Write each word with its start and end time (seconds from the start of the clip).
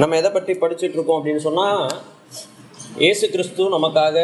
நம்ம 0.00 0.16
எதை 0.18 0.30
பற்றி 0.30 0.52
படிச்சுட்டு 0.60 0.96
இருக்கோம் 0.96 1.18
அப்படின்னு 1.18 1.42
சொன்னால் 1.46 1.80
இயேசு 3.02 3.24
கிறிஸ்து 3.32 3.62
நமக்காக 3.74 4.16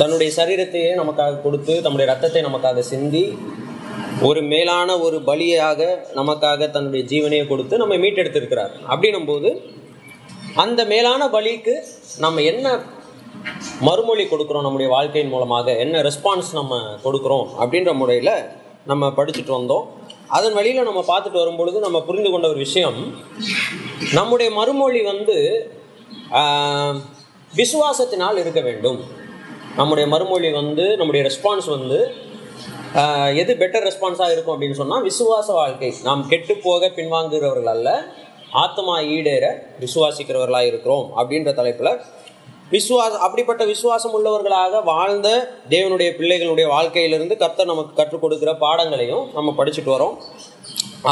தன்னுடைய 0.00 0.30
சரீரத்தையே 0.38 0.90
நமக்காக 1.00 1.40
கொடுத்து 1.44 1.74
தன்னுடைய 1.84 2.06
ரத்தத்தை 2.12 2.40
நமக்காக 2.46 2.82
சிந்தி 2.90 3.22
ஒரு 4.28 4.40
மேலான 4.52 4.96
ஒரு 5.06 5.18
பலியாக 5.28 5.80
நமக்காக 6.20 6.70
தன்னுடைய 6.70 7.02
ஜீவனையை 7.10 7.44
கொடுத்து 7.48 7.80
நம்ம 7.82 7.96
மீட்டெடுத்திருக்கிறார். 7.96 8.72
அப்படின்னும்போது 8.92 9.50
அந்த 10.64 10.80
மேலான 10.84 11.28
பலிக்கு 11.36 11.74
நம்ம 12.24 12.42
என்ன 12.42 12.66
மறுமொழி 13.80 14.24
கொடுக்குறோம்? 14.24 14.66
நம்முடைய 14.66 14.88
வாழ்க்கையின் 14.96 15.32
மூலமாக 15.34 15.76
என்ன 15.84 16.02
ரெஸ்பான்ஸ் 16.08 16.50
நம்ம 16.52 16.80
கொடுக்குறோம்? 17.04 17.46
அப்படின்ற 17.60 17.92
முறையில் 17.94 18.34
நம்ம 18.84 19.12
படிச்சுட்டு 19.18 19.54
வந்தோம். 19.58 19.86
அதன் 20.36 20.56
வழியில் 20.58 20.88
நம்ம 20.88 21.02
பார்த்துட்டு 21.10 21.40
வரும்பொழுது 21.42 21.78
நம்ம 21.86 21.98
புரிந்து 22.08 22.30
கொண்ட 22.30 22.46
ஒரு 22.52 22.60
விஷயம். 22.66 22.98
நம்முடைய 24.18 24.48
மறுமொழி 24.58 25.00
வந்து 25.12 25.36
விசுவாசத்தினால் 27.60 28.40
இருக்க 28.42 28.60
வேண்டும். 28.68 28.98
நம்முடைய 29.78 30.06
மறுமொழி 30.14 30.48
வந்து 30.60 30.84
நம்முடைய 31.00 31.22
ரெஸ்பான்ஸ் 31.28 31.68
வந்து 31.76 31.98
எது 33.40 33.52
பெட்டர் 33.60 33.86
ரெஸ்பான்ஸாக 33.88 34.34
இருக்கும் 34.34 34.54
அப்படின்னு 34.54 34.80
சொன்னால் 34.80 35.06
விசுவாச 35.08 35.48
வாழ்க்கை. 35.60 35.90
நாம் 36.08 36.22
கெட்டு 36.32 36.54
போக 36.66 36.90
பின்வாங்குகிறவர்கள் 36.98 37.72
அல்ல 37.74 37.88
ஆத்மா 38.64 38.94
ஈடேற 39.14 39.46
விசுவாசிக்கிறவர்களாக 39.84 40.70
இருக்கிறோம் 40.70 41.06
அப்படின்ற 41.18 41.52
தலைப்பில் 41.58 41.92
விசுவாசம் 42.74 43.22
அப்படிப்பட்ட 43.26 43.62
விசுவாசம் 43.72 44.14
உள்ளவர்களாக 44.16 44.80
வாழ்ந்த 44.88 45.28
தேவனுடைய 45.72 46.08
பிள்ளைகளுடைய 46.18 46.66
வாழ்க்கையிலிருந்து 46.74 47.34
கர்த்தர் 47.42 47.70
நமக்கு 47.72 47.92
கற்றுக் 48.00 48.22
கொடுக்குற 48.24 48.50
பாடங்களையும் 48.64 49.24
நம்ம 49.36 49.54
படிச்சுட்டு 49.58 49.92
வரோம். 49.94 50.16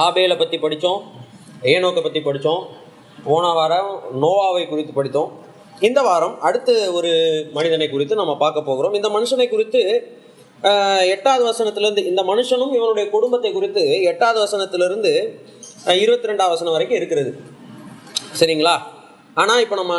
ஆபேலை 0.05 0.37
பற்றி 0.43 0.59
படித்தோம் 0.65 1.01
ஏனோக்கை 1.75 2.03
பற்றி 2.07 2.21
படித்தோம் 2.27 2.63
போன 3.29 3.45
வாரம் 3.59 3.91
நோவாவை 4.23 4.65
குறித்து 4.73 4.93
படித்தோம். 4.99 5.31
இந்த 5.87 6.01
வாரம் 6.09 6.35
அடுத்து 6.49 6.75
ஒரு 6.99 7.11
மனிதனை 7.57 7.87
குறித்து 7.95 8.21
நம்ம 8.21 8.35
பார்க்க 8.43 8.69
போகிறோம். 8.69 8.97
இந்த 8.99 9.09
மனுஷனை 9.17 9.47
குறித்து 9.55 9.81
எட்டாவது 11.15 11.45
வசனத்திலேருந்து 11.51 12.05
இந்த 12.11 12.23
மனுஷனும் 12.31 12.75
இவனுடைய 12.77 13.07
குடும்பத்தை 13.15 13.51
குறித்து 13.57 13.83
எட்டாவது 14.11 14.39
வசனத்திலிருந்து 14.45 15.13
இருபத்தி 16.03 16.31
ரெண்டாவது 16.31 16.55
வசனம் 16.55 16.77
வரைக்கும் 16.77 16.99
இருக்கிறது. 17.01 17.33
சரிங்களா? 18.41 18.77
ஆனால் 19.41 19.63
இப்போ 19.63 19.77
நம்ம 19.81 19.95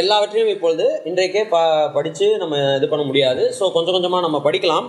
எல்லாவற்றையும் 0.00 0.50
இப்பொழுது 0.54 0.84
இன்றைக்கே 1.08 1.42
ப 1.54 1.56
படித்து 1.96 2.26
நம்ம 2.42 2.56
இது 2.78 2.86
பண்ண 2.92 3.02
முடியாது. 3.08 3.42
ஸோ 3.56 3.64
கொஞ்சம் 3.74 3.96
கொஞ்சமாக 3.96 4.22
நம்ம 4.26 4.38
படிக்கலாம். 4.46 4.86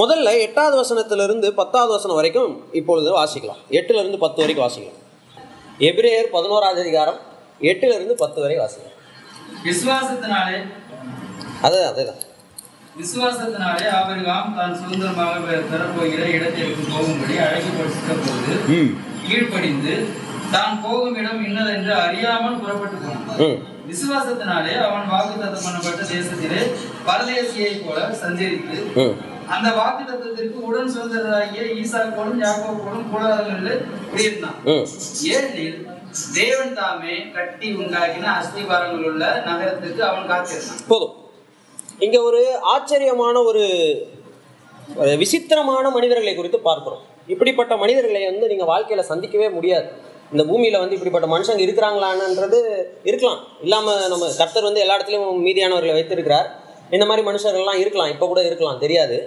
முதல்ல 0.00 0.28
எட்டாவது 0.46 0.76
வசனத்திலிருந்து 0.80 1.48
பத்தாவது 1.60 1.92
வசனம் 1.96 2.18
வரைக்கும் 2.18 2.52
இப்பொழுது 2.80 3.10
வாசிக்கலாம். 3.18 3.60
எட்டுலேருந்து 3.78 4.20
பத்து 4.24 4.42
வரைக்கும் 4.42 4.64
வாசிக்கலாம். 4.66 4.98
எபிரேயர் 5.88 6.28
பதினோராவது 6.36 6.82
அதிகாரம் 6.84 7.18
எட்டுலேருந்து 7.70 8.16
பத்து 8.24 8.38
வரை 8.44 8.56
வாசிக்கலாம். 8.62 8.98
விசுவாசத்தினாலே 9.68 10.58
அது 11.66 11.78
அதே 11.90 12.04
தான் 12.10 12.20
விசுவாசத்தினாலே 13.00 13.86
ஆபிரகாம் 13.98 14.56
தான் 14.58 14.74
சுதந்திரமாக 14.80 15.38
பெறப்போகிற 15.70 16.24
இடத்திற்கு 16.36 16.82
போகும்படி 16.94 17.36
அழைக்கப்பட்ட 17.46 18.16
போது 18.26 18.80
கீழ்ப்படிந்து 19.26 19.94
தான் 20.54 20.80
போகும் 20.84 21.16
இடம் 21.20 21.42
இன்னதென்று 21.48 21.92
அறியாமல் 22.06 22.60
புறப்பட்டு 22.62 22.96
போனான். 23.04 23.60
விசுவாசத்தினாலே 23.90 24.74
அவன் 24.86 25.06
வாக்குத்தத்தம் 25.12 25.64
பண்ணப்பட்ட 25.66 26.02
தேசத்திலே 26.14 26.60
பரதேசியைப் 27.08 27.84
போல 27.86 28.00
சஞ்சரித்து 28.22 28.76
அந்த 29.54 29.68
வாக்குத்தத்தத்திற்கு 29.78 30.58
உடன் 30.68 30.92
சுதந்திரராகிய 30.94 31.62
ஈசாக்கோடும் 31.80 32.42
யாக்கோக்கோடும் 32.44 33.08
கூடாரங்களில் 33.12 33.82
குடியிருந்தான் 34.10 34.58
ஏனெனில் 35.32 35.80
தேவன் 36.38 36.76
தாமே 36.78 37.14
கட்டி 37.36 37.68
உண்டாக்கின 37.80 38.30
அஸ்திபாரங்கள் 38.38 39.06
உள்ள 39.10 39.24
நகரத்துக்கு 39.48 40.02
அவன் 40.10 40.28
காத்திருந்தான். 40.30 40.82
போதும். 40.92 41.14
இங்கே 42.04 42.20
ஒரு 42.28 42.40
ஆச்சரியமான 42.72 43.36
ஒரு 43.50 43.64
விசித்திரமான 45.22 45.84
மனிதர்களை 45.96 46.34
குறித்து 46.34 46.60
பார்க்கிறோம். 46.68 47.02
இப்படிப்பட்ட 47.32 47.72
மனிதர்களை 47.82 48.22
வந்து 48.30 48.50
நீங்கள் 48.52 48.70
வாழ்க்கையில் 48.72 49.10
சந்திக்கவே 49.10 49.48
முடியாது. 49.56 49.88
இந்த 50.32 50.42
பூமியில் 50.50 50.80
வந்து 50.82 50.96
இப்படிப்பட்ட 50.96 51.28
மனுஷங்க 51.34 51.62
இருக்கிறாங்களான்றது 51.66 52.58
இருக்கலாம். 53.10 53.40
இல்லாமல் 53.66 54.02
நம்ம 54.12 54.24
கர்த்தர் 54.40 54.68
வந்து 54.68 54.82
எல்லா 54.84 54.96
இடத்துலையும் 54.98 55.44
மீதியானவர்களை 55.46 55.94
வைத்திருக்கிறார். 55.98 56.48
இந்த 56.96 57.04
மாதிரி 57.10 57.22
மனுஷர்கள்லாம் 57.28 57.80
இருக்கலாம். 57.82 58.10
இப்போ 58.14 58.26
கூட 58.32 58.40
இருக்கலாம். 58.48 58.80
தெரியாது. 58.84 59.18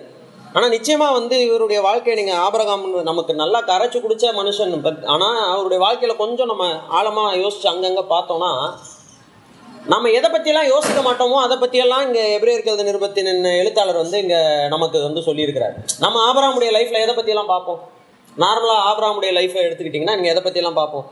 ஆனால் 0.55 0.73
நிச்சயமாக 0.75 1.15
வந்து 1.19 1.35
இவருடைய 1.45 1.79
வாழ்க்கையை 1.85 2.15
நீங்கள் 2.19 2.41
ஆபரகாம் 2.47 2.83
நமக்கு 3.07 3.33
நல்லா 3.43 3.59
கரைச்சி 3.69 3.99
குடித்த 4.03 4.33
மனுஷன். 4.41 4.75
பட் 4.85 5.01
ஆனால் 5.13 5.39
அவருடைய 5.53 5.79
வாழ்க்கையில் 5.85 6.21
கொஞ்சம் 6.21 6.51
நம்ம 6.51 6.67
ஆழமாக 6.97 7.39
யோசிச்சு 7.43 7.67
அங்கங்கே 7.71 8.03
பார்த்தோம்னா 8.13 8.51
நம்ம 9.93 10.11
எதை 10.17 10.27
பற்றியெல்லாம் 10.33 10.69
யோசிக்க 10.73 10.99
மாட்டோமோ 11.07 11.39
அதை 11.45 11.55
பற்றியெல்லாம் 11.63 12.05
இங்கே 12.05 12.23
எபிரேயர்கள் 12.37 12.87
நிருபத்தின் 12.87 13.29
எழுத்தாளர் 13.59 14.01
வந்து 14.03 14.17
இங்கே 14.23 14.39
நமக்கு 14.73 14.97
வந்து 15.07 15.21
சொல்லியிருக்கிறார். 15.27 15.75
நம்ம 16.05 16.21
ஆபராமுடைய 16.29 16.71
லைஃப்பில் 16.77 17.03
எதை 17.03 17.13
பற்றியெல்லாம் 17.17 17.51
பார்ப்போம்? 17.51 17.81
நார்மலாக 18.43 18.85
ஆப்ராமுடைய 18.89 19.31
லைஃப்பை 19.37 19.61
எடுத்துக்கிட்டிங்கன்னா 19.65 20.15
நீங்கள் 20.17 20.33
எதை 20.33 20.41
பற்றிலாம் 20.45 20.79
பார்ப்போம்? 20.79 21.05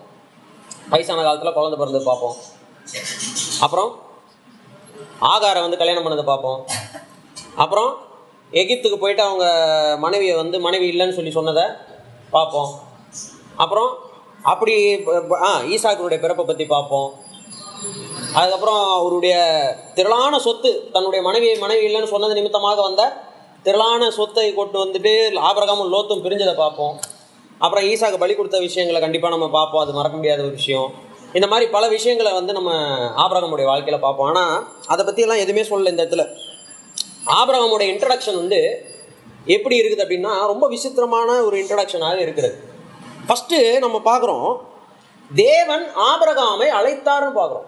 வயசான 0.94 1.24
காலத்தில் 1.26 1.56
குழந்தை 1.58 1.78
பிறந்தது 1.82 2.06
பார்ப்போம். 2.10 2.36
அப்புறம் 3.66 3.92
ஆகாரை 5.34 5.60
வந்து 5.66 5.80
கல்யாணம் 5.82 6.06
பண்ணதை 6.06 6.26
பார்ப்போம். 6.32 6.60
அப்புறம் 7.64 7.92
எகிப்துக்கு 8.62 8.98
போயிட்டு 9.04 9.24
அவங்க 9.28 9.46
மனைவியை 10.06 10.36
வந்து 10.42 10.58
மனைவி 10.68 10.88
இல்லைன்னு 10.94 11.18
சொல்லி 11.20 11.32
சொன்னதை 11.38 11.66
பார்ப்போம். 12.36 12.72
அப்புறம் 13.64 13.92
அப்படி 14.52 14.74
ஆ 15.48 15.52
ஈசாக்கருடைய 15.74 16.20
பிறப்பை 16.24 16.46
பற்றி 16.46 16.66
பார்ப்போம். 16.76 17.10
அதுக்கப்புறம் 18.40 18.82
அவருடைய 18.98 19.36
திரளான 19.98 20.34
சொத்து 20.46 20.72
தன்னுடைய 20.94 21.22
மனைவியை 21.30 21.56
மனைவி 21.64 21.84
இல்லைன்னு 21.88 22.14
சொன்னது 22.14 22.38
நிமித்தமாக 22.40 22.82
வந்த 22.90 23.04
திரளான 23.66 24.04
சொத்தை 24.20 24.48
கொண்டு 24.60 24.78
வந்துட்டு 24.84 25.12
ஆபரகமும் 25.50 25.92
லோத்தும் 25.94 26.24
பிரிஞ்சதை 26.24 26.54
பார்ப்போம். 26.64 26.96
அப்புறம் 27.64 27.86
ஈசாக்கு 27.92 28.18
பலி 28.24 28.34
கொடுத்த 28.38 28.58
விஷயங்களை 28.68 29.00
கண்டிப்பாக 29.04 29.34
நம்ம 29.36 29.48
பார்ப்போம். 29.58 29.84
அது 29.84 29.98
மறக்க 29.98 30.16
முடியாத 30.20 30.42
ஒரு 30.48 30.56
விஷயம். 30.62 30.90
இந்த 31.38 31.48
மாதிரி 31.52 31.66
பல 31.76 31.84
விஷயங்களை 31.98 32.32
வந்து 32.40 32.54
நம்ம 32.58 32.72
ஆபரகமுடைய 33.24 33.66
வாழ்க்கையில் 33.70 34.04
பார்ப்போம். 34.06 34.28
ஆனால் 34.32 34.56
அதை 34.94 35.02
பற்றியெல்லாம் 35.06 35.44
எதுவுமே 35.44 35.64
சொல்லல 35.70 35.94
இந்த 35.94 36.04
இடத்துல. 36.06 36.26
ஆபரகமுடைய 37.40 37.88
இன்ட்ரடக்ஷன் 37.94 38.40
வந்து 38.42 38.60
எப்படி 39.56 39.76
இருக்குது 39.80 40.04
அப்படின்னா 40.06 40.34
ரொம்ப 40.52 40.66
விசித்திரமான 40.74 41.30
ஒரு 41.48 41.56
இன்ட்ரடக்ஷனாக 41.62 42.20
இருக்கிறது. 42.26 42.56
ஃபஸ்ட்டு 43.28 43.60
நம்ம 43.86 43.98
பார்க்குறோம் 44.10 44.50
தேவன் 45.30 45.86
ஆபரகாமை 46.10 46.68
அழைத்தார்னு 46.80 47.32
பார்க்குறோம். 47.40 47.68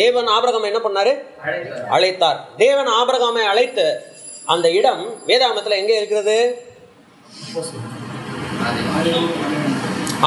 தேவன் 0.00 0.28
ஆபரகாமை 0.36 0.68
என்ன 0.72 0.80
பண்ணார்? 0.84 1.12
அழைத்தார் 1.48 1.90
அழைத்தார். 1.96 2.38
தேவன் 2.62 2.90
ஆபரகாமை 3.00 3.44
அழைத்த 3.52 3.80
அந்த 4.54 4.66
இடம் 4.78 5.02
வேதாகமத்தில் 5.28 5.80
எங்கே 5.82 5.98
இருக்கிறது? 6.00 6.38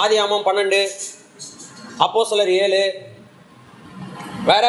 ஆதி 0.01 0.17
ஆமாம் 0.23 0.45
பன்னெண்டு 0.47 0.79
அப்போ 2.05 2.25
சிலர் 2.29 2.51
ஏழு. 2.63 2.81
வேற? 4.49 4.65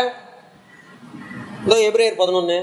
இதோ 1.65 1.77
எப்ரேர் 1.89 2.21
பதினொன்று 2.21 2.59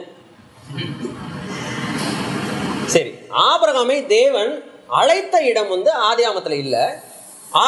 சரி 2.93 3.11
ஆபரகாமை 3.49 3.97
தேவன் 4.05 4.51
அழைத்த 4.99 5.35
இடம் 5.49 5.69
வந்து 5.73 5.91
ஆதியாமத்தில் 6.09 6.57
இல்லை. 6.63 6.83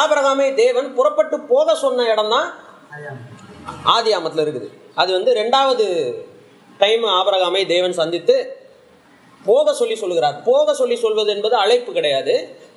ஆபரகாமை 0.00 0.54
தேவன் 0.54 0.88
புறப்பட்டு 0.94 1.36
போக 1.40 1.74
சொன்ன 1.74 2.06
இடம் 2.12 2.32
தான் 2.34 2.48
ஆதியாமத்தில் 3.96 4.44
இருக்குது. 4.44 4.68
அது 4.94 5.10
வந்து 5.12 5.32
ரெண்டாவது 5.40 5.86
டைம் 6.78 7.04
ஆபரகாமை 7.18 7.62
தேவன் 7.74 7.98
சந்தித்து 8.00 8.36
போக 9.44 9.72
சொல்லி 9.80 9.96
சொல்லுகிறார். 9.96 10.42
போக 10.50 10.74
சொல்லி 10.74 10.96
சொல்வது 10.96 11.30
என்பது 11.36 11.56
அழைப்பு 11.64 11.92
கிடையாது. 11.92 12.34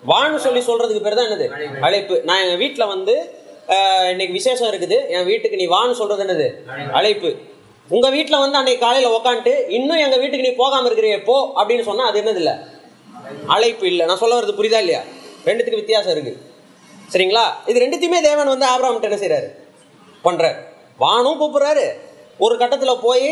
வான்னு 0.09 0.41
சொல்லி 0.45 0.61
சொல்றதுக்கு 0.67 1.03
பேர் 1.05 1.17
தான் 1.19 1.29
என்னது? 1.29 1.47
அழைப்பு. 1.87 2.15
நான் 2.27 2.41
என் 2.43 2.61
வீட்டில் 2.63 2.91
வந்து 2.93 3.15
இன்னைக்கு 4.11 4.33
விசேஷம் 4.39 4.69
இருக்குது. 4.71 4.97
என் 5.15 5.27
வீட்டுக்கு 5.31 5.59
நீ 5.61 5.65
வான்னு 5.73 5.99
சொல்றது 6.01 6.23
என்னது? 6.25 6.47
அழைப்பு. 6.99 7.29
உங்க 7.95 8.07
வீட்டில் 8.15 8.41
வந்து 8.43 8.57
அன்னைக்கு 8.59 8.83
காலையில் 8.85 9.15
உக்காந்துட்டு 9.17 9.53
இன்னும் 9.77 10.01
எங்க 10.05 10.17
வீட்டுக்கு 10.21 10.47
நீ 10.47 10.53
போகாம 10.61 10.87
இருக்கிறியே 10.89 11.17
போ 11.29 11.35
அப்படின்னு 11.59 11.85
சொன்னா 11.89 12.03
அது 12.09 12.19
என்னது 12.21 12.41
இல்ல? 12.43 12.51
அழைப்பு 13.55 13.85
இல்லை. 13.91 14.03
நான் 14.09 14.21
சொல்ல 14.23 14.37
வர்றது 14.37 14.57
புரியுதா 14.59 14.81
இல்லையா? 14.83 15.01
ரெண்டுத்துக்கு 15.47 15.81
வித்தியாசம் 15.81 16.13
இருக்கு. 16.15 16.33
சரிங்களா? 17.13 17.45
இது 17.69 17.83
ரெண்டுத்தையுமே 17.83 18.19
தேவன் 18.29 18.51
வந்து 18.53 18.67
ஆபராம் 18.73 19.07
என்ன 19.09 19.19
செய்யறாரு 19.23 19.49
பண்றாரு. 20.25 20.59
வானும் 21.03 21.39
கூப்பிடுறாரு. 21.41 21.85
ஒரு 22.45 22.55
கட்டத்தில் 22.61 23.03
போய் 23.07 23.27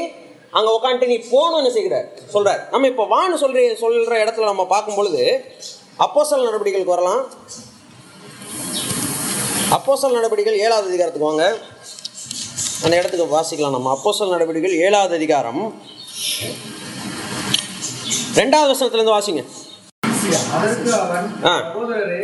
அங்கே 0.57 0.71
உட்காந்துட்டு 0.77 1.11
நீ 1.13 1.17
போகணும் 1.33 1.59
என்ன 1.61 1.71
செய்கிறார்? 1.75 2.07
சொல்கிறார் 2.33 2.61
நம்ம 2.73 2.87
இப்போ 2.93 3.05
வான்னு 3.15 3.41
சொல்கிற 3.43 3.75
சொல்கிற 3.83 4.15
இடத்துல 4.23 4.49
நம்ம 4.51 4.63
பார்க்கும் 4.73 4.97
பொழுது 4.99 5.23
அப்போஸ்தல 5.99 6.49
நடவடிக்கைகளுக்கு 6.49 6.93
வரலாம் 6.95 7.25
அப்போஸ்தல 9.71 10.11
நடவடிக்கைகள் 10.11 10.57
ஏழாவது 10.57 10.87
அதிகாரத்துக்கு 10.87 11.27
வாங்க. 11.27 11.57
அந்த 12.83 12.97
இடத்துக்கு 12.97 13.39
வாசிக்கலாம் 13.39 13.71
நம்ம. 13.71 13.99
அப்போஸ்தல 13.99 14.29
நடவடிக்கைகள் 14.29 14.79
ஏழாவது 14.79 15.15
அதிகாரம். 15.15 15.81
ரெண்டாவது 18.35 18.71
வருஷத்துலேருந்து 18.71 19.15
வாசிங்க. 19.17 19.45
அதற்கு 20.53 20.93
அவன். 20.93 21.35
சகோதரரே. 21.43 22.21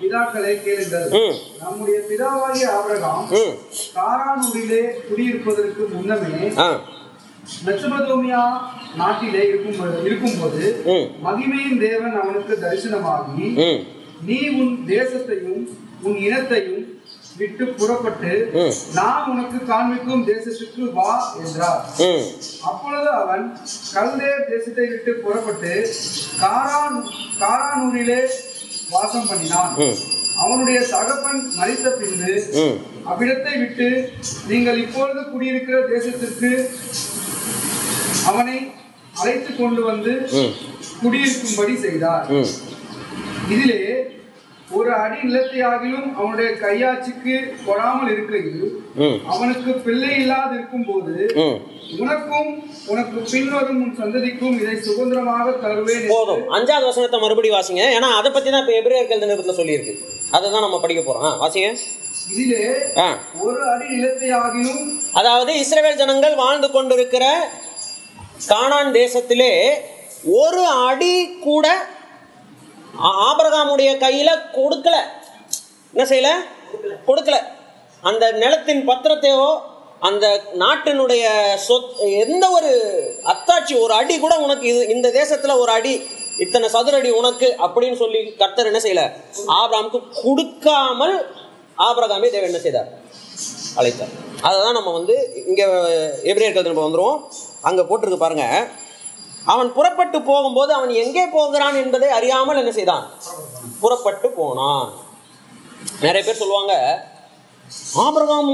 பிதாக்களை 0.00 0.62
கேளுங்கள். 0.62 1.34
நம்முடைய 1.60 2.00
பிதாவாகிய 2.10 2.70
ஆபிரகாம் 2.70 3.28
காரானூரிலே 3.94 4.82
குடியிருப்பதற்கு 5.08 5.88
முன்னமே 5.88 6.46
ஆ 7.46 7.64
மெசபதோமியா 7.66 8.42
நாட்டிலே 9.00 9.42
இருக்கும் 9.48 10.04
இருக்கும்போது 10.08 10.62
மகிமையின் 11.26 11.80
தேவன் 11.86 12.16
அவனுக்கு 12.22 12.54
தரிசனமாகி 12.64 13.48
நீ 14.28 14.38
உன் 14.60 14.74
தேசத்தையும் 14.88 15.64
உன் 16.06 16.18
இனத்தையும் 16.26 16.84
விட்டு 17.38 17.64
புறப்பட்டு. 17.78 18.32
நான் 18.98 19.26
உனக்கு 19.32 19.58
காண்பிக்கும் 19.70 20.22
தேசத்துக்கு 20.28 20.84
வா 20.98 21.10
என்றார். 21.42 21.82
அப்பொழுது 22.70 23.10
அவன் 23.22 23.44
கல்தேர் 23.94 24.46
தேசத்தை 24.52 24.86
விட்டு 24.92 25.12
புறப்பட்டு 25.24 25.72
காரான் 26.42 26.98
காரானூரிலே 27.42 28.20
வாசம் 28.90 29.28
பண்ணினான். 29.30 29.74
அவனுடைய 30.44 30.78
தகப்பன் 30.94 31.42
மரித்த 31.58 31.90
பின்பு 32.00 32.32
அவ்விடத்தை 33.10 33.54
விட்டு 33.62 33.88
நீங்கள் 34.48 34.80
இப்பொழுது 34.84 35.22
குடியிருக்கிற 35.32 35.78
தேசத்திற்கு 35.94 36.50
அவனை 38.26 38.58
அழைத்து 39.14 39.50
கொண்டு 39.54 39.82
வந்து 39.82 40.12
குடியிருக்கும்படி 41.00 41.74
செய்தார். 41.84 42.26
இதிலே 43.50 43.80
ஒரு 44.68 44.90
அடி 44.96 45.18
நிலத்தை 45.24 45.60
ஆகிலும் 45.68 46.06
அவனுடைய 46.16 46.48
கையாட்சிக்கு 46.62 47.34
கொடாமல் 47.66 48.10
இருக்கையில் 48.14 48.64
ம். 49.02 49.18
அவனுக்கு 49.32 49.70
பிள்ளை 49.84 50.10
இல்லாது 50.20 50.54
இருக்கும்போது 50.56 51.12
ம். 51.42 51.58
உனக்கும் 51.98 52.48
உனக்கு 52.86 53.18
பின்வரும் 53.32 53.82
உன் 53.82 53.94
சந்ததிக்கும் 54.00 54.56
இதை 54.60 54.74
சுதந்திரமாக 54.80 55.52
தருவேன் 55.64 56.08
போதும். 56.08 56.42
அஞ்சாவது 56.56 56.88
வசனத்தை 56.90 57.20
மறுபடி 57.20 57.50
வாசிங்க. 57.52 57.84
ஏன்னா 57.96 58.08
அதை 58.18 58.30
பற்றி 58.30 58.50
தான் 58.50 58.64
இப்போ 58.64 58.74
எபிரேயர்கள் 58.80 59.22
நிருபத்தில் 59.24 59.58
சொல்லியிருக்கு. 59.60 59.94
அதை 60.30 60.46
தான் 60.46 60.66
நம்ம 60.66 60.80
படிக்க 60.80 61.02
போகிறோம் 61.02 61.26
ஆ 61.28 61.38
வாசிங்க. 61.42 61.70
இதிலே 62.32 62.62
ஒரு 63.40 63.60
அடி 63.72 63.86
நிலத்தை 63.92 64.30
அதாவது 65.14 65.52
இஸ்ரவேல் 65.62 66.00
ஜனங்கள் 66.00 66.36
வாழ்ந்து 66.36 66.70
கொண்டிருக்கிற 66.70 67.24
கானான் 68.40 68.92
தேசத்திலே 68.92 69.72
ஒரு 70.24 70.66
அடி 70.66 71.38
கூட 71.38 71.66
ஆபரகாமுடைய 73.02 73.22
ஆபிரகாமுடைய 73.28 73.98
கையில 73.98 74.30
கொடுக்கல. 74.56 74.96
என்ன 75.92 76.04
செய்யல? 76.04 76.30
கொடுக்கல. 77.06 77.36
அந்த 78.02 78.32
நிலத்தின் 78.32 78.88
பத்திரத்தையோ 78.88 79.60
அந்த 80.00 80.42
நாட்டினுடைய 80.54 81.24
சொத் 81.68 82.00
எந்த 82.00 82.50
ஒரு 82.50 82.70
அத்தாட்சி 83.24 83.80
ஒரு 83.80 83.92
அடி 83.94 84.18
கூட 84.18 84.38
உனக்கு 84.38 84.66
இது 84.66 84.88
இந்த 84.88 85.08
தேசத்துல 85.08 85.58
ஒரு 85.58 85.72
அடி 85.72 86.06
இத்தனை 86.38 86.68
சதுரடி 86.68 87.10
உனக்கு 87.10 87.56
அப்படின்னு 87.58 87.94
சொல்லி 87.94 88.34
கர்த்தர் 88.36 88.66
என்ன 88.66 88.78
செய்யல? 88.78 89.12
ஆபிரகாமுக்கு 89.46 90.22
கொடுக்காமல் 90.22 91.28
ஆபிரகாமே 91.78 92.30
தேவன் 92.30 92.50
என்ன 92.50 92.58
செய்தார்? 92.58 92.88
அழைத்தார். 93.76 94.12
அதை 94.40 94.62
தான் 94.62 94.72
நம்ம 94.72 94.92
வந்து 94.92 95.44
இங்கே 95.46 95.64
எபிரேயர்கள் 96.22 96.62
நம்ம 96.62 96.88
வந்துடுவோம் 96.88 97.22
அங்கே 97.68 97.82
போட்டிருக்கு 97.88 98.24
பாருங்க. 98.24 98.46
அவன் 99.52 99.68
புறப்பட்டு 99.76 100.18
போகும்போது 100.30 100.72
அவன் 100.78 100.92
எங்கே 101.02 101.24
போகிறான் 101.36 101.76
என்பதை 101.82 102.08
அறியாமல் 102.18 102.60
என்ன 102.62 102.72
செய்தான்? 102.78 103.04
புறப்பட்டு 103.82 104.28
போனான். 104.40 104.86
நிறைய 106.04 106.22
பேர் 106.24 106.40
சொல்லுவாங்க 106.42 106.74
ஆபிரகாம் 108.04 108.52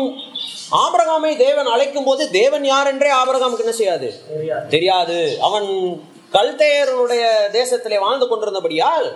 ஆபிரகாமை 0.83 1.31
தேவன் 1.45 1.69
அழைக்கும் 1.73 2.07
போது 2.09 2.23
தேவன் 2.39 2.65
யார் 2.71 2.91
என்றே 2.93 3.11
ஆபிரகாமுக்கு 3.21 3.65
என்ன 3.67 3.75
செய்யாது? 3.81 4.09
தெரியாது. 4.75 5.19
அவன் 5.49 5.69
கல்தேயருடைய 6.37 7.25
தேசத்திலே 7.59 7.99
வாழ்ந்து 8.05 8.27
கொண்டிருந்தபடியால் 8.29 9.09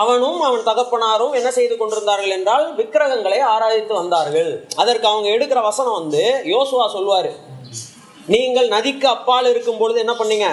அவனும் 0.00 0.40
அவன் 0.46 0.64
தகப்பனாரும் 0.68 1.36
என்ன 1.38 1.50
செய்து 1.58 1.74
கொண்டிருந்தார்கள் 1.76 2.34
என்றால் 2.36 2.64
விக்கிரகங்களை 2.78 3.38
ஆராய்த்து 3.52 3.94
வந்தார்கள். 4.00 4.50
அதற்கு 4.82 5.06
அவங்க 5.10 5.28
எடுக்கிற 5.36 5.60
வசனம் 5.68 5.98
வந்து 6.00 6.22
யோசுவா 6.54 6.86
சொல்லுவாரு 6.96 7.30
நீங்கள் 8.32 8.68
நதிக்கு 8.68 9.06
அப்பால் 9.08 9.46
இருக்கும் 9.50 9.78
பொழுது 9.78 9.98
என்ன 9.98 10.12
பண்ணீங்க? 10.12 10.46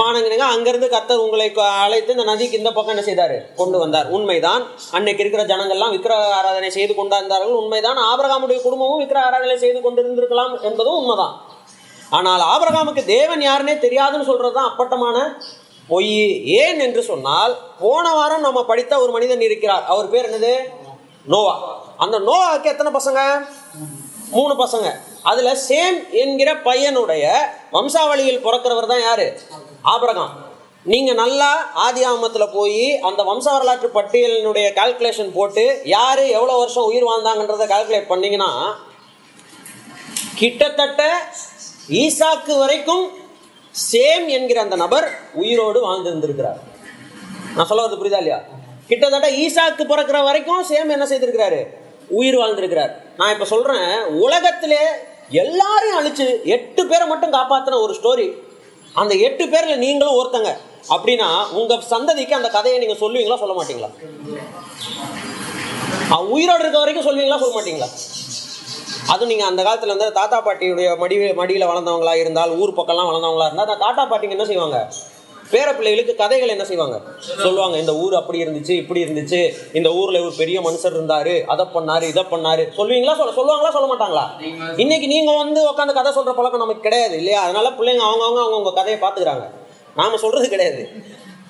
வானங்கினீங்க 0.00 0.46
அங்கிருந்து 0.54 0.88
கர்த்தர் 0.88 1.22
உங்களை 1.24 1.52
அழைத்து 1.56 2.14
இந்த 2.16 2.24
நதிக்கு 2.32 2.58
இந்த 2.60 2.72
பக்கம் 2.72 2.94
என்ன 2.94 3.04
செய்தார்? 3.06 3.54
கொண்டு 3.54 3.78
வந்தார். 3.78 4.08
உண்மைதான். 4.08 4.66
அன்னைக்கு 4.90 5.22
இருக்கிற 5.24 5.44
ஜனங்கள்லாம் 5.52 5.94
விக்கிர 5.94 6.14
ஆராதனை 6.38 6.70
செய்து 6.70 6.94
கொண்டாந்தார்கள் 6.94 7.56
உண்மைதான். 7.62 7.96
ஆபரகாமுடைய 7.96 8.60
குடும்பமும் 8.62 9.00
விக்கிர 9.00 9.18
ஆராதனை 9.18 9.58
செய்து 9.58 9.80
கொண்டிருந்திருக்கலாம் 9.80 10.60
என்பதும் 10.60 10.98
உண்மைதான். 11.00 11.34
ஆனால் 12.10 12.44
ஆபரகாமுக்கு 12.54 13.04
தேவன் 13.04 13.40
யாருன்னே 13.40 13.76
தெரியாதுன்னு 13.86 14.28
சொல்றதுதான் 14.30 14.68
அப்பட்டமான 14.70 15.42
பொய். 15.88 16.44
ஏன் 16.44 16.80
என்று 16.80 17.02
சொன்னால் 17.02 17.58
போன 17.80 18.14
வாரம் 18.14 18.40
நம்ம 18.40 18.64
படித்த 18.64 19.00
ஒரு 19.00 19.12
மனிதன் 19.12 19.40
இருக்கிறார். 19.40 19.84
அவர் 19.84 20.10
பேர் 20.10 20.28
என்னது? 20.30 20.54
நோவா. 21.26 21.54
அந்த 21.96 22.18
நோவாவுக்கு 22.18 22.64
எத்தனை 22.64 22.92
பசங்க? 22.92 23.20
மூணு 24.30 24.54
பசங்க. 24.64 24.88
அதில் 25.24 25.60
சேம் 25.68 25.98
என்கிற 26.22 26.50
பையனுடைய 26.68 27.24
வம்சாவளியில் 27.76 28.44
பிறக்கிறவர் 28.46 28.92
தான் 28.92 29.04
யார்? 29.08 29.26
ஆபரகம். 29.84 30.32
நீங்கள் 30.86 31.18
நல்லா 31.22 31.48
ஆதி 31.86 32.02
ஆமத்தில் 32.04 32.52
போய் 32.54 32.84
அந்த 33.08 33.22
வம்ச 33.22 33.46
வரலாற்று 33.54 33.88
பட்டியலினுடைய 33.96 34.66
கால்குலேஷன் 34.78 35.32
போட்டு 35.34 35.64
யார் 35.84 36.22
எவ்வளோ 36.36 36.54
வருஷம் 36.58 36.88
உயிர் 36.90 37.08
வாழ்ந்தாங்கன்றத 37.10 37.66
கால்குலேட் 37.72 38.10
பண்ணிங்கன்னா 38.12 38.50
கிட்டத்தட்ட 40.40 41.02
ஈசாக்கு 42.02 42.54
வரைக்கும் 42.62 43.04
சேம் 43.74 44.26
என்கிற 44.36 44.60
அந்த 44.60 44.76
நபர் 44.76 45.06
உயிரோடு 45.42 45.80
வாழ்ந்திருந்திருக்கிறார். 45.86 46.58
நான் 47.56 47.68
சொல்ல 47.70 47.82
வரது 47.82 48.00
புரியுதா 48.00 48.22
இல்லையா? 48.22 48.40
கிட்டத்தட்ட 48.88 49.28
ஈசாக்கு 49.30 49.82
பிறக்கிற 49.92 50.22
வரைக்கும் 50.24 50.64
சேம் 50.70 50.94
என்ன 50.96 51.06
செய்திருக்கிறாரு? 51.10 51.60
உயிர் 52.08 52.38
வாழ்ந்திருக்கிறார். 52.40 52.92
நான் 53.18 53.32
இப்போ 53.34 53.44
சொல்கிறேன் 53.44 53.90
உலகத்திலே 54.24 54.82
எல்லாரையும் 55.30 55.98
அழிச்சு 55.98 56.26
எட்டு 56.56 56.86
பேரை 56.86 57.06
மட்டும் 57.06 57.32
காப்பாற்றின 57.32 57.80
ஒரு 57.80 57.94
ஸ்டோரி 57.98 58.26
அந்த 58.94 59.14
எட்டு 59.26 59.44
பேரில் 59.48 59.82
நீங்களும் 59.84 60.18
ஒருத்தங்க. 60.20 60.50
அப்படின்னா 60.94 61.28
உங்க 61.52 61.80
சந்ததிக்கு 61.92 62.34
அந்த 62.34 62.48
கதையை 62.48 62.78
நீங்க 62.78 62.96
சொல்லுவீங்களா 63.02 63.38
சொல்ல 63.42 63.54
மாட்டீங்களா? 63.58 63.90
அவன் 66.14 66.30
உயிரோடு 66.36 66.62
இருக்க 66.64 66.78
வரைக்கும் 66.78 67.06
சொல்லுவீங்களா 67.08 67.40
சொல்ல 67.42 67.56
மாட்டீங்களா? 67.56 67.88
அதுவும் 69.12 69.28
நீங்கள் 69.28 69.46
அந்த 69.46 69.62
காலத்தில் 69.62 69.92
வந்து 69.94 70.08
தாத்தா 70.12 70.38
பாட்டியுடைய 70.46 70.98
மடி 70.98 71.16
மடியில் 71.40 71.70
வளர்ந்தவங்களா 71.70 72.14
இருந்தால் 72.22 72.52
ஊர் 72.62 72.76
பக்கம்லாம் 72.78 73.10
வளர்ந்தவங்களா 73.10 73.46
இருந்தால் 73.46 73.68
அந்த 73.68 73.78
தாத்தா 73.86 74.02
பாட்டிங்க 74.10 74.36
என்ன 74.38 74.46
செய்வாங்க? 74.50 74.78
பேர 75.50 75.74
பிள்ளைகளுக்கு 75.74 76.14
கதைகள் 76.14 76.48
என்ன 76.48 76.64
செய்வாங்க? 76.64 77.00
சொல்லுவாங்க 77.42 77.78
இந்த 77.78 77.94
ஊர் 77.94 78.14
அப்படி 78.14 78.42
இருந்துச்சு 78.44 78.70
இப்படி 78.70 79.04
இருந்துச்சு 79.04 79.54
இந்த 79.72 79.92
ஊர்ல 79.92 80.20
ஒரு 80.20 80.32
பெரிய 80.38 80.60
மனுஷர் 80.60 80.96
இருந்தாரு 80.96 81.42
அதை 81.44 81.66
பண்ணாரு 81.74 82.02
இதை 82.02 82.24
பண்ணாரு. 82.30 82.64
சொல்லுவீங்களா? 82.76 83.16
சொல்ல 83.16 83.32
சொல்லுவாங்களா? 83.32 83.72
சொல்ல 83.72 83.94
மாட்டாங்களா? 83.94 84.42
இன்னைக்கு 84.76 85.06
நீங்க 85.06 85.36
வந்து 85.36 85.70
உட்காந்து 85.70 85.92
கதை 85.92 86.12
சொல்ற 86.12 86.32
பழக்கம் 86.32 86.60
நமக்கு 86.60 86.80
கிடையாது 86.80 87.16
இல்லையா? 87.16 87.42
அதனால 87.42 87.68
பிள்ளைங்க 87.68 88.04
அவங்கவுங்க 88.04 88.38
அவங்கவுங்க 88.38 88.72
கதையை 88.72 89.00
பாத்துக்கிறாங்க 89.00 89.50
நாம 89.96 90.16
சொல்றது 90.16 90.48
கிடையாது. 90.48 90.88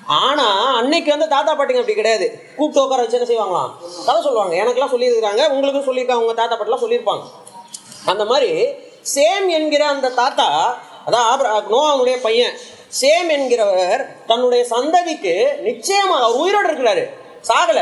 ஆனா 0.05 0.75
அன்னைக்கு 0.75 1.09
வந்து 1.09 1.27
தாத்தா 1.27 1.51
பாட்டிங்க 1.51 1.79
அப்படி 1.79 1.93
கிடையாது. 1.93 2.39
கூப்பிட்டு 2.55 2.83
உட்கார 2.83 3.01
வச்சு 3.01 3.19
என்ன 3.19 3.29
செய்வாங்களாம்? 3.29 3.71
கதை 4.05 4.21
சொல்லுவாங்க. 4.21 4.55
எனக்கெல்லாம் 4.55 4.95
சொல்லியிருக்காங்க 4.97 5.49
உங்களுக்கும் 5.49 5.97
சொல்லியிருக்காங்க 5.97 6.21
உங்க 6.21 6.33
தாத்தா 6.33 6.59
பாட்டிலாம் 6.59 6.85
சொல்லியிருப்பாங்க. 6.85 7.21
அந்த 8.05 8.25
மாதிரி 8.25 8.67
சேம் 9.15 9.47
என்கிற 9.49 9.85
அந்த 9.87 10.09
தாத்தா 10.09 10.77
அதான் 11.07 11.25
ஆபிர- 11.33 11.63
நோவாவுடைய 11.71 12.17
பையன் 12.21 12.51
சேம் 12.99 13.29
என்கிறவர் 13.29 14.01
தன்னுடைய 14.27 14.65
சந்ததிக்கு 14.69 15.61
நிச்சயமாக 15.61 16.23
அவர் 16.23 16.39
உயிரோடு 16.39 16.67
இருக்கிறாரு. 16.69 17.03
சாகல. 17.47 17.79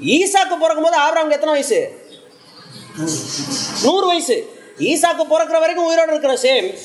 ஈசாக்கு 0.00 0.56
பிறக்கும் 0.60 0.86
போது 0.86 0.98
ஆபிரகாமுக்கு 0.98 1.38
எத்தனை 1.38 1.54
வயசு? 1.54 1.80
நூறு 3.82 4.06
வயசு. 4.06 4.50
ஈசாக்கு 4.78 5.24
பிறக்கிற 5.30 5.58
வரைக்கும் 5.58 5.86
உயிரோடு 5.86 6.10
இருக்கிற 6.10 6.34
சேம். 6.34 6.78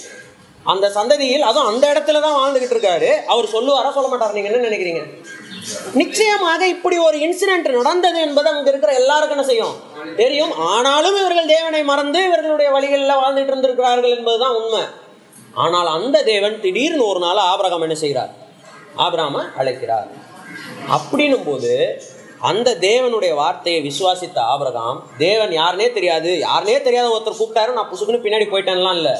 அந்த 0.63 0.89
சந்ததியில் 0.89 1.41
அதுவும் 1.41 1.67
அந்த 1.67 1.93
இடத்துல 1.93 2.21
தான் 2.21 2.37
வாழ்ந்துகிட்டு 2.39 2.75
இருக்காரு. 2.75 3.23
அவர் 3.25 3.45
சொல்லுவாரா 3.45 3.93
சொல்ல 3.93 4.07
மாட்டார்? 4.07 4.33
நீங்க 4.33 4.49
என்ன 4.49 4.67
நினைக்கிறீங்க? 4.67 5.03
நிச்சயமாக 5.93 6.67
இப்படி 6.67 6.97
ஒரு 6.97 7.17
இன்சிடென்ட் 7.17 7.69
நடந்தது 7.69 8.19
என்பது 8.21 8.49
அங்க 8.49 8.69
இருக்கிற 8.69 8.93
எல்லாருக்கும் 8.93 9.37
என்ன 9.37 9.49
செய்யும்? 9.49 9.75
தெரியும். 10.15 10.53
ஆனாலும் 10.57 11.17
இவர்கள் 11.17 11.45
தேவனை 11.45 11.83
மறந்து 11.83 12.23
இவர்களுடைய 12.23 12.71
வழிகளில் 12.71 13.21
வாழ்ந்துட்டு 13.23 13.47
இருந்திருக்கிறார்கள் 13.47 14.17
என்பதுதான் 14.17 14.55
உண்மை. 14.55 14.81
ஆனால் 15.61 15.89
அந்த 15.95 16.17
தேவன் 16.31 16.55
திடீர்னு 16.63 17.03
ஒரு 17.11 17.19
நாள் 17.23 17.39
ஆபிரகாம் 17.51 17.85
என்ன 17.87 17.95
செய்கிறார்? 18.03 18.31
ஆபிராம 19.05 19.43
அழைக்கிறார். 19.61 20.09
அப்படின்னும் 20.95 21.45
போது 21.49 21.71
அந்த 22.49 22.69
தேவனுடைய 22.87 23.33
வார்த்தையை 23.41 23.79
விசுவாசித்த 23.89 24.37
ஆபிரகாம் 24.53 24.97
தேவன் 25.25 25.53
யாருனே 25.59 25.87
தெரியாது. 25.97 26.31
யாருனே 26.47 26.77
தெரியாத 26.87 27.11
ஒருத்தர் 27.15 27.39
கூப்பிட்டாரு. 27.39 27.77
நான் 27.77 27.89
புசுக்குன்னு 27.91 28.23
பின்னாடி 28.25 28.47
போயிட்டேன்லாம் 28.53 28.97
இல்லை. 29.01 29.15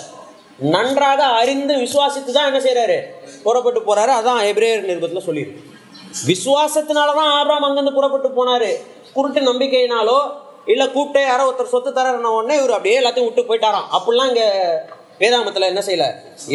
நன்றாக 0.74 1.22
அறிந்து 1.42 1.74
விசுவாசித்து 1.84 2.32
தான் 2.38 2.50
என்ன 2.50 2.60
செய்கிறாரு 2.66 2.98
புறப்பட்டு 3.46 3.80
போகிறாரு 3.88 4.12
அதான் 4.18 4.42
எப்ரேயர் 4.50 4.90
நிருபத்தில் 4.90 5.28
சொல்லியிருக்கு. 5.28 5.62
விசுவாசத்தினால 6.32 7.14
தான் 7.20 7.32
ஆபராம் 7.38 7.68
அங்கேருந்து 7.68 7.98
புறப்பட்டு 8.00 8.30
போனார். 8.40 8.70
குருட்டு 9.16 9.42
நம்பிக்கையினாலோ 9.52 10.20
இல்லை 10.74 10.86
கூப்பிட்டே 10.96 11.24
யாரோ 11.30 11.46
ஒருத்தர் 11.48 11.74
சொத்து 11.74 11.92
தரன 11.96 12.34
உடனே 12.36 12.56
இவர் 12.60 12.76
அப்படியே 12.76 13.00
எல்லாத்தையும் 13.00 13.30
விட்டு 13.30 13.50
போயிட்டாராம். 13.50 13.88
அப்படிலாம் 13.96 14.30
இங்கே 14.32 14.48
வேதாமத்தில் 15.24 15.70
என்ன 15.72 15.82
செய்யல? 15.88 16.06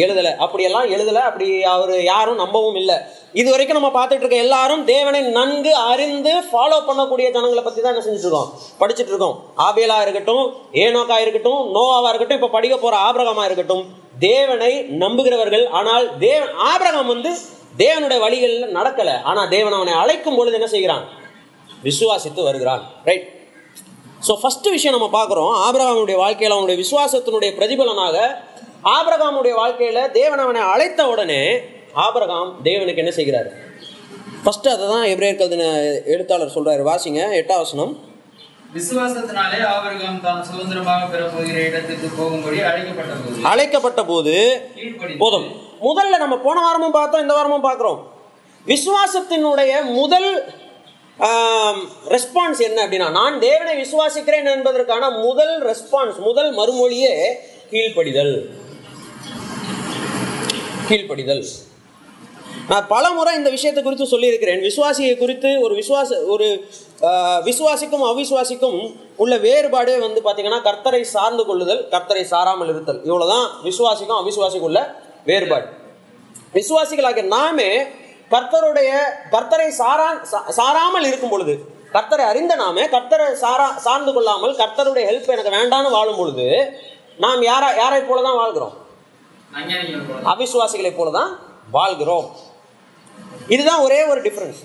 எழுதலை. 0.03 0.31
அப்படியெல்லாம் 0.45 0.87
எழுதலை. 0.95 1.21
அப்படி 1.29 1.47
அவர் 1.75 1.93
யாரும் 2.11 2.41
நம்பவும் 2.43 2.77
இல்லை. 2.81 2.97
இது 3.41 3.47
வரைக்கும் 3.53 3.77
நம்ம 3.79 3.91
பார்த்துட்டு 3.95 4.23
இருக்க 4.23 4.45
எல்லாரும் 4.45 4.83
தேவனை 4.91 5.21
நன்கு 5.37 5.71
அறிந்து 5.91 6.33
ஃபாலோ 6.49 6.77
பண்ணக்கூடிய 6.89 7.27
ஜனங்களை 7.35 7.63
பற்றி 7.65 7.79
தான் 7.81 7.93
என்ன 7.93 8.03
செஞ்சுட்டு 8.05 8.27
இருக்கோம்? 8.27 8.51
படிச்சுட்டு 8.81 9.13
இருக்கோம். 9.13 9.35
ஆபேலா 9.67 9.97
இருக்கட்டும் 10.05 10.45
ஏனோக்கா 10.83 11.17
இருக்கட்டும் 11.25 11.61
நோவாவா 11.77 12.11
இருக்கட்டும் 12.11 12.39
இப்போ 12.41 12.51
படிக்க 12.57 12.77
போகிற 12.77 12.97
ஆபிரகமாக 13.07 13.47
இருக்கட்டும் 13.49 13.85
தேவனை 14.27 14.71
நம்புகிறவர்கள். 15.03 15.65
ஆனால் 15.79 16.05
தேவன் 16.27 16.53
ஆபிரகம் 16.71 17.11
வந்து 17.13 17.31
தேவனுடைய 17.83 18.19
வழிகளில் 18.25 18.73
நடக்கலை. 18.77 19.15
ஆனால் 19.31 19.51
தேவன் 19.55 19.77
அவனை 19.79 19.93
அழைக்கும் 20.03 20.37
பொழுது 20.39 20.57
என்ன 20.59 20.69
செய்கிறான்? 20.75 21.03
விசுவாசித்து 21.87 22.41
வருகிறான். 22.47 22.81
ரைட் 23.09 23.27
ஸோ 24.27 24.33
ஃபஸ்ட்டு 24.39 24.73
விஷயம் 24.73 24.95
நம்ம 24.95 25.07
பார்க்குறோம். 25.17 25.51
ஆபிரகாமுடைய 25.65 26.17
வாழ்க்கையில் 26.21 26.55
அவனுடைய 26.55 26.77
விசுவாசத்தினுடைய 26.81 27.51
பிரதிபலனாக 27.59 28.15
ஆபிரகாமுடைய 28.95 29.53
வாழ்க்கையில் 29.61 30.11
தேவன் 30.17 30.41
அவனை 30.43 30.61
அழைத்த 30.73 31.01
உடனே 31.13 31.41
ஆபிரகாம் 32.03 32.51
தேவனுக்கு 32.67 33.01
என்ன 33.03 33.11
செய்கிறார்? 33.17 33.49
ஃபர்ஸ்ட் 34.43 34.67
அதை 34.73 34.85
தான் 34.91 35.07
எப்ரேயர் 35.13 35.39
கல்தின 35.39 35.65
எழுத்தாளர் 36.13 36.53
சொல்றாரு. 36.55 36.83
வாசிங்க. 36.89 37.21
எட்டாம் 37.39 37.63
வசனம். 37.63 37.91
விசுவாசத்தினாலே 38.75 39.59
ஆபிரகாம் 39.73 40.21
தான் 40.27 40.41
சுதந்திரமாக 40.49 41.03
பெறப்போகிற 41.13 41.57
இடத்துக்கு 41.69 42.07
போகும்படி 42.19 42.57
அழைக்கப்பட்ட 42.69 43.13
போது 43.23 43.47
அழைக்கப்பட்ட 43.51 44.01
போது 44.11 44.35
போதும். 45.23 45.47
முதல்ல 45.87 46.19
நம்ம 46.23 46.37
போன 46.45 46.57
வாரமும் 46.65 46.95
பார்த்தோம் 46.97 47.23
இந்த 47.25 47.35
வாரமும் 47.37 47.67
பார்க்குறோம். 47.67 47.99
விசுவாசத்தினுடைய 48.65 49.73
முதல் 49.99 50.29
ரெஸ்பான்ஸ் 52.15 52.59
என்ன 52.67 52.79
அப்படின்னா 52.85 53.07
நான் 53.19 53.39
தேவனை 53.47 53.73
விசுவாசிக்கிறேன் 53.83 54.53
என்பதற்கான 54.57 55.09
முதல் 55.25 55.55
ரெஸ்பான்ஸ் 55.71 56.19
முதல் 56.27 56.51
மறுமொழியே 56.59 57.13
கீழ்ப்படிதல். 57.71 58.35
கீழ்ப்படிதல். 60.89 61.43
நான் 62.67 62.87
பல 62.87 63.09
முறை 63.09 63.35
இந்த 63.35 63.49
விஷயத்தை 63.49 63.83
குறித்து 63.83 64.07
சொல்லியிருக்கிறேன். 64.07 64.59
விசுவாசியை 64.59 65.17
குறித்து 65.17 65.61
ஒரு 65.61 65.75
விசுவாச 65.75 66.25
ஒரு 66.25 66.67
விசுவாசிக்கும் 67.43 68.03
அவிசுவாசிக்கும் 68.03 68.95
உள்ள 69.15 69.37
வேறுபாடே 69.37 69.99
வந்து 69.99 70.21
பார்த்தீங்கன்னா 70.23 70.61
கர்த்தரை 70.61 71.01
சார்ந்து 71.01 71.45
கொள்ளுதல் 71.45 71.87
கர்த்தரை 71.91 72.23
சாராமல் 72.23 72.69
இருத்தல். 72.69 73.03
இவ்வளோதான் 73.05 73.47
விசுவாசிக்கும் 73.63 74.23
அவிசுவாசிக்கும் 74.23 74.59
உள்ள 74.59 74.95
வேறுபாடு. 75.25 75.65
விசுவாசிகளாக 76.53 77.23
நாமே 77.23 77.81
கர்த்தருடைய 78.31 78.91
கர்த்தரை 79.31 79.67
சாரா 79.67 80.21
சா- 80.31 80.49
சாராமல் 80.57 81.07
இருக்கும் 81.07 81.29
பொழுது 81.29 81.59
கர்த்தரை 81.93 82.25
அறிந்த 82.25 82.55
நாமே 82.55 82.85
கர்த்தரை 82.85 83.33
சாரா 83.33 83.77
சார்ந்து 83.77 84.13
கொள்ளாமல் 84.13 84.55
கர்த்தருடைய 84.55 85.05
ஹெல்ப் 85.09 85.27
எனக்கு 85.27 85.49
வேண்டான்னு 85.49 85.91
வாழும் 85.91 86.15
பொழுது 86.15 86.73
நாம் 87.17 87.41
யாரா 87.43 87.75
யாரை 87.75 88.01
போல 88.01 88.21
தான் 88.21 88.35
வாழ்கிறோம்? 88.35 88.87
அவிசுவாசிகளை 89.57 90.01
போலதான் 90.07 90.29
அவிசுவாசிகளைப் 90.31 90.97
போல 90.99 91.09
தான் 91.19 91.31
வாழ்கிறோம். 91.77 92.27
இதுதான் 93.53 93.81
ஒரே 93.85 93.99
ஒரு 94.11 94.19
டிஃபரன்ஸ் 94.25 94.59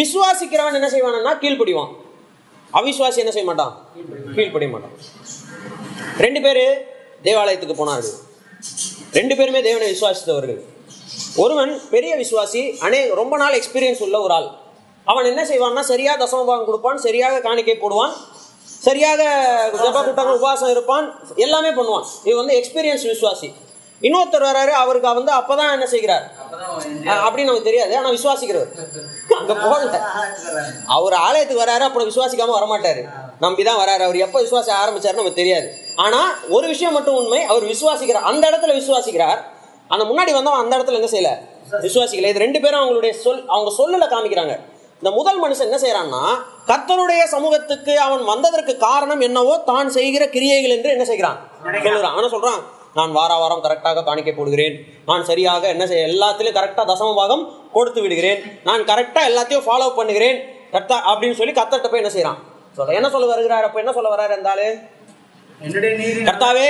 விசுவாசிக்கிறவன் 0.00 0.76
என்ன 0.78 0.88
செய்வான்னா 0.94 1.32
கீழ்ப்படிவான். 1.42 1.92
அவிசுவாசி 2.80 3.18
என்ன 3.22 3.32
செய்ய 3.36 3.46
மாட்டான்? 3.50 3.72
கீழ்ப்படிய 4.36 4.68
மாட்டான். 4.74 4.94
ரெண்டு 6.24 6.40
பேர் 6.44 6.62
தேவாலயத்துக்கு 7.26 7.76
போனார்கள். 7.80 8.14
ரெண்டு 9.18 9.34
பேருமே 9.38 9.60
தேவனை 9.68 9.88
விசுவாசித்தவர்கள். 9.94 10.60
ஒருவன் 11.44 11.72
பெரிய 11.94 12.12
விசுவாசி 12.22 12.62
அனே 12.86 13.00
ரொம்ப 13.20 13.34
நாள் 13.42 13.58
எக்ஸ்பீரியன்ஸ் 13.60 14.04
உள்ள 14.06 14.16
ஒரு 14.26 14.34
ஆள். 14.38 14.48
அவன் 15.10 15.28
என்ன 15.32 15.42
செய்வான்னா 15.50 15.82
சரியாக 15.92 16.16
தசமபாகம் 16.24 16.68
கொடுப்பான் 16.68 17.04
சரியாக 17.06 17.42
காணிக்கை 17.48 17.76
போடுவான் 17.82 18.14
சரியாக 18.86 19.22
ஜப 19.82 19.96
கூட்டங்கள் 20.04 20.38
உபவாசம் 20.40 20.72
இருப்பான் 20.74 21.06
எல்லாமே 21.44 21.70
பண்ணுவான். 21.78 22.06
இது 22.28 22.36
வந்து 22.40 22.54
எக்ஸ்பீரியன்ஸ் 22.60 23.04
விசுவாசி. 23.12 23.50
இன்னொருத்தர் 24.06 24.46
வராரு 24.50 24.72
அவருக்கு 24.82 25.08
வந்து 25.18 25.32
அப்பதான் 25.38 25.72
என்ன 25.76 25.86
செய்கிறார்? 25.94 26.24
அவன் 27.10 27.22
அப்படின்னு 27.26 27.50
நமக்கு 27.50 27.68
தெரியாது. 27.68 27.92
ஆனா 27.98 28.08
விசுவாசிக்கிறவர். 28.16 28.72
அங்க 29.38 29.52
போகல. 29.54 30.00
அவர் 30.96 31.14
ஆலயத்துக்கு 31.26 31.64
வராரு 31.64 31.84
அப்புறம் 31.88 32.08
விசுவாசிக்காம 32.10 32.54
வரமாட்டாரு. 32.58 33.02
நம்பி 33.44 33.62
தான் 33.68 33.80
வராரு. 33.82 34.02
அவர் 34.08 34.18
எப்போ 34.26 34.40
விசுவாசம் 34.40 34.78
ஆரம்பிச்சாருன்னு 34.82 35.22
நமக்கு 35.22 35.40
தெரியாது. 35.42 35.68
ஆனா 36.04 36.20
ஒரு 36.56 36.66
விஷயம் 36.72 36.96
மட்டும் 36.98 37.18
உண்மை. 37.20 37.40
அவர் 37.52 37.64
விசுவாசிக்கிறார் 37.72 38.28
அந்த 38.32 38.44
இடத்துல 38.50 38.74
விசுவாசிக்கிறார். 38.80 39.40
அந்த 39.94 40.04
முன்னாடி 40.10 40.32
வந்தவன் 40.38 40.62
அந்த 40.62 40.72
இடத்துல 40.78 41.00
என்ன 41.00 41.10
செய்யல? 41.14 41.32
விசுவாசிக்கல. 41.86 42.30
இது 42.32 42.44
ரெண்டு 42.46 42.60
பேரும் 42.60 42.82
அவங்களுடைய 42.82 43.12
சொல் 43.24 43.42
அவங்க 43.54 43.70
சொல்லல 43.80 44.06
காமிக்கிறாங்க. 44.14 44.54
இந்த 45.00 45.10
முதல் 45.18 45.40
மனுஷன் 45.44 45.68
என்ன 45.68 45.78
செய்யறான்னா 45.84 46.24
கர்த்தருடைய 46.70 47.22
சமூகத்துக்கு 47.32 47.94
அவன் 48.06 48.22
வந்ததற்கு 48.24 48.74
காரணம் 48.88 49.22
என்னவோ 49.28 49.54
தான் 49.70 49.88
செய்கிற 49.96 50.24
கிரியைகள் 50.34 50.74
என்று 50.76 50.90
என்ன 50.96 51.04
செய்கிறான்? 51.08 51.38
சொல்லுறான். 51.86 52.16
ஆனா 52.18 52.28
சொல்றான் 52.36 52.62
நான் 52.98 53.12
வார 53.18 53.32
வாரம் 53.42 53.62
கரெக்டாக 53.66 54.04
காணிக்கை 54.06 54.32
போடுகிறேன். 54.36 54.74
நான் 55.10 55.24
சரியாக 55.30 55.68
என்ன 55.74 55.84
செய்ய 55.90 56.08
எல்லாத்திலும் 56.12 56.56
கரெக்டாக 56.58 56.86
தசம 56.90 57.14
பாகம் 57.20 57.44
கொடுத்து 57.76 58.00
விடுகிறேன். 58.04 58.40
நான் 58.68 58.82
கரெக்டாக 58.90 59.28
எல்லாத்தையும் 59.30 59.66
ஃபாலோ 59.68 59.86
பண்ணுகிறேன். 59.98 60.38
கரெக்டா 60.72 60.98
அப்படின்னு 61.12 61.38
சொல்லி 61.40 61.54
கத்தட்ட 61.60 61.88
போய் 61.92 62.02
என்ன 62.02 62.12
செய்றான்? 62.16 62.38
சொல்ற 62.76 62.92
என்ன 62.98 63.08
சொல்ல 63.14 63.26
வருகிறார்? 63.32 63.64
அப்போ 63.68 63.78
என்ன 63.82 63.92
சொல்ல 63.96 64.10
வர்றாரு 64.14 64.36
நீதி 66.00 66.20
கர்த்தாவே 66.28 66.68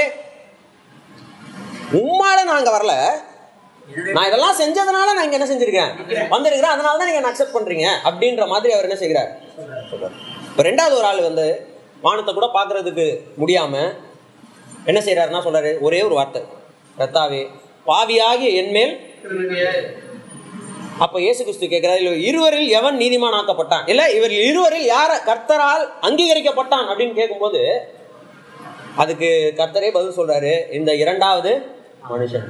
உம்மால 2.00 2.38
நான் 2.48 2.58
அங்க 2.60 2.72
வரல. 2.76 2.94
நான் 4.14 4.28
இதெல்லாம் 4.28 4.58
செஞ்சதுனால 4.60 5.08
நான் 5.16 5.26
இங்க 5.26 5.38
என்ன 5.38 5.48
செஞ்சிருக்கேன்? 5.50 5.92
வந்திருக்கிறேன் 6.34 6.74
அதனால 6.74 6.98
தான் 6.98 7.08
நீங்க 7.10 7.30
அக்செப்ட் 7.30 7.56
பண்றீங்க? 7.56 7.86
அப்படின்ற 8.08 8.44
மாதிரி 8.52 8.72
அவர் 8.76 8.88
என்ன 8.88 8.98
செய்கிறார்? 9.02 9.30
இப்போ 10.50 10.62
ரெண்டாவது 10.68 10.96
ஒரு 11.00 11.08
ஆள் 11.10 11.28
வந்து 11.28 11.46
வானத்தை 12.06 12.32
கூட 12.38 12.46
பார்க்கறதுக்கு 12.56 13.06
முடியாம 13.42 13.74
என்ன 14.90 15.00
செய்யறாருன்னா 15.06 15.40
சொல்றாரு 15.46 15.70
ஒரே 15.86 16.00
ஒரு 16.08 16.14
வார்த்தை. 16.18 16.42
கர்த்தாவே 17.00 17.42
பாவியாகிய 17.88 18.50
என்மேல் 18.60 18.94
அப்ப 21.04 21.16
இயேசு 21.24 21.40
கிறிஸ்து 21.44 21.66
கேட்கிறார் 21.72 22.02
இருவரில் 22.28 22.68
எவன் 22.78 22.96
நீதிமான் 23.02 23.36
ஆக்கப்பட்டான் 23.38 23.86
இல்ல 23.92 24.02
இவர் 24.16 24.34
இருவரில் 24.48 24.86
யார 24.94 25.10
கர்த்தரால் 25.28 25.84
அங்கீகரிக்கப்பட்டான்? 26.08 26.86
அப்படின்னு 26.90 27.14
கேட்கும்போது 27.20 27.60
அதுக்கு 29.02 29.28
கர்த்தரே 29.60 29.90
பதில் 29.96 30.18
சொல்றாரு 30.18 30.52
இந்த 30.78 30.90
இரண்டாவது 31.02 31.52
மனுஷன். 32.10 32.46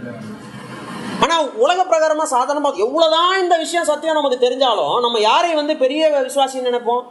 ஆனா 1.24 1.34
உலக 1.64 1.80
பிரகாரமா 1.90 2.24
சாதாரணமா 2.34 2.70
எவ்வளவுதான் 2.84 3.32
இந்த 3.42 3.56
விஷயம் 3.64 3.88
சத்தியம் 3.90 4.18
நமக்கு 4.18 4.44
தெரிஞ்சாலும் 4.46 4.96
நம்ம 5.04 5.20
யாரை 5.30 5.52
வந்து 5.60 5.74
பெரிய 5.84 6.08
விசுவாசின்னு 6.26 6.70
நினைப்போம்? 6.70 7.02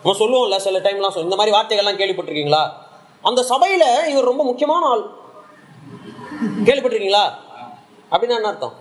நம்ம 0.00 0.16
சொல்லுவோம்ல 0.22 0.58
சில 0.66 0.78
டைம்லாம் 0.86 1.14
சொல்லுவோம் 1.14 1.30
இந்த 1.30 1.40
மாதிரி 1.40 1.56
வார்த்தைகள்லாம் 1.56 2.00
கேள்விப்பட்டிருக்கீங்களா? 2.00 2.64
அந்த 3.26 3.44
சபையில 3.48 4.06
இவர் 4.06 4.24
ரொம்ப 4.24 4.44
முக்கியமான 4.44 4.86
ஆள். 4.86 5.06
கேள்விப்பட்டிருக்கீங்களா? 6.64 7.30
அப்படின்னா 8.10 8.28
என்ன 8.28 8.48
அர்த்தம்? 8.48 8.72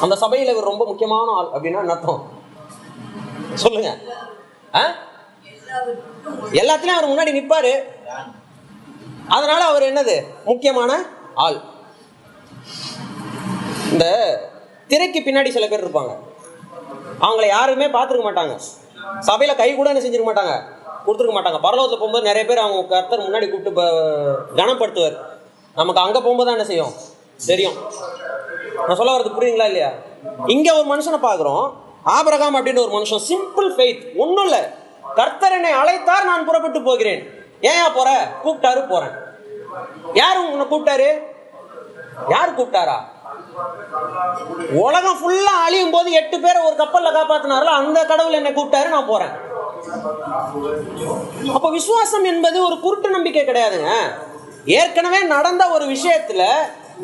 அந்த 0.00 0.18
சபையில 0.20 0.42
இவர் 0.42 0.64
ரொம்ப 0.64 0.84
முக்கியமான 0.84 1.30
ஆள் 1.30 1.46
அப்படின்னா 1.46 1.78
என்ன 1.78 1.92
அர்த்தம்? 1.92 2.28
சொல்லுங்க. 3.54 3.98
ஆ? 4.74 4.86
எல்லாத்துலயும் 6.52 6.96
அவர் 6.96 7.08
முன்னாடி 7.08 7.30
நிப்பாரு. 7.30 7.82
அதனால 9.28 9.64
அவர் 9.64 9.82
என்னது? 9.82 10.24
முக்கியமான 10.44 11.06
ஆள். 11.34 11.60
இந்த 13.92 14.06
திரைக்கு 14.88 15.20
பின்னாடி 15.20 15.48
சில 15.48 15.66
பேர் 15.66 15.88
இருப்பாங்க. 15.88 16.18
அவங்கள 17.20 17.46
யாருமே 17.46 17.86
பார்த்துருக்க 17.86 18.26
மாட்டாங்க. 18.30 18.60
சபையில 19.28 19.54
கை 19.56 19.74
கூட 19.74 19.88
என்ன 19.92 20.02
செஞ்சிருக்க 20.04 20.26
மாட்டாங்க? 20.28 20.54
கொடுத்துருக்க 21.06 21.34
மாட்டாங்க. 21.36 21.58
பரலோகத்தில் 21.66 22.02
போகும்போது 22.02 22.28
நிறைய 22.28 22.44
பேர் 22.48 22.64
அவங்க 22.64 22.82
கர்த்தர் 22.94 23.26
முன்னாடி 23.26 23.46
கூப்பிட்டு 23.50 23.82
கனப்படுத்துவார். 24.60 25.16
நமக்கு 25.74 26.00
அங்கே 26.00 26.18
போகும்போது 26.18 26.48
தான் 26.48 26.56
என்ன 26.56 26.68
செய்யும்? 26.70 26.92
தெரியும். 27.46 27.76
நான் 28.86 28.98
சொல்ல 29.00 29.14
வரது 29.16 29.36
புரியுங்களா 29.38 29.68
இல்லையா? 29.70 29.90
இங்கே 30.46 30.70
ஒரு 30.78 30.86
மனுஷனை 30.92 31.20
பார்க்குறோம். 31.28 31.66
ஆபிரகாம் 32.02 32.56
அப்படின்னு 32.56 32.84
ஒரு 32.86 32.92
மனுஷன் 32.96 33.22
சிம்பிள் 33.30 33.68
ஃபெய்த் 33.76 34.02
ஒன்றும் 34.16 34.44
இல்லை. 34.44 34.62
கர்த்தர் 35.14 35.52
என்னை 35.52 35.72
அழைத்தார் 35.72 36.28
நான் 36.30 36.44
புறப்பட்டு 36.44 36.82
போகிறேன். 36.82 37.22
ஏன் 37.60 37.94
போற? 37.94 38.10
கூப்பிட்டாரு 38.44 38.80
போறேன். 38.88 39.14
யார் 40.14 40.38
உன்னை 40.38 40.66
கூப்பிட்டாரு? 40.72 41.08
யார் 42.28 42.56
கூப்பிட்டாரா? 42.58 42.96
உலகம் 44.84 45.18
ஃபுல்லா 45.20 45.54
அழியும் 45.66 45.92
போது 45.94 46.08
எட்டு 46.20 46.40
பேரை 46.40 46.62
ஒரு 46.62 46.76
கப்பல்ல 46.82 47.10
காப்பாத்தினாரோ 47.18 47.70
அந்த 47.80 47.98
கடவுள் 48.04 48.38
என்னை 48.38 48.52
கூப்பிட்டாரு 48.52 48.88
நான் 48.88 49.10
போறேன். 49.12 49.32
அப்ப 51.56 51.70
விசுவாசம் 51.70 52.24
என்பது 52.24 52.64
ஒரு 52.64 52.76
குருட்டு 52.80 53.10
நம்பிக்கை 53.10 53.44
கிடையாதுங்க. 53.44 53.92
ஏற்கனவே 54.80 55.20
நடந்த 55.34 55.64
ஒரு 55.70 55.84
விஷயத்துல 55.84 56.42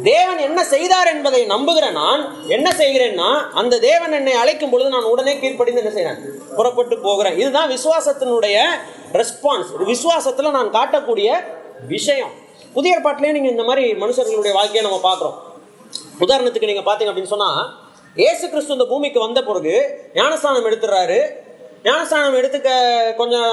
தேவன் 0.03 0.39
என்ன 0.39 0.61
செய்தார் 0.65 1.11
என்பதை 1.15 1.41
நம்புகிற 1.47 1.87
நான். 1.93 2.23
என்ன 2.57 2.69
செய்கிறேன்னா 2.79 3.31
அந்த 3.61 3.79
தேவன் 3.79 4.13
என்னை 4.13 4.33
அழைக்கும் 4.33 4.71
பொழுது 4.71 4.91
நான் 4.95 5.11
உடனே 5.13 5.39
கீழ்ப்படிந்து 5.39 5.83
என்ன 5.83 5.95
செய்கிறேன் 5.97 6.21
புறப்பட்டு 6.57 6.99
போகிறேன். 6.99 7.39
இதுதான் 7.39 7.73
விசுவாசத்தினுடைய 7.77 8.59
ரெஸ்பான்ஸ் 9.21 9.73
விசுவாசத்துல 9.93 10.51
நான் 10.59 10.75
காட்டக்கூடிய 10.79 11.31
விஷயம். 11.95 12.35
புதிய 12.73 12.99
பாட்டிலையும் 13.05 13.39
நீங்க 13.39 13.49
இந்த 13.49 13.63
மாதிரி 13.63 13.85
மனுஷர்களுடைய 14.05 14.53
வாழ்க்கையை 14.59 14.85
நம்ம 14.89 15.01
பார்க்குறோம். 15.09 15.39
உதாரணத்துக்கு 16.25 16.71
நீங்கள் 16.71 16.87
பார்த்தீங்க 16.89 17.13
அப்படின்னு 17.13 17.35
சொன்னால் 17.35 17.63
ஏசு 18.29 18.45
கிறிஸ்து 18.49 18.77
இந்த 18.77 18.87
பூமிக்கு 18.91 19.19
வந்த 19.21 19.41
பிறகு 19.43 19.75
ஞானஸ்தானம் 20.15 20.67
எடுத்துடுறாரு. 20.71 21.19
ஞானஸ்தானம் 21.85 22.37
எடுத்துக்க 22.41 22.71
கொஞ்சம் 23.21 23.53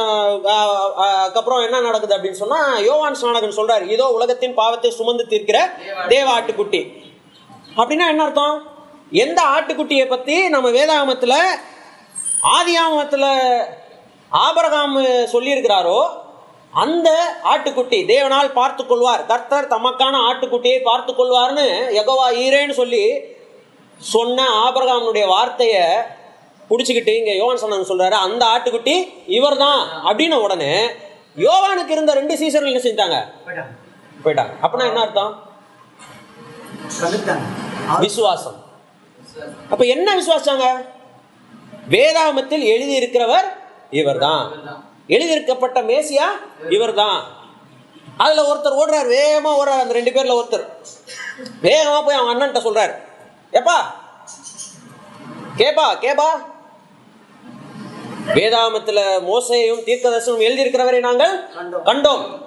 அதுக்கப்புறம் 1.03 1.61
என்ன 1.67 1.77
நடக்குது 1.79 2.15
அப்படின்னு 2.15 2.41
சொன்னால் 2.41 2.83
யோவான் 2.87 3.17
ஸ்நானகன் 3.21 3.57
சொல்கிறார் 3.59 3.85
இதோ 3.95 4.07
உலகத்தின் 4.17 4.57
பாவத்தை 4.59 4.91
சுமந்து 4.91 5.23
தீர்க்கிற 5.31 5.59
தேவ 6.07 6.25
ஆட்டுக்குட்டி. 6.37 6.81
அப்படின்னா 7.79 8.07
என்ன 8.13 8.23
அர்த்தம்? 8.23 8.57
எந்த 9.23 9.39
ஆட்டுக்குட்டியை 9.55 10.05
பற்றி 10.07 10.35
நம்ம 10.49 10.69
வேதாகமத்தில் 10.69 11.37
ஆதியாகமத்துல 12.57 13.25
ஆபரகாம் 14.31 14.95
சொல்லியிருக்கிறாரோ 15.33 15.99
அந்த 16.73 17.09
ஆட்டுக்குட்டி 17.51 17.99
தேவனால் 18.11 18.53
பார்த்து 18.53 18.85
கொள்வார் 18.85 19.25
கர்த்தர் 19.25 19.71
தமக்கான 19.73 20.15
ஆட்டுக்குட்டியை 20.29 20.79
பார்த்து 20.83 21.11
கொள்வார்னு 21.13 21.65
யெகோவா 21.97 22.27
ஈரேன்னு 22.43 22.71
சொல்லி 22.71 23.03
சொன்ன 23.99 24.45
ஆபரகாமனுடைய 24.65 25.27
வார்த்தையை 25.27 25.83
பிடிச்சிக்கிட்டு 26.69 27.13
இங்க 27.19 27.31
யோவான் 27.35 27.61
சொன்னாங்க 27.61 27.87
சொல்றாரு. 27.91 28.17
அந்த 28.25 28.43
ஆட்டுக்குட்டி 28.45 28.95
இவர்தான் 29.37 29.81
அப்படின்ன 30.07 30.35
உடனே 30.45 30.73
யோவானுக்கு 31.37 31.89
இருந்த 31.89 32.13
ரெண்டு 32.13 32.37
சீசர்கள் 32.37 32.71
என்ன 32.71 32.83
செஞ்சாங்க 32.85 33.17
போயிட்டாங்க. 34.23 34.53
அப்படின்னா 34.63 34.87
என்ன 34.91 35.01
அர்த்தம்? 35.01 35.33
விசுவாசம். 38.05 38.57
அப்ப 39.71 39.85
என்ன 39.85 40.15
விசுவாசாங்க 40.19 40.67
வேதாகமத்தில் 41.95 42.65
எழுதி 42.73 42.93
இருக்கிறவர் 43.01 43.47
இவர்தான். 43.89 44.45
எழுதியிருக்கப்பட்ட 45.09 45.81
மேசியா 45.81 46.27
இவர்தான். 46.69 47.23
அதுல 48.17 48.53
ஒருத்தர் 48.53 48.83
ஓடுறாரு 48.83 49.09
வேகமா 49.09 49.49
ஓடுறாரு 49.49 49.79
அந்த 49.79 49.93
ரெண்டு 49.93 50.11
பேர்ல 50.11 50.43
ஒருத்தர். 50.43 50.65
வேகமா 51.61 52.05
போய் 52.05 52.15
அவங்க 52.15 52.33
அண்ணன்ட்ட 52.33 52.63
சொல்றாரு. 52.63 52.95
ஏப்பா? 53.51 53.95
கேப்பா 55.57 55.97
கேப்பா? 56.03 56.27
வேதாகமத்துல 58.33 59.01
மோசையும் 59.21 59.83
தீர்க்கதர்சனம் 59.83 60.41
எழுதியிருக்கிறவரை 60.41 60.99
நாங்கள் 60.99 61.47
கண்டோம். 61.85 62.41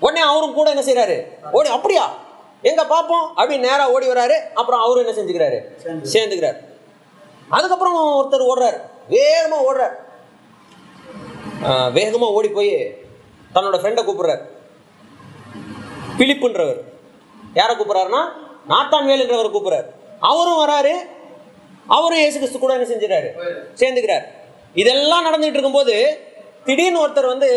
உடனே 0.00 0.20
அவரும் 0.20 0.54
கூட 0.54 0.70
என்ன 0.70 0.82
செய்றாரு? 0.82 1.22
ஓடி 1.52 1.68
அப்படியா? 1.68 2.14
எங்க 2.62 2.84
பாப்போம்? 2.84 3.40
அப்படின்னு 3.40 3.58
நேரா 3.58 3.90
ஓடி 3.90 4.08
வராரு 4.08 4.40
அப்புறம் 4.54 4.80
அவரும் 4.80 5.06
என்ன 5.06 5.22
செஞ்சுக்கிறாரு? 5.22 5.60
சேர்ந்து. 5.76 6.12
சேர்ந்துக்கிறாரு. 6.12 6.56
அதுக்கப்புறம் 7.48 7.96
ஒருத்தர் 7.96 8.34
ஓடுறாரு. 8.34 8.80
வேகமா 9.10 9.56
ஓடுறாரு. 9.70 10.06
வேகமாக 11.98 12.36
ஓடி 12.38 12.48
போய் 12.56 12.72
தன்னோட 13.54 13.76
ஃப்ரெண்டை 13.80 14.02
கூப்பிடுறாரு. 14.04 14.44
பிலிப்புன்றவர். 16.18 16.80
யாரை 17.58 17.72
கூப்பிட்றாருன்னா 17.74 18.22
நாத்தான் 18.72 19.08
வேலுன்றவர் 19.10 19.54
கூப்பிட்றார். 19.56 19.88
அவரும் 20.30 20.62
வராரு. 20.62 20.94
அவரும் 21.96 22.22
இயேசு 22.22 22.36
கிறிஸ்து 22.38 22.58
கூட 22.62 22.72
என்ன 22.76 22.88
செஞ்சுறாரு 22.92 23.28
சேர்ந்துக்கிறார். 23.82 24.24
இதெல்லாம் 24.82 25.26
நடந்துகிட்டு 25.26 25.58
இருக்கும்போது 25.58 25.94
திடீர்னு 26.66 27.00
ஒருத்தர் 27.02 27.30
வந்து 27.32 27.48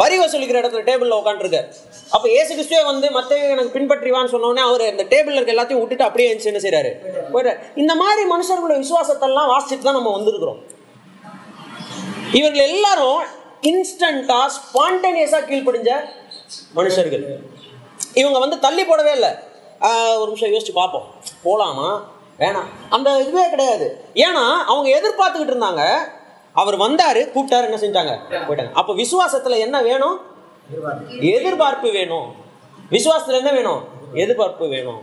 வரி 0.00 0.16
வசூலிக்கிற 0.20 0.60
இடத்துல 0.60 0.86
டேபிளில் 0.86 1.18
உட்காந்துருக்கார் 1.18 1.66
அப்போ 2.14 2.26
இயேசு 2.32 2.50
கிறிஸ்துவே 2.52 2.80
வந்து 2.88 3.06
மற்ற 3.16 3.36
எனக்கு 3.52 3.74
பின்பற்றிவான்னு 3.76 4.32
சொன்னோடனே 4.32 4.62
அவர் 4.68 4.84
இந்த 4.92 5.04
டேபிள் 5.12 5.36
இருக்க 5.36 5.54
எல்லாத்தையும் 5.54 5.82
விட்டுட்டு 5.82 6.06
அப்படியே 6.06 6.28
எழுந்துச்சு 6.28 6.50
என்ன 6.52 6.62
செய்கிறாரு 6.64 6.90
போயிட்டார் 7.34 7.60
இந்த 7.82 7.94
மாதிரி 8.02 8.22
மனுஷர்களுடைய 8.34 8.78
விசுவாசத்தெல்லாம் 8.84 9.50
வாசிச்சுட்டு 9.52 9.86
தான் 9.88 9.98
நம்ம 9.98 10.12
வந்திருக்கிறோம். 10.16 10.60
இவர்கள் 12.38 12.68
எல்லாரும் 12.70 13.20
இன்ஸ்டண்டா 13.62 14.40
ஸ்பான்டேனியஸா 14.56 15.38
கீழ்ப்படிஞ்ச 15.50 15.90
மனுஷர்கள். 16.76 17.24
இவங்க 18.14 18.38
வந்து 18.38 18.58
தள்ளி 18.58 18.82
போடவே 18.82 19.12
இல்லை. 19.12 19.30
ஒரு 20.18 20.32
நிமிஷம் 20.34 20.52
யோசிச்சு 20.52 20.72
பார்ப்போம் 20.72 21.06
போகலாமா 21.42 22.10
வேணாம். 22.38 22.68
அந்த 22.90 23.20
இதுவே 23.20 23.48
கிடையாது. 23.48 24.04
ஏன்னா 24.14 24.44
அவங்க 24.72 24.88
எதிர்பார்த்துக்கிட்டு 24.98 25.54
இருந்தாங்க. 25.54 25.82
அவர் 26.52 26.76
வந்தாரு 26.78 27.22
கூப்பிட்டாரு 27.34 27.66
என்ன 27.70 27.78
செஞ்சாங்க? 27.84 28.12
போயிட்டாங்க. 28.30 28.72
அப்ப 28.72 28.92
விசுவாசத்துல 28.92 29.58
என்ன 29.58 29.82
வேணும்? 29.82 30.20
எதிர்பார்ப்பு 31.20 31.90
வேணும். 31.90 32.34
விசுவாசத்துல 32.90 33.38
என்ன 33.42 33.52
வேணும்? 33.52 33.84
எதிர்பார்ப்பு 34.14 34.68
வேணும். 34.68 35.00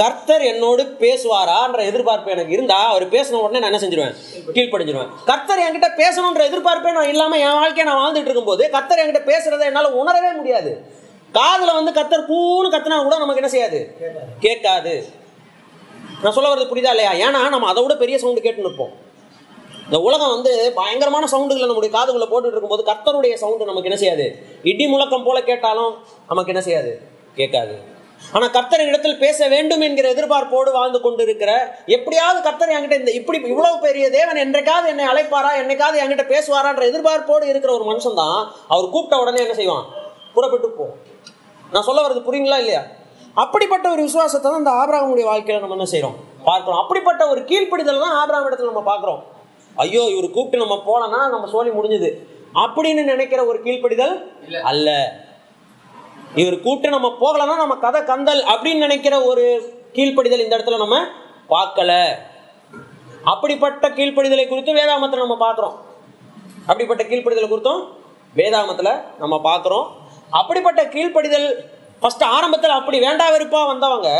கர்த்தர் 0.00 0.42
என்னோடு 0.42 0.82
பேசுவாரான்ற 0.98 1.80
எதிர்பார்ப்பு 1.84 2.30
எனக்கு 2.30 2.52
இருந்தா 2.52 2.78
அவர் 2.88 3.10
பேசின 3.10 3.32
உடனே 3.32 3.58
நான் 3.58 3.72
என்ன 3.72 3.80
செஞ்சிருவேன்? 3.84 4.14
கீழ்ப்படிஞ்சிருவேன். 4.54 5.08
கர்த்தர் 5.26 5.58
என்கிட்ட 5.58 5.88
பேசணுன்ற 6.02 6.42
எதிர்பார்ப்பே 6.48 6.92
நான் 6.92 7.08
இல்லாம 7.08 7.38
என் 7.38 7.52
வாழ்க்கையை 7.52 7.84
நான் 7.84 8.00
வாழ்ந்துட்டு 8.02 8.28
இருக்கும்போது 8.28 8.70
கர்த்தர் 8.70 8.98
என்கிட்ட 8.98 9.22
பேசுறதை 9.30 9.60
என்னால 9.60 9.88
உணரவே 9.88 10.36
முடியாது. 10.36 10.84
காதுல 11.34 11.74
வந்து 11.74 11.92
கர்த்தர் 11.92 12.28
பூன்னு 12.28 12.68
கத்தினா 12.74 13.02
கூட 13.02 13.16
நமக்கு 13.18 13.42
என்ன 13.42 13.48
செய்யாது? 13.48 13.96
கேட்காது. 14.40 15.08
நான் 16.22 16.32
சொல்ல 16.32 16.54
வர்றது 16.54 16.72
புரியுதா 16.72 16.94
இல்லையா? 16.94 17.12
ஏன்னா 17.12 17.48
நம்ம 17.48 17.66
அதை 17.66 17.82
விட 17.82 17.96
பெரிய 17.96 18.18
சவுண்டு 18.18 18.40
கேட்டுன்னு 18.40 18.68
இருப்போம். 18.68 18.92
இந்த 19.84 19.98
உலகம் 20.00 20.30
வந்து 20.30 20.72
பயங்கரமான 20.74 21.26
சவுண்டுகளை 21.32 21.66
நம்முடைய 21.66 21.94
காதுகளை 21.94 22.26
போட்டுட்டு 22.26 22.56
இருக்கும்போது 22.56 22.84
கர்த்தருடைய 22.84 23.34
சவுண்டு 23.34 23.64
நமக்கு 23.64 23.90
என்ன 23.90 23.96
செய்யாது? 23.96 24.38
இடி 24.62 24.86
முழக்கம் 24.86 25.24
போல 25.24 25.42
கேட்டாலும் 25.42 26.04
நமக்கு 26.28 26.52
என்ன 26.52 26.62
செய்யாது? 26.62 27.00
கேட்காது. 27.34 27.96
ஆனா 28.32 28.46
கர்த்தர் 28.46 28.86
இடத்தில் 28.86 29.18
பேச 29.18 29.48
வேண்டும் 29.48 29.80
என்கிற 29.80 30.08
எதிர்பார்ப்போடு 30.14 30.72
வாழ்ந்து 30.72 31.00
கொண்டு 31.00 31.22
இருக்கிற 31.22 31.74
எப்படியாவது 31.86 32.42
கர்த்தர் 32.42 32.68
என்கிட்ட 32.68 32.98
இந்த 32.98 33.10
இப்படி 33.10 33.38
இவ்வளவு 33.42 33.78
பெரிய 33.78 34.10
தேவன் 34.10 34.36
என்றைக்காவது 34.36 34.88
என்னை 34.88 35.04
அழைப்பாரா 35.04 35.50
என்னைக்காவது 35.62 36.02
என்கிட்ட 36.02 36.24
பேசுவாரான்ற 36.34 36.84
எதிர்பார்ப்போடு 36.92 37.42
இருக்கிற 37.42 37.72
ஒரு 37.72 37.84
மனுஷன் 37.84 38.14
தான் 38.14 38.52
அவர் 38.68 38.90
கூப்பிட்ட 38.90 39.22
உடனே 39.22 39.40
என்ன 39.40 39.54
செய்வான்? 39.54 39.86
புறப்பட்டு 40.34 40.70
போ. 40.70 40.86
நான் 41.72 41.82
சொல்ல 41.82 42.08
வர்றது 42.08 42.26
புரியுங்களா 42.28 42.58
இல்லையா? 42.58 42.82
அப்படிப்பட்ட 43.34 43.90
ஒரு 43.90 44.02
விசுவாசத்தை 44.02 44.50
தான் 44.50 44.58
இந்த 44.58 44.70
ஆபிரகாமுடைய 44.70 45.26
வாழ்க்கையில 45.28 45.60
நம்ம 45.60 45.74
என்ன 45.74 45.84
செய்றோம்? 45.84 46.16
பார்க்கிறோம். 46.44 46.80
அப்படிப்பட்ட 46.80 47.28
ஒரு 47.28 47.40
கீழ்ப்படிதல் 47.40 48.00
தான் 48.00 48.12
ஆபிரகாம் 48.12 48.50
இடத்துல 48.50 48.64
நம்ம 48.64 48.82
பார்க்கிறோம். 48.82 49.24
ஐயோ 49.76 50.02
இவர் 50.02 50.30
கூப்பிட்டு 50.30 50.66
நம்ம 50.66 50.82
போனோம்னா 50.86 51.30
நம்ம 51.30 51.46
சோழி 51.46 51.70
முடிஞ்சுது. 51.70 52.10
அப்படின்னு 52.54 53.04
நினைக்கிற 53.04 53.44
ஒரு 53.44 53.62
கீழ்ப்படிதல். 53.62 54.14
அல்ல. 54.62 54.90
இவர் 56.34 56.56
கூப்பிட்டு 56.60 56.88
நம்ம 56.88 57.08
போகலன்னா 57.20 57.56
நம்ம 57.56 57.76
கதை 57.76 58.00
கந்தல் 58.04 58.42
அப்படின்னு 58.42 58.84
நினைக்கிற 58.86 59.22
ஒரு 59.22 59.44
கீழ்ப்படிதல் 59.92 60.44
இந்த 60.44 60.56
இடத்துல 60.56 60.78
நம்ம 60.78 60.96
பார்க்கல. 61.48 61.92
அப்படிப்பட்ட 63.24 63.88
கீழ்ப்படிதலை 63.88 64.48
குறித்து 64.48 64.72
வேதாமத்தில் 64.72 65.24
நம்ம 65.24 65.36
பார்க்குறோம். 65.46 65.76
அப்படிப்பட்ட 66.66 67.04
கீழ்ப்படிதலை 67.04 67.48
குறித்தும் 67.50 67.82
வேதாமத்தில் 68.36 68.92
நம்ம 69.18 69.36
பார்க்குறோம். 69.44 69.86
அப்படிப்பட்ட 70.30 70.84
கீழ்ப்படிதல் 70.84 71.48
ஃபஸ்ட்டு 72.02 72.24
ஆரம்பத்தில் 72.24 72.70
அப்படி 72.70 72.98
வேண்டா 72.98 73.30
வெறுப்பாக 73.30 73.66
வந்தவங்க 73.66 74.10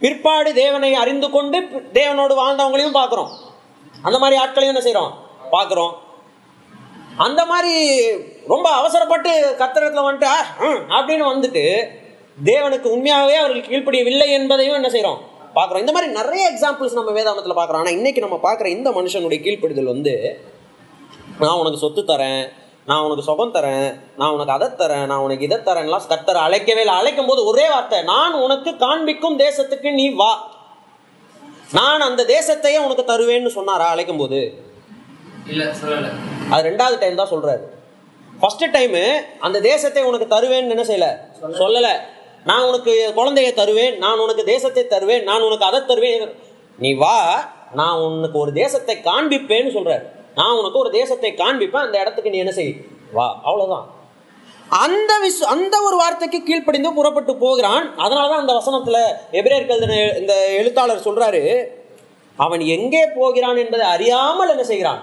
பிற்பாடு 0.00 0.54
தேவனை 0.54 0.94
அறிந்து 0.94 1.30
கொண்டு 1.30 1.58
தேவனோடு 1.92 2.34
வாழ்ந்தவங்களையும் 2.40 2.98
பார்க்குறோம். 2.98 3.30
அந்த 4.02 4.18
மாதிரி 4.18 4.40
ஆட்களையும் 4.40 4.74
என்ன 4.74 4.84
செய்கிறோம் 4.86 5.14
பார்க்குறோம். 5.52 5.94
அந்த 7.16 7.46
மாதிரி 7.46 7.74
ரொம்ப 8.52 8.66
அவசரப்பட்டு 8.80 9.32
கத்திரத்தில் 9.62 10.06
வந்துட்டு 10.08 10.30
அப்படின்னு 10.96 11.24
வந்துட்டு 11.32 11.64
தேவனுக்கு 12.50 12.88
உண்மையாகவே 12.94 13.36
அவர்கள் 13.40 13.68
கீழ்ப்படியவில்லை 13.68 14.28
என்பதையும் 14.38 14.78
என்ன 14.78 14.90
செய்கிறோம் 14.94 15.20
பார்க்குறோம். 15.56 15.82
இந்த 15.84 15.92
மாதிரி 15.94 16.08
நிறைய 16.20 16.42
எக்ஸாம்பிள்ஸ் 16.52 16.96
நம்ம 16.98 17.12
வேதாமத்தில் 17.16 17.56
பார்க்குறோம். 17.58 17.82
ஆனால் 17.82 17.96
இன்னைக்கு 17.98 18.20
நம்ம 18.24 18.36
பார்க்குற 18.46 18.66
இந்த 18.76 18.88
மனுஷனுடைய 18.98 19.38
கீழ்ப்படிதல் 19.44 19.92
வந்து 19.94 20.14
நான் 21.42 21.60
உனக்கு 21.62 21.82
சொத்து 21.82 22.02
தரேன் 22.12 22.42
நான் 22.90 23.04
உனக்கு 23.06 23.24
சுகம் 23.28 23.54
தரேன் 23.56 23.88
நான் 24.20 24.32
உனக்கு 24.36 24.54
அதை 24.56 24.68
தரேன் 24.82 25.04
நான் 25.10 25.24
உனக்கு 25.24 25.46
இதை 25.48 25.58
தரேன்லாம் 25.68 26.06
கர்த்தர் 26.12 26.44
அழைக்கவே 26.46 26.82
இல்லை. 26.84 26.94
அழைக்கும் 27.00 27.28
போது 27.30 27.40
ஒரே 27.50 27.66
வார்த்தை 27.72 27.98
நான் 28.12 28.40
உனக்கு 28.44 28.70
காண்பிக்கும் 28.84 29.36
தேசத்துக்கு 29.44 29.90
நீ 29.98 30.06
வா. 30.20 30.32
நான் 31.78 32.06
அந்த 32.08 32.22
தேசத்தையே 32.36 32.78
உனக்கு 32.86 33.04
தருவேன்னு 33.12 33.52
சொன்னாரா 33.58 33.88
அழைக்கும் 33.96 34.22
போது 34.22 34.40
அது 36.52 36.62
ரெண்டாவது 36.70 36.96
டைம் 37.02 37.20
தான் 37.20 37.32
சொல்றாரு. 37.34 37.62
ஃபர்ஸ்ட் 38.40 38.64
டைம் 38.76 38.96
அந்த 39.46 39.58
தேசத்தை 39.70 40.02
உனக்கு 40.10 40.26
தருவேன்னு 40.34 40.74
என்ன 40.76 40.84
செய்யல? 40.90 41.08
சொல்லல. 41.62 41.88
நான் 42.50 42.66
உனக்கு 42.68 42.92
குழந்தைய 43.18 43.48
தருவேன் 43.60 43.94
நான் 44.04 44.22
உனக்கு 44.24 44.44
தேசத்தை 44.52 44.84
தருவேன் 44.94 45.24
நான் 45.30 45.46
உனக்கு 45.48 45.68
அதை 45.70 45.80
தருவேன். 45.90 46.30
நீ 46.78 46.90
வா 47.02 47.16
நான் 47.80 48.02
உனக்கு 48.04 48.38
ஒரு 48.44 48.52
தேசத்தை 48.62 48.96
காண்பிப்பேன்னு 49.08 49.72
சொல்றாரு. 49.76 50.04
நான் 50.38 50.58
உனக்கு 50.60 50.78
ஒரு 50.78 50.90
தேசத்தை 50.98 51.30
காண்பிப்பேன் 51.42 51.86
அந்த 51.86 51.96
இடத்துக்கு 52.02 52.32
நீ 52.34 52.38
என்ன 52.38 52.54
செய்? 52.58 52.72
வா 53.16 53.26
அவ்வளவுதான். 53.48 53.86
அந்த 54.84 55.12
விஸ் 55.22 55.42
அந்த 55.54 55.76
ஒரு 55.86 55.96
வார்த்தைக்கு 56.00 56.38
கீழ்ப்படிந்து 56.48 56.96
புறப்பட்டு 56.98 57.32
போகிறான். 57.36 57.84
அதனால 58.04 58.28
தான் 58.32 58.42
அந்த 58.44 58.54
வசனத்துல 58.60 58.98
எபிரேயர் 59.40 60.20
இந்த 60.20 60.34
எழுத்தாளர் 60.60 61.06
சொல்றாரு 61.08 61.42
அவன் 62.38 62.62
எங்கே 62.76 63.02
போகிறான் 63.16 63.58
என்பதை 63.64 63.86
அறியாமல் 63.94 64.52
என்ன 64.54 64.64
செய்கிறான்? 64.72 65.00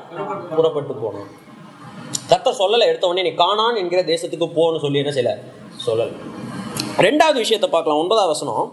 புறப்பட்டு 0.58 0.94
போனான். 1.04 1.30
கத்த 2.32 2.50
சொல்லலை 2.62 2.86
எடுத்த 2.90 3.08
உடனே 3.08 3.24
நீ 3.30 3.32
காணான் 3.44 3.76
என்கிற 3.76 4.02
தேசத்துக்கு 4.02 4.48
போன்னு 4.58 4.82
சொல்லி 4.84 5.02
என்ன 5.04 5.14
செய்யல? 5.18 5.34
சொல்லல். 5.86 6.14
ரெண்டாவது 7.06 7.34
விஷயத்தை 7.34 7.70
பார்க்கலாம் 7.70 8.00
ஒன்பதாவது 8.00 8.34
வசனம். 8.36 8.68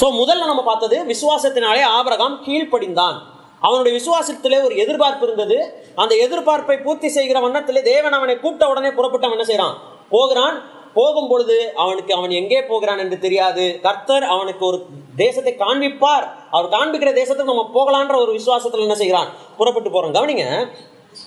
ஸோ 0.00 0.06
முதல்ல 0.20 0.46
நம்ம 0.50 0.62
பார்த்தது 0.62 0.96
விசுவாசத்தினாலே 1.12 1.82
ஆபரகாம் 1.98 2.36
கீழ்ப்படிந்தான். 2.46 3.16
அவனுடைய 3.60 3.92
விசுவாசத்திலே 4.00 4.58
ஒரு 4.62 4.74
எதிர்பார்ப்பு 4.76 5.26
இருந்தது. 5.26 5.58
அந்த 5.94 6.14
எதிர்பார்ப்பை 6.26 6.82
பூர்த்தி 6.82 7.08
செய்கிற 7.08 7.40
வண்ணத்திலே 7.40 7.82
தேவன் 7.82 8.12
அவனை 8.12 8.34
கூப்பிட்ட 8.38 8.68
உடனே 8.68 8.90
புறப்பட்டு 8.90 9.26
அவன் 9.26 9.38
என்ன 9.38 9.48
செய்றான்? 9.52 9.76
போகிறான். 10.08 10.56
போகும் 10.94 11.28
பொழுது 11.28 11.72
அவனுக்கு 11.74 12.14
அவன் 12.14 12.30
எங்கே 12.30 12.62
போகிறான் 12.62 12.98
என்று 12.98 13.18
தெரியாது. 13.18 13.80
கர்த்தர் 13.82 14.24
அவனுக்கு 14.34 14.62
ஒரு 14.66 14.78
தேசத்தை 15.16 15.54
காண்பிப்பார். 15.64 16.26
அவர் 16.50 16.74
காண்பிக்கிற 16.76 17.12
தேசத்துக்கு 17.20 17.52
நம்ம 17.54 17.70
போகலான்ற 17.78 18.16
ஒரு 18.24 18.32
விசுவாசத்தில் 18.38 18.86
என்ன 18.86 18.94
செய்கிறான்? 18.94 19.30
புறப்பட்டு 19.56 19.90
போறோம் 19.90 20.16
கவனிங்க 20.18 20.44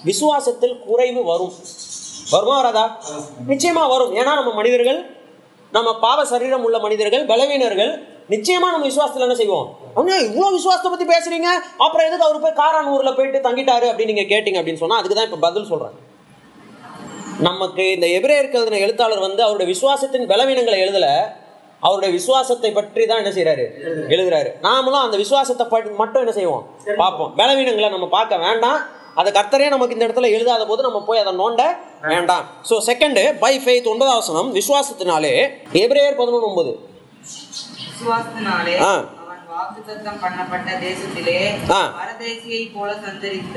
விசுவாசத்தில் 0.10 0.76
குறைவு 0.88 1.24
வரும். 1.24 1.54
வருமா 2.34 2.56
வராதா? 2.62 2.86
நிச்சயமா 3.52 3.84
வரும். 3.94 4.14
ஏன்னா 4.20 4.32
நம்ம 4.40 4.54
மனிதர்கள் 4.54 5.00
நம்ம 5.72 5.90
பாவ 6.00 6.26
சரீரம் 6.26 6.64
உள்ள 6.64 6.78
மனிதர்கள் 6.80 7.26
பலவீனர்கள் 7.26 7.92
நிச்சயமா 8.30 8.68
நம்ம 8.74 8.86
விசுவாசத்துல 8.88 9.28
என்ன 9.28 9.36
செய்வோம்? 9.36 9.68
அவங்க 9.96 10.14
இவ்வளோ 10.28 10.52
விசுவாசத்தை 10.52 10.90
பத்தி 10.92 11.08
பேசுறீங்க? 11.14 11.50
அப்புறம் 11.78 12.08
எதுக்கு 12.08 12.28
அவர் 12.28 12.44
போய் 12.46 12.60
காரான் 12.62 12.92
ஊர்ல 12.94 13.12
போயிட்டு 13.14 13.40
தங்கிட்டாரு 13.48 13.88
அப்படின்னு 13.92 14.14
நீங்க 14.14 14.28
கேட்டீங்க 14.34 14.60
அப்படின்னு 14.62 14.84
சொன்னா 14.84 15.00
அதுக்கு 15.00 15.18
தான் 15.18 15.28
இப்போ 15.30 15.42
பதில் 15.48 15.70
சொல்றேன் 15.72 15.96
நமக்கு 17.48 17.84
இந்த 17.92 18.08
எபிரேயருக்கு 18.08 18.60
எழுதின 18.60 18.80
எழுத்தாளர் 18.86 19.26
வந்து 19.28 19.44
அவருடைய 19.44 19.68
விசுவாசத்தின் 19.74 20.32
பலவீனங்களை 20.32 20.80
எழுதல. 20.86 21.08
அவருடைய 21.82 22.12
விசுவாசத்தை 22.14 22.70
பற்றி 22.72 23.06
தான் 23.06 23.20
என்ன 23.22 23.32
செய்றாரு? 23.36 23.66
எழுதுறாரு. 24.14 24.50
நாமளும் 24.62 25.04
அந்த 25.06 25.18
விசுவாசத்தை 25.18 25.66
பற்றி 25.68 25.90
மட்டும் 25.90 26.22
என்ன 26.22 26.34
செய்வோம்? 26.34 26.64
பார்ப்போம். 27.02 27.34
பலவீனங்களை 27.38 27.90
நம்ம 27.90 28.08
பார்க்க 28.08 28.38
வேண்டாம். 28.38 28.80
அதை 29.18 29.34
கர்த்தரே 29.34 29.70
நமக்கு 29.70 29.94
இந்த 29.94 30.08
இடத்துல 30.08 30.30
எழுதாத 30.32 30.66
போது 30.66 30.82
நம்ம 30.82 31.02
போய் 31.02 31.20
அதை 31.20 31.34
நோண்ட 31.36 31.62
வேண்டாம். 32.02 32.46
ஸோ 32.70 32.76
செகண்ட் 32.86 33.38
பை 33.40 33.60
ஃபெய்த் 33.60 33.88
ஒன்பதாம் 33.88 34.16
வசனம் 34.16 34.54
விசுவாசத்தினாலே 34.56 35.34
எபிரேயர் 35.82 36.16
பதினொன்று 36.16 36.50
ஒன்பது 36.50 36.72
ஆ. 38.80 38.92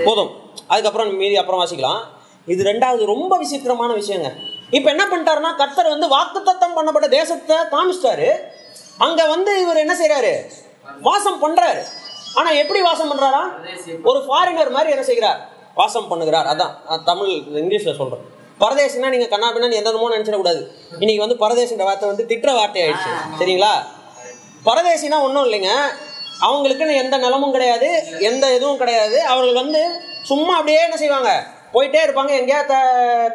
போதும். 0.04 0.30
அதுக்கப்புறம் 0.66 1.16
மீதி 1.16 1.36
அப்புறம் 1.36 1.60
வாசிக்கலாம். 1.60 2.00
இது 2.46 2.64
ரெண்டாவது 2.64 3.04
ரொம்ப 3.04 3.38
விசித்திரமான 3.38 3.92
விஷயங்க. 3.92 4.28
இப்போ 4.70 4.90
என்ன 4.90 5.04
பண்ணிட்டாருன்னா 5.04 5.56
கர்த்தர் 5.56 5.88
வந்து 5.88 6.06
வாக்குத்தத்தம் 6.08 6.76
பண்ணப்பட்ட 6.76 7.08
தேசத்தை 7.08 7.56
காமிச்சிட்டாரு. 7.70 8.28
அங்க 8.98 9.26
வந்து 9.26 9.60
இவர் 9.60 9.76
என்ன 9.76 9.94
செய்றாரு? 9.94 10.32
வாசம் 11.00 11.42
பண்றாரு. 11.42 11.82
ஆனா 12.38 12.50
எப்படி 12.50 12.80
வாசம் 12.80 13.10
பண்றாரா? 13.12 13.42
ஒரு 14.02 14.20
ஃபாரினர் 14.26 14.74
மாதிரி 14.76 14.92
என்ன 14.94 15.04
செய்கிறார்? 15.08 15.40
வாசம் 15.74 16.10
பண்ணுகிறார். 16.10 16.48
அதான் 16.52 17.04
தமிழ் 17.04 17.32
இங்கிலீஷ்ல 17.62 17.94
சொல்றேன். 18.00 18.24
பரதேசினா 18.62 19.08
நீங்க 19.14 19.26
கண்ணா 19.26 19.48
பின்னா 19.52 19.78
எந்தமோ 19.80 20.08
நினைச்சிடக்கூடாது 20.14 20.62
இன்னைக்கு 21.02 21.22
வந்து 21.24 21.40
பரதேசின்ற 21.42 21.84
வார்த்தை 21.88 22.08
வந்து 22.10 22.26
திட்டுற 22.30 22.50
வார்த்தை 22.58 22.80
ஆயிடுச்சு. 22.82 23.10
சரிங்களா? 23.40 23.72
பரதேசினா 24.68 25.18
ஒன்றும் 25.26 25.46
இல்லைங்க. 25.48 25.70
அவங்களுக்குன்னு 26.46 27.00
எந்த 27.02 27.16
நிலமும் 27.18 27.54
கிடையாது 27.54 27.88
எந்த 28.18 28.54
இதுவும் 28.56 28.80
கிடையாது. 28.82 29.16
அவர்கள் 29.32 29.60
வந்து 29.62 29.80
சும்மா 30.30 30.52
அப்படியே 30.56 30.82
என்ன 30.86 30.96
செய்வாங்க? 30.96 31.30
போயிட்டே 31.74 32.00
இருப்பாங்க. 32.06 32.32
எங்கேயா 32.40 32.60
த 32.66 32.76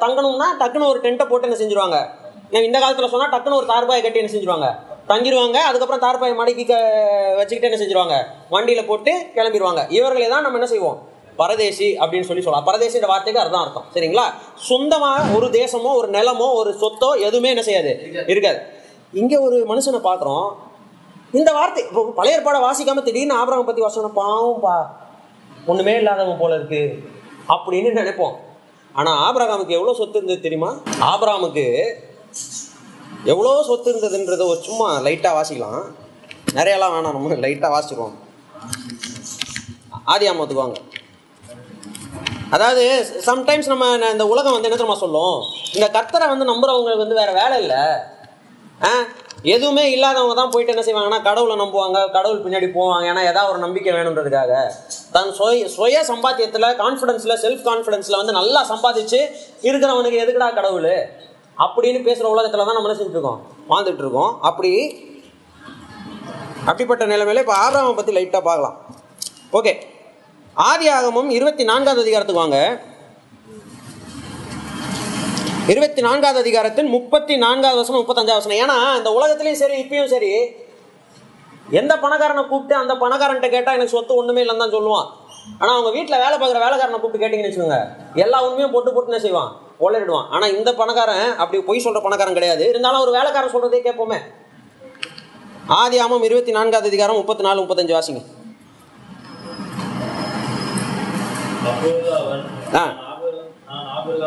தங்கணும்னா 0.03 0.47
டக்குன்னு 0.61 0.91
ஒரு 0.91 0.99
டென்ட்டை 1.05 1.27
போட்டு 1.27 1.47
என்ன 1.47 1.59
செஞ்சுருவாங்க? 1.61 1.97
இந்த 2.67 2.79
காலத்தில் 2.79 3.11
சொன்னால் 3.13 3.33
டக்குன்னு 3.33 3.59
ஒரு 3.61 3.67
தார்பாயை 3.73 4.01
கட்டி 4.01 4.21
என்ன 4.21 4.33
செஞ்சுருவாங்க? 4.33 4.69
தங்கிடுவாங்க 5.09 5.57
அதுக்கப்புறம் 5.69 6.03
தார்பாயை 6.05 6.35
மடக்கி 6.39 6.63
க 6.69 6.75
வச்சுக்கிட்டு 7.39 7.67
என்ன 7.69 7.79
செஞ்சுருவாங்க? 7.81 8.15
வண்டியில் 8.53 8.87
போட்டு 8.89 9.11
கிளம்பிடுவாங்க 9.35 9.81
இவர்களை 9.97 10.27
தான் 10.33 10.45
நம்ம 10.45 10.59
என்ன 10.59 10.69
செய்வோம்? 10.71 10.97
பரதேசி 11.41 11.87
அப்படின்னு 12.01 12.27
சொல்லி 12.29 12.43
சொல்லலாம். 12.43 12.67
பரதேசின்ற 12.69 13.07
வார்த்தைக்கு 13.11 13.41
அர்த்தம் 13.41 13.63
அர்த்தம். 13.63 13.87
சரிங்களா? 13.95 14.25
சொந்தமாக 14.69 15.25
ஒரு 15.37 15.47
தேசமோ 15.59 15.89
ஒரு 15.99 16.07
நிலமோ 16.17 16.47
ஒரு 16.59 16.71
சொத்தோ 16.83 17.09
எதுவுமே 17.27 17.51
என்ன 17.53 17.63
செய்யாது? 17.69 17.91
இருக்காது. 18.33 18.59
இங்கே 19.21 19.37
ஒரு 19.47 19.57
மனுஷனை 19.71 20.01
பார்க்குறோம் 20.07 20.47
இந்த 21.39 21.49
வார்த்தை 21.57 21.81
இப்போ 21.89 22.01
பழைய 22.17 22.37
ஏற்பாடை 22.37 22.59
வாசிக்காம 22.65 23.03
திடீர்னு 23.07 23.37
ஆபரகம் 23.41 23.69
பற்றி 23.69 23.83
வசனம் 23.87 24.17
பாவம்பா 24.21 24.75
ஒன்றுமே 25.71 25.93
இல்லாதவன் 26.01 26.41
போல 26.41 26.55
இருக்கு. 26.59 26.81
அப்படின்னு 27.55 27.89
நினைப்போம். 27.99 28.35
ஆனால் 28.99 29.19
ஆபிரகாமுக்கு 29.25 29.77
எவ்வளோ 29.77 29.95
சொத்து 29.99 30.19
இருந்தது 30.19 30.45
தெரியுமா? 30.45 30.71
ஆபிரகாமுக்கு 31.11 31.65
எவ்வளோ 33.25 33.63
சொத்து 33.63 33.93
இருந்ததுன்றதை 33.93 34.47
ஒரு 34.47 34.59
சும்மா 34.61 34.99
லைட்டாக 34.99 35.41
வாசிக்கலாம். 35.41 35.81
நிறையலாம் 36.53 36.93
வேணாம் 36.93 37.11
நம்ம 37.11 37.33
லைட்டாக 37.33 37.79
வாசிச்சிருவோம். 37.79 38.13
ஆதி 40.05 40.29
ஆமத்துக்கு 40.29 40.53
வாங்க. 40.53 40.79
அதாவது 42.49 43.05
சம்டைம்ஸ் 43.25 43.65
நம்ம 43.65 44.11
இந்த 44.11 44.27
உலகம் 44.27 44.51
வந்து 44.51 44.69
என்ன 44.69 44.75
தெரியுமா 44.75 44.95
சொல்லும்? 44.95 45.41
இந்த 45.73 45.89
கர்த்தரை 45.93 46.27
வந்து 46.27 46.45
நம்புறவங்களுக்கு 46.45 46.97
வந்து 46.97 47.15
வேற 47.15 47.31
வேலை 47.31 47.59
இல்லை. 47.59 47.77
ஆ? 48.83 48.89
எதுவுமே 49.43 49.91
இல்லாதவங்க 49.91 50.33
தான் 50.33 50.49
போயிட்டு 50.49 50.83
என்ன 50.83 50.99
செய்வாங்கன்னா 50.99 51.21
கடவுளை 51.21 51.55
நம்புவாங்க 51.55 52.11
கடவுள் 52.11 52.43
பின்னாடி 52.43 52.77
போவாங்க. 52.77 53.03
ஏன்னா 53.03 53.21
ஏதாவது 53.21 53.49
ஒரு 53.49 53.59
நம்பிக்கை 53.59 53.93
வேணுன்றதுக்காக. 53.93 54.67
தன் 55.11 55.33
சுய 55.33 55.67
சுய 55.67 56.05
சம்பாத்தியத்தில் 56.07 56.75
கான்ஃபிடென்ஸில் 56.75 57.45
செல்ஃப் 57.45 57.65
கான்ஃபிடென்ஸில் 57.65 58.15
வந்து 58.15 58.31
நல்லா 58.31 58.69
சம்பாதிச்சு 58.69 59.27
இருக்கிறவனுக்கு 59.61 60.19
எதுக்குடா 60.25 60.53
கடவுள்? 60.53 61.23
அப்படின்னு 61.63 61.99
பேசுகிற 62.07 62.29
உலகத்தில் 62.35 62.65
தான் 62.67 62.77
நம்ம 62.77 62.87
என்ன 62.87 62.97
செஞ்சுட்டு 62.99 63.19
இருக்கோம்? 63.19 63.41
வாழ்ந்துட்டு 63.71 64.03
இருக்கோம். 64.05 64.31
அப்படி 64.49 64.71
அப்படிப்பட்ட 66.69 67.03
நிலைமையில 67.11 67.43
இப்போ 67.43 67.55
ஆறாம 67.63 67.93
பற்றி 67.97 68.13
லைட்டாக 68.17 68.43
பார்க்கலாம். 68.49 68.75
ஓகே 69.57 69.73
ஆதி 70.69 70.85
ஆகமும் 70.97 71.29
இருபத்தி 71.37 71.63
நான்காவது 71.71 72.03
அதிகாரத்துக்கு 72.05 72.43
வாங்க. 72.43 72.59
இருபத்தி 75.73 76.01
நான்காவது 76.05 76.39
அதிகாரத்தின் 76.43 76.89
முப்பத்தி 76.95 77.35
நான்காவது 77.43 77.79
வருஷம் 77.79 77.99
முப்பத்தஞ்சாவது 77.99 78.39
வருஷம் 78.39 78.59
ஏன்னா 78.63 78.77
இந்த 78.99 79.11
உலகத்துலேயும் 79.17 79.61
சரி 79.61 79.77
இப்பயும் 79.83 80.11
சரி 80.13 80.31
எந்த 81.79 81.93
பணக்காரனை 82.03 82.43
கூப்பிட்டு 82.49 82.75
அந்த 82.81 82.93
பணக்காரன்ட்ட 83.03 83.47
கேட்டால் 83.53 83.77
எனக்கு 83.77 83.95
சொத்து 83.95 84.19
ஒன்றுமே 84.19 84.41
இல்லைன்னு 84.43 84.63
தான் 84.63 84.75
சொல்லுவான். 84.77 85.07
ஆனால் 85.59 85.75
அவங்க 85.75 85.91
வீட்டில் 85.95 86.21
வேலை 86.23 86.35
பார்க்குற 86.41 86.59
வேலைக்காரனை 86.65 86.99
கூப்பிட்டு 86.99 87.23
கேட்டிங்கன்னு 87.23 87.51
வச்சுக்கோங்க. 87.51 87.79
எல்லா 88.23 88.39
உண்மையும் 88.47 88.73
போட்டு 88.75 88.93
போட்டு 88.93 89.11
என்ன 89.11 89.21
செய்வான்? 89.25 89.51
கொள்ளையிடுவான் 89.79 90.29
ஆனால் 90.29 90.55
இந்த 90.57 90.73
பணக்காரன் 90.73 91.35
அப்படி 91.37 91.63
பொய் 91.63 91.79
சொல்கிற 91.79 92.03
பணக்காரன் 92.03 92.33
கிடையாது. 92.33 92.69
இருந்தாலும் 92.69 93.01
ஒரு 93.01 93.11
வேலைக்காரன் 93.11 93.53
சொல்கிறதே 93.55 93.81
கேட்போமே. 93.87 94.19
ஆதி 95.67 95.97
ஆமம் 96.03 96.23
இருபத்தி 96.23 96.51
நான்காவது 96.51 96.89
அதிகாரம் 96.89 97.15
முப்பத்தி 97.15 97.43
நாலு 97.43 97.61
முப்பத்தஞ்சு 97.61 97.95
வாசிங்க. 97.97 98.23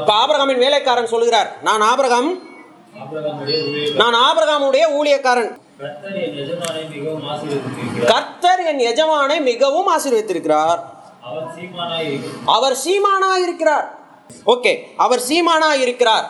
இப்போ 0.00 0.14
ஆபிரகாமின் 0.22 0.64
வேலைக்காரன் 0.64 1.06
சொல்லுகிறார். 1.06 1.56
நான் 1.62 1.80
ஆபிரகாம் 1.80 2.30
நான் 3.94 4.14
ஆபிரகாமுடைய 4.14 4.84
ஊழியக்காரன். 4.98 5.50
கர்த்தர் 8.06 8.60
என் 8.70 8.80
எஜமானை 8.90 9.40
மிகவும் 9.40 9.88
இருக்கிறார். 10.28 10.80
அவர் 12.44 12.76
சீமானா 12.84 13.34
இருக்கிறார். 13.44 13.97
ஓகே 14.52 14.72
அவர் 15.04 15.26
சீமானா 15.28 15.70
இருக்கிறார். 15.84 16.26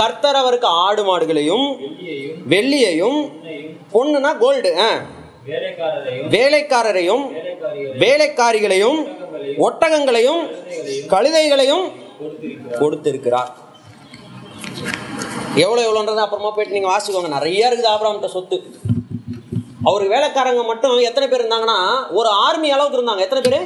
கர்த்தர் 0.00 0.38
அவருக்கு 0.42 0.68
ஆடு 0.84 1.02
மாடுகளையும் 1.08 1.66
வெள்ளியையும் 2.52 3.20
பொண்ணுனா 3.94 4.30
கோல்டு 4.42 4.72
வேலைக்காரரையும் 6.34 7.24
வேலைக்காரிகளையும் 8.02 9.00
ஒட்டகங்களையும் 9.66 10.42
கழுதைகளையும் 11.12 11.84
கொடுத்திருக்கிறார். 12.20 12.78
கொடுத்திருக்கிறார். 12.80 13.50
எவ்வளோ 15.64 15.80
எவ்வளோன்றது 15.86 16.22
அப்புறமா 16.24 16.50
போயிட்டு 16.54 16.76
நீங்கள் 16.76 16.94
வாசிக்கோங்க. 16.94 17.30
நிறைய 17.36 17.68
இருக்குது 17.68 17.92
ஆபிரகாம்கிட்ட 17.94 18.30
சொத்து. 18.36 18.58
அவருக்கு 19.88 20.14
வேலைக்காரங்க 20.14 20.62
மட்டும் 20.68 21.06
எத்தனை 21.08 21.26
பேர் 21.30 21.42
இருந்தாங்கன்னா 21.44 21.78
ஒரு 22.18 22.28
ஆர்மி 22.44 22.68
அளவுக்கு 22.74 22.98
இருந்தாங்க. 22.98 23.24
எத்தனை 23.26 23.42
பேர்? 23.44 23.64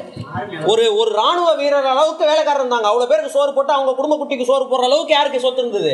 ஒரு 0.70 0.84
ஒரு 1.00 1.10
ராணுவ 1.18 1.48
வீரர் 1.60 1.90
அளவுக்கு 1.94 2.24
வேலைக்காரர் 2.30 2.62
இருந்தாங்க. 2.62 2.88
அவ்வளோ 2.90 3.08
பேருக்கு 3.10 3.34
சோறு 3.36 3.52
போட்டு 3.56 3.72
அவங்க 3.76 3.92
குடும்ப 3.98 4.16
குட்டிக்கு 4.20 4.48
சோறு 4.50 4.64
போடுற 4.70 4.88
அளவுக்கு 4.88 5.16
யாருக்கு 5.16 5.44
சொத்து 5.44 5.62
இருந்தது? 5.64 5.92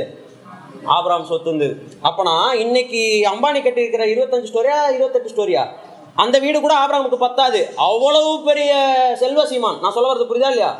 ஆபராம் 0.96 1.28
சொத்து 1.32 1.48
இருந்தது. 1.50 1.74
அப்பனா 2.08 2.34
இன்னைக்கு 2.64 3.02
அம்பானி 3.32 3.60
கட்டியிருக்கிற 3.66 4.06
இருபத்தஞ்சு 4.14 4.50
ஸ்டோரியா 4.52 4.78
இருபத்தெட்டு 4.96 5.34
ஸ்டோரியா 5.34 5.64
அந்த 6.22 6.36
வீடு 6.44 6.56
கூட 6.64 6.74
ஆபராமுக்கு 6.80 7.18
பத்தாது. 7.26 7.60
அவ்வளவு 7.88 8.32
பெரிய 8.48 8.72
செல்வ 9.22 9.46
சீமான். 9.52 9.78
நான் 9.82 9.96
சொல்ல 9.98 10.10
வரது 10.10 10.30
புரியுதா 10.32 10.52
இல்லையா? 10.54 10.72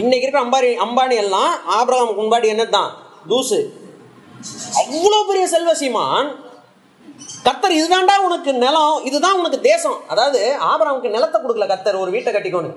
இன்னைக்கு 0.00 0.24
இருக்கிற 0.24 0.42
அம்பானி 0.46 0.70
அம்பானி 0.86 1.16
எல்லாம் 1.24 1.52
ஆபிரகாமுக்கு 1.78 2.20
முன்பாடி 2.22 2.48
என்னதான் 2.54 2.90
தூசு. 3.30 3.60
அவ்வளோ 4.80 5.20
பெரிய 5.28 5.44
செல்வ 5.52 5.70
சீமான் 5.82 6.28
கத்தர் 7.46 7.74
இதுதான்டா 7.78 8.14
உனக்கு 8.26 8.50
நிலம் 8.64 9.02
இதுதான் 9.08 9.38
உனக்கு 9.40 9.58
தேசம். 9.70 9.98
அதாவது 10.12 10.40
ஆபிரகாமுக்கு 10.68 11.14
நிலத்தை 11.16 11.38
கொடுக்கல 11.40 11.66
கத்தர் 11.72 12.02
ஒரு 12.04 12.10
வீட்டை 12.14 12.30
கட்டிக்கோன்னு. 12.34 12.70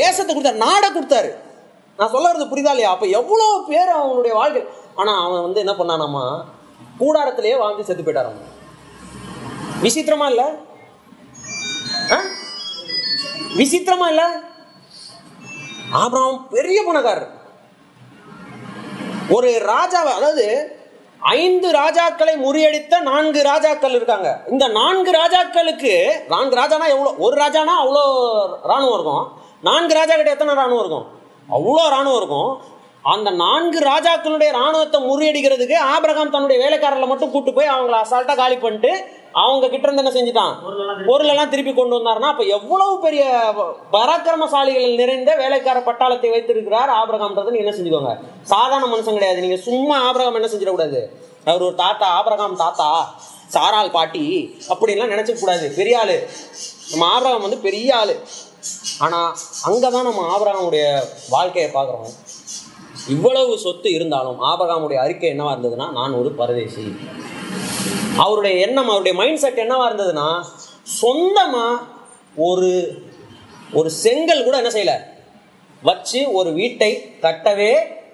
தேசத்தை 0.00 0.30
கொடுத்தாரு 0.32 0.62
நாடை 0.66 0.88
கொடுத்தாரு. 0.96 1.30
நான் 1.98 2.12
சொல்ல 2.14 2.26
வரது 2.30 2.50
புரியுதா 2.50 2.72
இல்லையா? 2.74 2.90
அப்போ 2.94 3.06
எவ்வளோ 3.20 3.46
பேர் 3.68 3.90
அவனுடைய 4.00 4.32
வாழ்க்கை. 4.40 4.62
ஆனால் 5.00 5.20
அவன் 5.24 5.44
வந்து 5.46 5.62
என்ன 5.64 5.74
பண்ணானாமா? 5.78 6.24
கூடாரத்திலேயே 7.00 7.56
வாழ்ந்து 7.62 7.86
செத்து 7.88 8.04
போயிட்டாராம். 8.06 8.38
விசித்திரமா 9.84 10.26
இல்லை? 10.32 10.46
விசித்திரமா 13.60 14.06
இல்லை? 14.12 14.28
ஆபிரகாம் 16.00 16.40
பெரிய 16.54 16.78
பணக்காரர். 16.88 17.30
ஒரு 19.36 19.50
ராஜாவை 19.72 20.12
அதாவது 20.18 20.44
ஐந்து 21.20 21.68
ராஜாக்களை 21.72 22.34
முறியடித்த 22.44 23.00
நான்கு 23.00 23.42
ராஜாக்கள் 23.42 23.90
இருக்காங்க. 23.90 24.40
இந்த 24.50 24.68
நான்கு 24.68 25.10
ராஜாக்களுக்கு 25.10 25.94
நான்கு 26.28 26.56
ராஜானா 26.56 26.86
எவ்வளோ 26.94 27.14
ஒரு 27.18 27.36
ராஜானா 27.40 27.74
அவ்வளோ 27.82 28.02
ராணுவம் 28.70 28.96
இருக்கும். 28.98 29.24
நான்கு 29.60 29.94
ராஜா 29.94 30.14
கிட்ட 30.16 30.30
எத்தனை 30.30 30.54
ராணுவம் 30.54 30.78
இருக்கும்? 30.78 31.06
அவ்வளோ 31.48 31.84
ராணுவம் 31.96 32.16
இருக்கும். 32.16 32.50
அந்த 33.02 33.30
நான்கு 33.30 33.78
ராஜாக்களுடைய 33.78 34.50
ராணுவத்தை 34.50 34.98
முறியடிக்கிறதுக்கு 35.02 35.76
ஆபிரகாம் 35.92 36.30
தன்னுடைய 36.30 36.58
வேலைக்காரர்களை 36.64 37.08
மட்டும் 37.08 37.30
கூட்டு 37.30 37.52
போய் 37.52 37.72
அவங்கள 37.74 37.96
அசால்ட்டாக 38.04 38.34
காலி 38.34 38.56
பண்ணிட்டு 38.56 38.92
அவங்க 39.40 39.68
கிட்ட 39.68 39.90
இருந்து 39.90 40.04
என்ன 40.04 40.14
செஞ்சுட்டான் 40.16 40.54
பொருளெல்லாம் 41.06 41.50
திருப்பி 41.50 41.72
கொண்டு 41.74 41.94
வந்தாருன்னா 41.96 42.30
அப்போ 42.32 42.44
எவ்வளவு 42.44 43.00
பெரிய 43.00 43.24
பராக்கிரமசாலிகள் 43.92 44.94
நிறைந்த 44.94 45.36
வேலைக்கார 45.36 45.78
பட்டாளத்தை 45.80 46.30
வைத்திருக்கிறார் 46.30 46.90
ஆபிரகாம்ன்றது 46.90 47.50
நீங்க 47.50 47.70
என்ன 47.70 47.70
செஞ்சுக்கோங்க. 47.70 48.12
சாதாரண 48.42 48.96
மனுஷன் 48.96 49.12
கிடையாது. 49.12 49.40
நீங்க 49.40 49.56
சும்மா 49.56 49.96
ஆபிரகாம் 49.98 50.34
என்ன 50.34 50.46
செஞ்சிடக்கூடாது. 50.46 51.00
அவர் 51.44 51.62
ஒரு 51.62 51.74
தாத்தா 51.74 52.06
ஆபரகாம் 52.10 52.56
தாத்தா 52.56 53.14
சாரால் 53.54 53.90
பாட்டி 53.90 54.56
அப்படின்லாம் 54.68 55.12
நினைச்சுக்க 55.12 55.38
கூடாது. 55.40 55.72
பெரிய 55.76 55.98
ஆளு. 55.98 56.28
நம்ம 56.90 57.04
ஆபரகாம் 57.06 57.40
வந்து 57.40 57.58
பெரிய 57.58 57.96
ஆளு. 57.96 58.16
ஆனா 58.98 59.36
அங்கதான் 59.66 60.08
நம்ம 60.08 60.22
ஆபரகாமுடைய 60.36 60.86
வாழ்க்கையை 61.30 61.70
பார்க்குறோம். 61.74 62.12
இவ்வளவு 63.08 63.58
சொத்து 63.58 63.90
இருந்தாலும் 63.92 64.42
ஆபரகாமுடைய 64.42 64.96
அறிக்கை 64.96 65.28
என்னவா 65.30 65.52
இருந்ததுன்னா 65.56 65.90
நான் 65.90 66.12
ஒரு 66.12 66.30
பரதேசி. 66.30 66.84
அவருடைய 68.24 68.66
எண்ணம் 68.66 68.88
அவருடைய 68.88 69.18
மைண்ட் 69.18 69.38
செட் 69.38 69.60
என்னவா 69.60 69.86
இருந்ததுன்னா 69.90 70.28
சொந்தமா 71.02 71.66
ஒரு 72.36 73.02
ஒரு 73.72 73.90
செங்கல் 73.90 74.44
கூட 74.44 74.56
என்ன 74.56 74.70
செய்யல? 74.70 74.92
வச்சு 75.82 76.32
ஒரு 76.32 76.52
வீட்டை 76.52 77.16
கட்டவே 77.22 77.72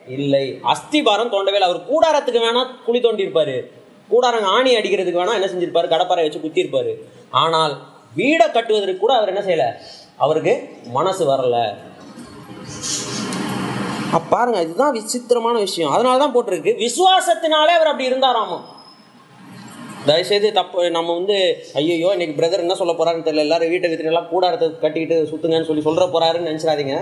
இல்லை. 0.09 0.61
அஸ்திபாரம் 0.63 1.33
தோண்டவே 1.35 1.59
இல்லை. 1.59 1.69
அவர் 1.69 1.89
கூடாரத்துக்கு 1.91 2.45
வேணா 2.47 2.63
குழி 2.85 3.01
தோண்டியிருப்பாரு. 3.01 3.57
கூடாரங்க 4.11 4.49
ஆணி 4.57 4.77
அடிக்கிறதுக்கு 4.77 5.21
வேணா 5.21 5.35
என்ன 5.35 5.47
செஞ்சிருப்பாரு? 5.47 5.89
கடப்பாரை 5.89 6.29
வச்சு 6.29 6.39
குத்திருப்பாரு 6.39 6.95
ஆனால் 7.31 7.75
வீடை 8.17 8.51
கட்டுவதற்கு 8.51 8.99
கூட 8.99 9.15
அவர் 9.15 9.33
என்ன 9.35 9.43
செய்யல? 9.49 9.67
அவருக்கு 10.17 10.53
மனசு 10.85 11.23
வரல. 11.33 11.75
பாருங்க 14.31 14.61
இதுதான் 14.61 14.93
விசித்திரமான 14.93 15.59
விஷயம். 15.59 15.91
அதனால 15.91 16.19
தான் 16.19 16.35
போட்டிருக்கு. 16.35 16.73
விசுவாசத்தினாலே 16.87 17.73
அவர் 17.79 17.87
அப்படி 17.87 18.09
இருந்தாராமா 18.11 18.59
தயவுசெய்து 20.09 20.49
தப்பு 20.59 20.81
நம்ம 20.97 21.13
வந்து 21.19 21.37
ஐயோ 21.81 22.09
இன்னைக்கு 22.15 22.35
பிரதர் 22.39 22.63
என்ன 22.65 22.75
சொல்ல 22.81 22.93
போறாருன்னு 22.97 23.27
தெரியல 23.29 23.45
எல்லாரும் 23.47 23.71
வீட்டை 23.73 23.89
வித்து 23.91 24.11
எல்லாம் 24.11 24.29
கூடாரத்தை 24.33 24.67
கட்டிக்கிட்டு 24.83 25.17
சுத்துங்கன்னு 25.31 25.69
சொல்லி 25.69 25.85
சொல்ற 25.87 26.05
போறாருன்னு 26.15 26.51
நினைச்சிடாதீங்க. 26.51 26.97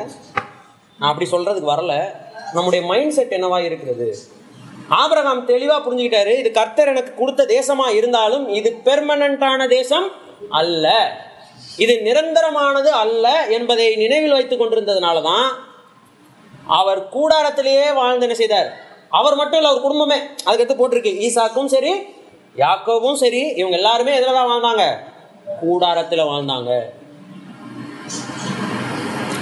நான் 0.98 1.10
அப்படி 1.10 1.26
சொல்றதுக்கு 1.32 1.72
வரல. 1.72 1.94
நம்முடைய 2.56 2.82
மைண்ட் 2.90 3.14
செட் 3.16 3.34
என்னவா 3.38 3.58
இருக்கிறது? 3.68 4.06
ஆபிரகாம் 5.00 5.42
தெளிவா 5.50 5.76
புரிஞ்சுக்கிட்டாரு 5.84 6.32
இது 6.42 6.48
கர்த்தர் 6.60 6.92
எனக்கு 6.94 7.12
கொடுத்த 7.20 7.46
தேசமா 7.56 7.86
இருந்தாலும் 7.98 8.46
இது 8.58 8.70
பெர்மனண்டான 8.86 9.68
தேசம் 9.76 10.08
அல்ல. 10.60 10.86
இது 11.84 11.94
நிரந்தரமானது 12.06 12.90
அல்ல 13.02 13.26
என்பதை 13.58 13.86
நினைவில் 14.04 14.36
வைத்துக் 14.38 14.62
கொண்டிருந்ததுனால 14.62 15.22
தான் 15.30 15.46
அவர் 16.80 17.00
கூடாரத்திலேயே 17.14 17.86
வாழ்ந்து 18.00 18.26
என்ன 18.26 18.36
செய்தார்? 18.40 18.68
அவர் 19.20 19.38
மட்டும் 19.40 19.58
இல்லை 19.60 19.70
அவர் 19.70 19.86
குடும்பமே. 19.86 20.18
அதுக்கடுத்து 20.46 20.80
போட்டிருக்கு 20.80 21.14
ஈசாக்கும் 21.26 21.72
சரி 21.76 21.92
யாக்கோவும் 22.60 23.20
சரி 23.20 23.42
இவங்க 23.60 23.76
எல்லாருமே 23.80 24.12
எதில் 24.16 24.38
தான் 24.38 24.50
வாழ்ந்தாங்க? 24.50 24.84
கூடாரத்தில் 25.60 26.30
வாழ்ந்தாங்க. 26.30 26.70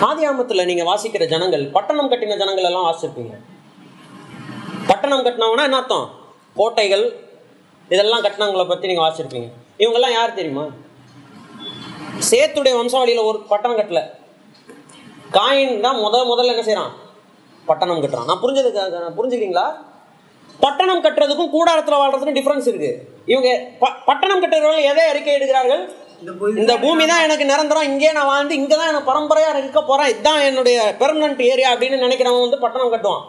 ஆதியாமத்தில் 0.09 0.68
நீங்க 0.68 0.85
வாசிக்கிற 0.90 1.25
ஜனங்கள் 1.33 1.64
பட்டணம் 1.77 2.11
கட்டின 2.12 2.37
ஜனங்கள் 2.42 2.68
எல்லாம் 2.68 2.87
வாசிப்பீங்க. 2.88 3.35
பட்டணம் 4.90 5.25
கட்டினவங்கன்னா 5.27 5.66
என்ன 5.68 5.81
அர்த்தம்? 5.81 6.07
கோட்டைகள் 6.61 7.05
இதெல்லாம் 7.94 8.25
கட்டினவங்களை 8.25 8.66
பற்றி 8.70 8.90
நீங்கள் 8.90 9.07
வாசிருப்பீங்க 9.07 9.51
இவங்கெல்லாம் 9.83 10.16
யார் 10.18 10.38
தெரியுமா? 10.38 10.64
சேத்துடைய 12.31 12.75
வம்சாவளியில் 12.79 13.29
ஒரு 13.29 13.38
பட்டணம் 13.53 13.79
கட்டல. 13.81 14.01
காயின் 15.37 15.81
தான் 15.85 16.01
முத 16.05 16.16
முதல்ல 16.33 16.55
என்ன 16.55 16.64
செய்கிறான் 16.68 16.92
பட்டணம் 17.68 18.03
கட்டுறான். 18.03 18.29
நான் 18.31 18.42
புரிஞ்சதுக்கு 18.42 19.05
நான் 19.05 19.16
புரிஞ்சுக்கிறீங்களா? 19.18 19.68
பட்டணம் 20.64 21.03
கட்டுறதுக்கும் 21.05 21.53
கூடாரத்துல 21.57 21.99
வாழ்றதுக்கும் 22.01 22.38
டிஃபரன்ஸ் 22.38 22.68
இருக்கு. 22.70 22.90
இவங்க 23.33 23.49
பட்டணம் 24.09 24.42
கட்டுறவர்கள் 24.42 24.88
எதை 24.92 25.05
அறிக்கை 25.12 25.35
எடுக்கிறார்கள்? 25.38 25.83
இந்த 26.61 26.73
பூமி 26.85 27.05
தான் 27.11 27.25
எனக்கு 27.27 27.44
நிரந்தரம் 27.51 27.88
இங்கே 27.90 28.11
நான் 28.16 28.31
வாழ்ந்து 28.31 28.55
இங்கே 28.61 28.77
தான் 28.81 28.90
எனக்கு 28.92 29.11
பரம்பரையா 29.11 29.51
இருக்க 29.53 29.83
போறேன் 29.83 30.11
இதுதான் 30.12 30.40
என்னுடைய 30.49 30.79
பெர்மனன்ட் 31.03 31.40
ஏரியா 31.53 31.68
அப்படின்னு 31.75 32.05
நினைக்கிறவன் 32.07 32.44
வந்து 32.46 32.62
பட்டணம் 32.64 32.92
கட்டுவான். 32.94 33.25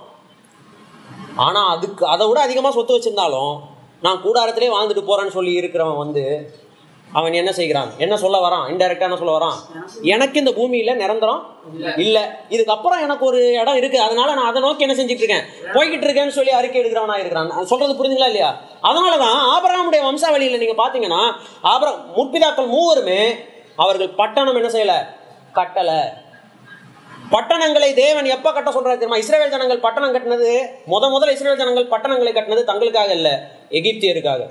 ஆனா 1.45 1.61
அதுக்கு 1.75 2.03
அதை 2.13 2.25
விட 2.29 2.39
அதிகமா 2.47 2.71
சொத்து 2.77 2.95
வச்சிருந்தாலும் 2.95 3.53
நான் 4.05 4.23
கூடாரத்திலே 4.25 4.73
வாழ்ந்துட்டு 4.75 5.03
போறேன்னு 5.09 5.35
சொல்லி 5.37 5.53
இருக்கிறவன் 5.61 6.01
வந்து 6.03 6.23
அவன் 7.13 7.33
என்ன 7.33 7.51
செய்கிறான்? 7.51 7.89
என்ன 7.97 8.17
சொல்ல 8.17 8.49
வரான்? 8.49 8.65
இன்டெரக்டா 8.71 9.01
என்ன 9.01 9.17
சொல்ல 9.17 9.37
வரான்? 9.37 9.57
எனக்கு 10.01 10.39
இந்த 10.39 10.51
பூமியில 10.51 10.95
நிரந்தரம் 10.95 11.41
இல்ல. 11.97 12.45
இதுக்கப்புறம் 12.49 13.01
எனக்கு 13.01 13.25
ஒரு 13.25 13.51
இடம் 13.51 13.75
இருக்கு. 13.75 14.01
அதனால 14.01 14.33
நான் 14.33 14.45
அதை 14.45 14.61
நோக்கி 14.61 14.81
என்ன 14.81 14.95
செஞ்சுட்டு 14.95 15.23
இருக்கேன்? 15.23 15.45
போய்கிட்டு 15.73 16.05
இருக்கேன்னு 16.07 16.27
சொல்லி 16.27 16.51
அறிக்கை 16.51 16.81
எடுக்கிறவனா 16.81 17.17
இருக்கிறான். 17.17 17.47
நான் 17.47 17.65
சொல்றது 17.65 17.93
புரிஞ்சுங்களா 17.93 18.31
இல்லையா? 18.31 18.61
அதனாலதான் 18.83 19.37
ஆபராமுடைய 19.53 20.01
வம்சாவளியில 20.07 20.57
நீங்க 20.57 20.77
பாத்தீங்கன்னா 20.83 21.21
ஆபரா 21.63 21.93
முற்பிதாக்கள் 22.17 22.73
மூவருமே 22.75 23.21
அவர்கள் 23.75 24.09
பட்டணம் 24.09 24.55
என்ன 24.55 24.67
செய்யல? 24.67 24.95
கட்டல. 25.55 25.91
பட்டணங்களை 27.31 27.93
தேவன் 27.93 28.25
எப்ப 28.25 28.53
கட்ட 28.53 28.69
சொல்றாரு 28.71 28.93
தெரியுமா? 28.93 29.17
இஸ்ரேல் 29.17 29.49
ஜனங்கள் 29.49 29.79
பட்டணம் 29.79 30.13
கட்டினது 30.15 30.49
முத 30.87 31.03
முதல்ல 31.11 31.29
இஸ்ரேல் 31.29 31.57
ஜனங்கள் 31.57 31.87
பட்டணங்களை 31.87 32.33
கட்டினது 32.33 32.63
தங்களுக்காக 32.71 33.09
இல்ல 33.09 33.51
எகிப்தியருக்காக. 33.69 34.49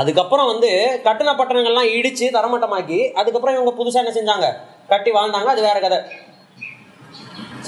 அதுக்கப்புறம் 0.00 0.48
வந்து 0.52 0.70
கட்டண 1.04 1.30
பட்டணங்கள்லாம் 1.38 1.92
இடிச்சு 1.98 2.26
தரமட்டமாக்கி 2.36 2.98
அதுக்கப்புறம் 3.20 3.56
இவங்க 3.56 3.72
புதுசாக 3.78 4.02
என்ன 4.04 4.14
செஞ்சாங்க? 4.16 4.48
கட்டி 4.92 5.10
வாழ்ந்தாங்க. 5.18 5.50
அது 5.54 5.62
வேற 5.68 5.78
கதை. 5.84 5.98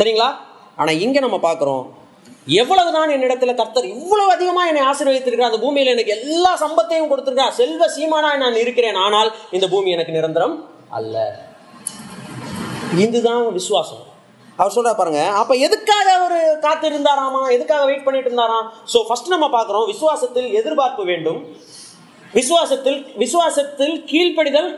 சரிங்களா? 0.01 0.29
ஆனால் 0.81 1.01
இங்கே 1.05 1.21
நம்ம 1.27 1.39
பார்க்குறோம் 1.47 1.85
எவ்வளவுதான் 2.61 3.13
என்னிடத்துல 3.15 3.55
கர்த்தர் 3.61 3.87
இவ்வளவு 3.95 4.31
அதிகமாக 4.35 4.71
என்னை 4.71 4.83
ஆசீர்வதித்திருக்கிறார். 4.91 5.51
அந்த 5.53 5.63
பூமியில் 5.65 5.93
எனக்கு 5.95 6.15
எல்லா 6.19 6.53
சம்பத்தையும் 6.65 7.11
கொடுத்திருக்கிறார். 7.11 7.57
செல்வ 7.61 7.89
சீமானா 7.97 8.31
நான் 8.43 8.63
இருக்கிறேன். 8.65 8.99
ஆனால் 9.07 9.31
இந்த 9.57 9.67
பூமி 9.75 9.91
எனக்கு 9.97 10.17
நிரந்தரம் 10.19 10.55
அல்ல. 10.99 11.17
இதுதான் 13.07 13.43
விசுவாசம். 13.59 14.05
அவர் 14.61 14.75
சொல்ற 14.77 14.93
பாருங்க 15.01 15.23
அப்ப 15.41 15.53
எதுக்காக 15.67 16.07
அவர் 16.21 16.39
காத்திருந்தாராமா? 16.67 17.43
எதுக்காக 17.57 17.83
வெயிட் 17.91 18.07
பண்ணிட்டு 18.07 18.31
இருந்தாராம்? 18.31 18.67
ஸோ 18.93 19.01
ஃபர்ஸ்ட் 19.09 19.35
நம்ம 19.35 19.49
பார்க்குறோம் 19.57 19.87
விசுவாசத்தில் 19.93 20.49
எதிர்பார்ப்பு 20.61 21.05
வேண்டும். 21.13 21.41
விசுவாசத்தில் 22.35 22.99
விசுவாசத்தில் 23.23 23.95
கீழ்ப்படிதல் 24.11 24.71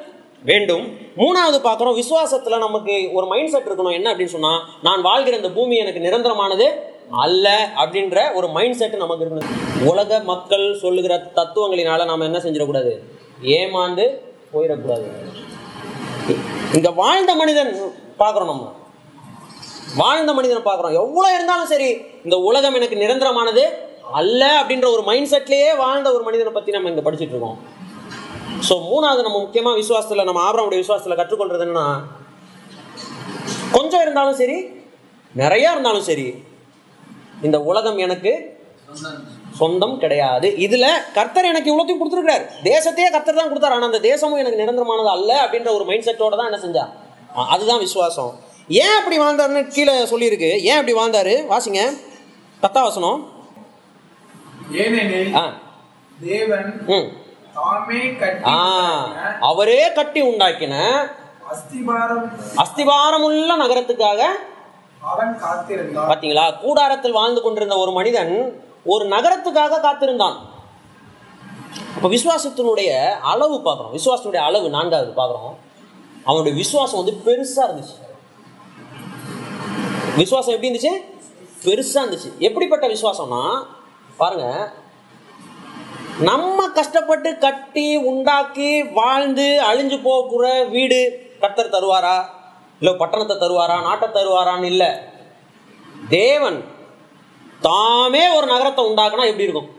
வேண்டும். 0.44 0.84
மூணாவது 1.16 1.58
பார்க்குறோம் 1.64 1.96
விசுவாசத்தில் 2.00 2.58
நமக்கு 2.58 2.94
ஒரு 3.12 3.26
மைண்ட் 3.26 3.50
செட் 3.50 3.68
இருக்கணும். 3.68 3.92
என்ன 3.92 4.12
அப்படின்னு 4.12 4.34
சொன்னால் 4.36 4.60
நான் 4.82 5.02
வாழ்கிற 5.02 5.36
இந்த 5.36 5.50
பூமி 5.50 5.76
எனக்கு 5.76 6.00
நிரந்தரமானது 6.00 6.66
அல்ல 7.24 7.46
அப்படின்ற 7.76 8.34
ஒரு 8.34 8.48
மைண்ட் 8.48 8.78
செட் 8.80 8.96
நமக்கு 8.96 9.24
இருக்கணும். 9.24 9.54
உலக 9.90 10.20
மக்கள் 10.32 10.78
சொல்லுகிற 10.78 11.14
தத்துவங்களினால 11.34 12.04
நாம் 12.04 12.26
என்ன 12.28 12.38
செஞ்சிடக்கூடாது? 12.38 12.92
ஏமாந்து 13.42 14.06
போயிடக்கூடாது. 14.54 15.06
இந்த 16.74 16.90
வாழ்ந்த 16.90 17.34
மனிதன் 17.34 17.72
பார்க்குறோம் 18.18 18.52
நம்ம. 18.52 18.66
வாழ்ந்த 19.96 20.32
மனிதனை 20.32 20.62
பார்க்குறோம். 20.64 20.98
எவ்வளோ 21.02 21.34
இருந்தாலும் 21.34 21.66
சரி 21.66 21.90
இந்த 22.24 22.36
உலகம் 22.36 22.74
எனக்கு 22.74 22.96
நிரந்தரமானது 22.96 23.62
அல்ல 24.18 24.42
அப்படின்ற 24.60 24.86
ஒரு 24.94 25.02
மைண்ட் 25.08 25.30
செட்லேயே 25.32 25.70
வாழ்ந்த 25.80 26.08
ஒரு 26.16 26.24
மனிதனை 26.28 26.52
பற்றி 26.54 26.74
நம்ம 26.76 26.90
இங்கே 26.92 27.04
படிச்சுட்டு 27.06 27.34
இருக்கோம். 27.36 27.58
ஸோ 28.68 28.74
மூணாவது 28.90 29.24
நம்ம 29.26 29.38
முக்கியமாக 29.44 29.78
விசுவாசத்தில் 29.82 30.28
நம்ம 30.28 30.42
ஆபரமுடைய 30.48 30.80
விசுவாசத்தில் 30.82 31.20
கற்றுக்கொள்றது 31.20 31.64
என்னன்னா 31.66 31.86
கொஞ்சம் 33.76 34.02
இருந்தாலும் 34.04 34.38
சரி 34.40 34.58
நிறையா 35.42 35.68
இருந்தாலும் 35.74 36.06
சரி 36.10 36.28
இந்த 37.46 37.58
உலகம் 37.70 38.00
எனக்கு 38.06 38.32
சொந்தம் 39.58 39.96
கிடையாது. 40.02 40.48
இதுல 40.64 40.86
கர்த்தர் 41.16 41.50
எனக்கு 41.50 41.70
இவ்வளோத்தையும் 41.70 42.00
கொடுத்துருக்காரு 42.00 42.44
தேசத்தையே 42.68 43.08
கர்த்தர் 43.14 43.38
தான் 43.40 43.50
கொடுத்தாரு. 43.50 43.76
ஆனால் 43.76 43.90
அந்த 43.90 44.00
தேசமும் 44.10 44.40
எனக்கு 44.42 44.60
நிரந்தரமானது 44.62 45.10
அல்ல 45.16 45.30
அப்படின்ற 45.44 45.70
ஒரு 45.78 45.84
மைண்ட் 45.90 46.06
செட்டோட 46.08 46.36
தான் 46.40 46.48
என்ன 46.50 46.60
செஞ்சா? 46.64 46.84
அதுதான் 47.54 47.82
விசுவாசம். 47.86 48.32
ஏன் 48.84 48.96
அப்படி 49.00 49.16
வாழ்ந்தாருன்னு 49.24 49.62
கீழே 49.76 49.94
சொல்லியிருக்கு. 50.12 50.50
ஏன் 50.70 50.78
அப்படி 50.78 50.94
வாழ்ந்தாரு? 51.00 51.34
வாசிங்க. 51.52 51.82
பத்தாவசனம் 52.64 52.88
வசனம். 52.90 53.20
ஏனெனில் 54.72 55.34
தேவன் 56.20 56.86
அவரே 59.40 59.92
கட்டி 59.92 60.22
உண்டாக்கின 60.22 60.74
அஸ்திபாரம். 61.52 62.26
அஸ்திபாரமுள்ள 62.56 63.50
நகரத்துக்காக 63.62 64.22
பாத்தீங்களா? 65.94 66.58
கூடாரத்தில் 66.58 67.12
வாழ்ந்து 67.12 67.40
கொண்டிருந்த 67.42 67.76
ஒரு 67.76 67.90
மனிதன் 67.90 68.64
ஒரு 68.84 69.04
நகரத்துக்காக 69.08 69.80
காத்திருந்தான். 69.80 70.38
அப்ப 71.94 72.08
விசுவாசத்தினுடைய 72.08 73.10
அளவு 73.32 73.56
பார்க்குறோம். 73.64 73.98
விசுவாசத்தினுடைய 73.98 74.42
அளவு 74.50 74.68
நான்காவது 74.68 75.12
பார்க்குறோம். 75.16 75.56
அவனுடைய 76.24 76.56
விசுவாசம் 76.56 77.04
வந்து 77.04 77.16
பெருசா 77.26 77.62
இருந்துச்சு. 77.68 77.96
விசுவாசம் 80.16 80.54
எப்படி 80.54 80.70
இருந்துச்சு? 80.70 80.92
பெருசா 81.64 81.98
இருந்துச்சு. 82.02 82.30
எப்படிப்பட்ட 82.38 82.86
விசுவாசம்னா 82.86 83.44
பாருங்க. 84.20 84.46
நம்ம 86.28 86.66
கஷ்டப்பட்டு 86.78 87.30
கட்டி 87.44 87.86
உண்டாக்கி 88.10 88.70
வாழ்ந்து 88.98 89.46
அழிஞ்சு 89.68 89.98
போகிற 90.06 90.46
வீடு 90.74 90.98
கத்தர் 91.42 91.74
தருவாரா? 91.76 92.16
இல்லை 92.80 92.92
பட்டணத்தை 93.00 93.36
தருவாரா? 93.36 93.76
நாட்டை 93.86 94.08
தருவாரான்னு 94.08 94.68
இல்லை. 94.72 94.90
தேவன் 96.08 96.58
தாமே 97.68 98.22
ஒரு 98.36 98.46
நகரத்தை 98.52 98.82
உண்டாக்குனா 98.90 99.28
எப்படி 99.30 99.48
இருக்கும்? 99.48 99.70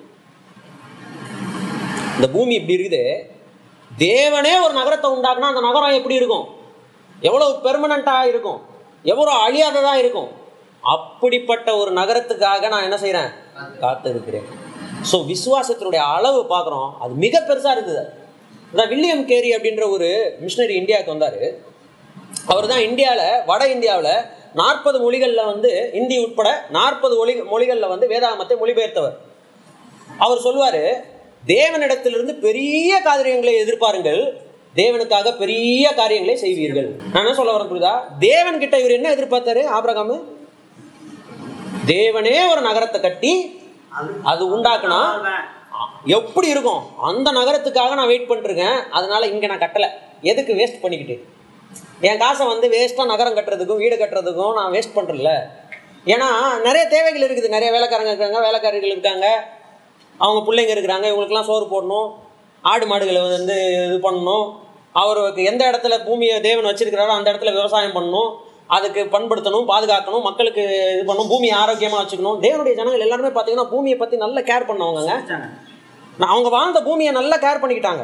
இந்த 2.16 2.28
பூமி 2.36 2.54
இப்படி 2.60 2.78
இருக்குது. 2.80 3.04
தேவனே 4.08 4.54
ஒரு 4.66 4.74
நகரத்தை 4.80 5.08
உண்டாக்குனா 5.16 5.52
அந்த 5.52 5.64
நகரம் 5.68 5.98
எப்படி 6.00 6.20
இருக்கும்? 6.22 6.46
எவ்வளவு 7.28 7.54
பெர்மனண்டா 7.66 8.18
இருக்கும்? 8.32 8.60
எவ்வளோ 9.12 9.32
அழியாததாக 9.46 10.02
இருக்கும்? 10.04 10.30
அப்படிப்பட்ட 10.96 11.70
ஒரு 11.82 11.92
நகரத்துக்காக 12.02 12.70
நான் 12.74 12.88
என்ன 12.90 12.98
செய்கிறேன் 12.98 13.32
காத்திருக்கிறேன். 13.84 14.48
ஸோ 15.10 15.18
விசுவாசத்தினுடைய 15.32 16.02
அளவு 16.16 16.42
பார்க்குறோம். 16.54 16.90
அது 17.04 17.14
மிக 17.26 17.36
பெருசாக 17.50 17.76
இருக்குது. 17.78 18.04
அதான் 18.72 18.92
வில்லியம் 18.94 19.26
கேரி 19.32 19.50
அப்படின்ற 19.56 19.86
ஒரு 19.96 20.10
மிஷினரி 20.44 20.76
இந்தியாவுக்கு 20.82 21.14
வந்தார். 21.16 21.42
அவர் 22.52 22.70
தான் 22.72 22.86
இந்தியாவில் 22.90 23.42
வட 23.50 23.64
இந்தியாவில் 23.76 24.14
நாற்பது 24.60 24.98
மொழிகளில் 25.06 25.50
வந்து 25.52 25.72
இந்தி 26.00 26.16
உட்பட 26.26 26.50
நாற்பது 26.78 27.16
மொழி 27.20 27.34
மொழிகளில் 27.54 27.92
வந்து 27.94 28.06
வேதாகமத்தை 28.14 28.56
மொழிபெயர்த்தவர். 28.62 29.18
அவர் 30.26 30.46
சொல்லுவார் 30.46 30.84
தேவனிடத்திலிருந்து 31.54 32.34
பெரிய 32.48 33.00
காரியங்களை 33.10 33.54
எதிர்பாருங்கள். 33.64 34.22
தேவனுக்காக 34.80 35.32
பெரிய 35.44 35.86
காரியங்களை 36.00 36.36
செய்வீர்கள். 36.44 36.90
நான் 37.12 37.24
என்ன 37.24 37.34
சொல்ல 37.40 37.54
வரேன் 37.56 37.72
புரியுதா? 37.72 37.96
தேவன் 38.28 38.62
கிட்ட 38.64 38.76
இவர் 38.82 38.98
என்ன 38.98 39.10
எதிர்பார்த்தாரு 39.16 39.64
ஆபிரகாமு? 39.78 40.16
தேவனே 41.90 42.34
ஒரு 42.52 42.62
நகரத்தை 42.68 43.00
கட்டி 43.02 43.34
அது 44.32 44.44
உண்டாக்குனா 44.56 45.00
எப்படி 46.18 46.48
இருக்கும்? 46.54 46.82
அந்த 47.10 47.28
நகரத்துக்காக 47.38 47.96
நான் 48.00 48.12
வெயிட் 48.12 48.30
பண்ணிருக்கேன். 48.30 48.78
அதனால 48.98 49.28
இங்க 49.34 49.48
நான் 49.52 49.64
கட்டல. 49.64 49.88
எதுக்கு 50.32 50.54
வேஸ்ட் 50.60 50.82
பண்ணிக்கிட்டு? 50.84 51.16
என் 52.08 52.22
காசை 52.24 52.46
வந்து 52.52 52.68
வேஸ்ட்டாக 52.76 53.12
நகரம் 53.12 53.38
கட்டுறதுக்கும் 53.38 53.82
வீடு 53.84 53.96
கட்டுறதுக்கும் 54.04 54.54
நான் 54.58 54.74
வேஸ்ட் 54.76 54.98
பண்ணுறல 54.98 55.32
ஏன்னா 56.14 56.28
நிறைய 56.68 56.84
தேவைகள் 56.94 57.26
இருக்குது. 57.28 57.54
நிறைய 57.56 57.70
வேலைக்காரங்க 57.76 58.14
இருக்காங்க 58.14 58.40
வேலைக்காரிகள் 58.48 58.94
இருக்காங்க. 58.94 59.28
அவங்க 60.18 60.40
பிள்ளைங்க 60.48 60.74
இருக்கிறாங்க 60.76 61.06
இவங்களுக்குலாம் 61.12 61.50
சோறு 61.50 61.66
போடணும். 61.74 62.10
ஆடு 62.62 62.86
மாடுகளை 62.92 63.22
வந்து 63.38 63.58
இது 63.88 63.98
பண்ணணும். 64.08 64.46
அவருக்கு 65.02 65.44
எந்த 65.52 65.64
இடத்துல 65.72 65.98
பூமியை 66.06 66.38
தேவன் 66.42 66.70
வச்சிருக்கிறாரோ 66.70 67.14
அந்த 67.18 67.28
இடத்துல 67.34 67.54
விவசாயம் 67.60 67.96
பண்ணணும். 67.98 68.32
அதுக்கு 68.76 69.02
பண்படுத்தணும் 69.16 69.70
பாதுகாக்கணும் 69.72 70.26
மக்களுக்கு 70.28 70.64
இது 70.94 71.04
பண்ணணும் 71.10 71.32
பூமியை 71.32 71.56
ஆரோக்கியமாக 71.62 72.00
வச்சுக்கணும். 72.02 72.38
தேவனுடைய 72.46 72.74
ஜனங்கள் 72.80 73.06
எல்லாருமே 73.06 73.32
பார்த்தீங்கன்னா 73.36 73.68
பூமியை 73.74 73.98
பற்றி 74.02 74.18
நல்ல 74.26 74.40
கேர் 74.50 74.70
பண்ணவங்க 74.70 75.18
நான் 76.20 76.32
அவங்க 76.34 76.50
வாழ்ந்த 76.58 76.80
பூமியை 76.88 77.12
நல்லா 77.20 77.38
கேர் 77.44 77.62
பண்ணிக்கிட்டாங்க. 77.62 78.04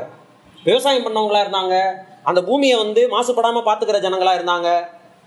விவசாயம் 0.67 1.05
பண்ணவங்களா 1.07 1.41
இருந்தாங்க. 1.45 1.75
அந்த 2.29 2.39
பூமியை 2.49 2.75
வந்து 2.83 3.01
மாசுபடாமல் 3.15 3.65
பார்த்துக்கிற 3.67 3.99
ஜனங்களா 4.05 4.33
இருந்தாங்க. 4.37 4.69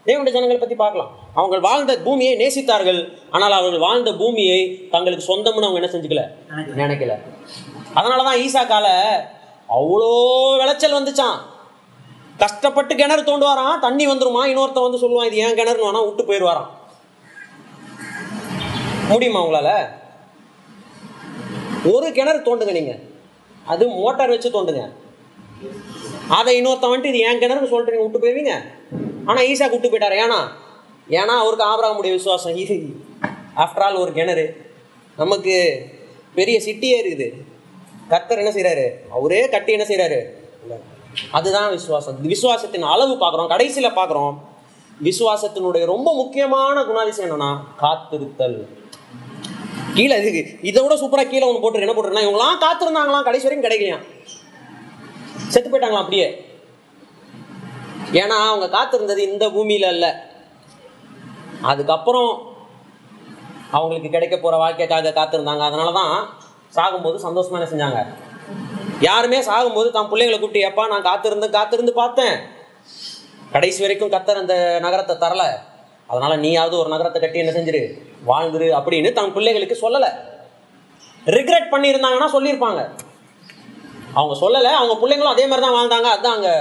தேவனுடைய 0.09 0.35
ஜனங்களை 0.37 0.59
பற்றி 0.61 0.77
பார்க்கலாம். 0.83 1.11
அவங்க 1.39 1.57
வாழ்ந்த 1.69 1.93
பூமியை 2.07 2.33
நேசித்தார்கள். 2.43 3.01
ஆனால் 3.35 3.55
அவர்கள் 3.59 3.85
வாழ்ந்த 3.87 4.13
பூமியை 4.21 4.61
தங்களுக்கு 4.95 5.25
சொந்தம்னு 5.31 5.69
அவங்க 5.69 5.81
என்ன 5.81 5.91
செஞ்சுக்கல? 5.95 6.25
நினைக்கல. 6.83 7.15
அதனால 7.99 8.25
தான் 8.29 8.41
ஈசாக்கால 8.45 8.89
அவ்வளோ 9.79 10.11
விளைச்சல் 10.63 10.99
வந்துச்சான் 10.99 11.39
கஷ்டப்பட்டு 12.43 12.93
கிணறு 13.01 13.23
தோண்டுவாராம் 13.29 13.83
தண்ணி 13.85 14.05
வந்துருமா? 14.11 14.43
இன்னொருத்தன் 14.51 14.87
வந்து 14.87 15.01
சொல்லுவான் 15.03 15.29
இது 15.29 15.41
ஏன் 15.47 15.57
கிணறுன்னு? 15.59 15.87
வேணா 15.89 16.03
விட்டு 16.07 16.25
போயிடுவாராம். 16.29 16.71
முடியுமா 19.11 19.41
உங்களால? 19.45 19.71
ஒரு 21.93 22.09
கிணறு 22.17 22.41
தோண்டுங்க 22.47 22.73
நீங்க. 22.79 22.95
அது 23.73 23.85
மோட்டார் 23.99 24.35
வச்சு 24.35 24.55
தோண்டுங்க. 24.57 24.85
அதை 26.39 26.51
இன்னொருத்தன் 26.59 26.93
வந்துட்டு 26.93 27.13
இது 27.13 27.25
ஏன் 27.29 27.41
கிணறுன்னு 27.43 27.71
சொல்லிட்டு 27.73 27.95
நீங்க 27.95 28.07
விட்டு 28.07 28.25
போய்விங்க 28.25 28.55
ஆனால் 29.29 29.47
ஈஸா 29.51 29.69
விட்டு 29.73 29.91
போயிட்டார். 29.93 30.19
ஏன்னா 30.25 30.41
ஏன்னா 31.21 31.35
அவருக்கு 31.43 31.69
ஆபராகமுடைய 31.71 32.13
விசுவாசம். 32.19 32.59
இது 32.63 32.77
ஆஃப்டர் 33.65 33.85
ஆல் 33.87 34.03
ஒரு 34.05 34.13
கிணறு. 34.19 34.47
நமக்கு 35.23 35.55
பெரிய 36.39 36.57
சிட்டியே 36.67 36.99
இருக்குது. 37.03 37.29
கர்த்தர் 38.13 38.43
என்ன 38.43 38.53
செய்கிறாரு 38.55 38.87
அவரே 39.17 39.43
கட்டி 39.55 39.73
என்ன 39.77 39.87
செய்கிறாரு 39.91 40.21
அதுதான் 41.31 41.71
விசுவாசம். 41.71 42.29
விசுவாசத்தின் 42.29 42.91
அளவு 42.93 43.15
பார்க்குறோம் 43.15 43.47
கடைசியில் 43.47 43.97
பார்க்குறோம். 43.97 44.37
விசுவாசத்தினுடைய 45.03 45.85
ரொம்ப 45.85 46.15
முக்கியமான 46.15 46.83
குணாதிசயம் 46.83 47.31
என்னன்னா 47.31 47.51
காத்திருத்தல். 47.83 48.69
கீழே 49.95 50.17
இதுக்கு 50.21 50.59
இதை 50.63 50.83
விட 50.83 50.95
சூப்பராக 50.95 51.29
கீழே 51.29 51.47
ஒன்று 51.47 51.61
போட்டு 51.61 51.81
என்ன 51.81 51.95
போட்டுருன்னா 51.95 52.25
இவங்களாம் 52.27 52.63
காத்திருந்தாங்களாம் 52.67 53.23
கடைசி 53.23 53.47
வரைக்கும் 53.47 53.67
கிடைக்கலையாம் 53.67 54.05
செத்து 55.49 55.69
போயிட்டாங்களாம் 55.71 56.05
அப்படியே. 56.05 56.27
ஏன்னா 58.13 58.37
அவங்க 58.51 58.67
காத்திருந்தது 58.77 59.19
இந்த 59.19 59.49
பூமியில 59.49 59.83
அல்ல. 59.83 60.07
அதுக்கப்புறம் 61.63 62.31
அவங்களுக்கு 63.71 64.09
கிடைக்க 64.09 64.37
போற 64.37 64.57
வாழ்க்கைக்காக 64.57 65.11
காத்திருந்தாங்க. 65.11 65.65
அதனால 65.69 65.93
தான் 65.93 66.29
சாகும்போது 66.75 67.17
சந்தோஷமா 67.27 67.59
என்ன 67.61 67.69
செஞ்சாங்க? 67.73 68.01
யாருமே 69.09 69.39
சாகும்போது 69.49 69.91
தான் 69.97 70.09
பிள்ளைங்களை 70.11 70.39
கூப்பிட்டு 70.41 70.69
எப்பா 70.69 70.85
நான் 70.93 71.07
காத்திருந்து 71.09 71.47
காத்திருந்து 71.57 71.93
பார்த்தேன். 72.01 72.37
கடைசி 73.55 73.81
வரைக்கும் 73.85 74.13
கத்தர் 74.15 74.41
அந்த 74.43 74.55
நகரத்தை 74.87 75.15
தரல. 75.23 75.45
அதனால 76.11 76.33
நீயாவது 76.45 76.75
ஒரு 76.83 76.89
நகரத்தை 76.95 77.21
கட்டி 77.21 77.39
என்ன 77.43 77.53
செஞ்சிரு 77.57 77.83
வாழ்ந்துரு 78.31 78.69
அப்படின்னு 78.79 79.11
தன் 79.19 79.35
பிள்ளைகளுக்கு 79.37 79.77
சொல்லலை. 79.85 80.11
ரிக்ரெட் 81.37 81.73
பண்ணியிருந்தாங்கன்னா 81.73 82.29
சொல்லியிருப்பாங்க. 82.37 82.83
அவங்க 84.19 84.35
சொல்லலை 84.45 84.71
அவங்க 84.81 84.95
பிள்ளைங்களும் 85.03 85.35
அதே 85.35 85.47
மாதிரி 85.47 85.65
தான் 85.67 85.77
வாழ்ந்தாங்க. 85.79 86.09
அதுதான் 86.15 86.37
அங்கே 86.39 86.55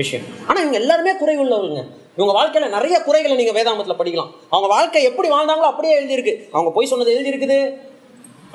விஷயம். 0.00 0.26
ஆனால் 0.48 0.62
இவங்க 0.64 0.80
எல்லாருமே 0.82 1.14
குறை 1.22 1.36
உள்ளவங்க 1.44 1.80
இவங்க 2.18 2.32
வாழ்க்கையில் 2.36 2.74
நிறைய 2.76 2.96
குறைகளை 3.06 3.34
நீங்கள் 3.40 3.56
வேதாமத்தில் 3.58 4.00
படிக்கலாம். 4.00 4.30
அவங்க 4.54 4.68
வாழ்க்கை 4.76 5.02
எப்படி 5.08 5.28
வாழ்ந்தாங்களோ 5.34 5.70
அப்படியே 5.72 5.94
எழுதியிருக்கு. 6.00 6.34
அவங்க 6.54 6.70
பொய் 6.76 6.90
சொன்னது 6.92 7.14
எழுதியிருக்குது. 7.16 7.58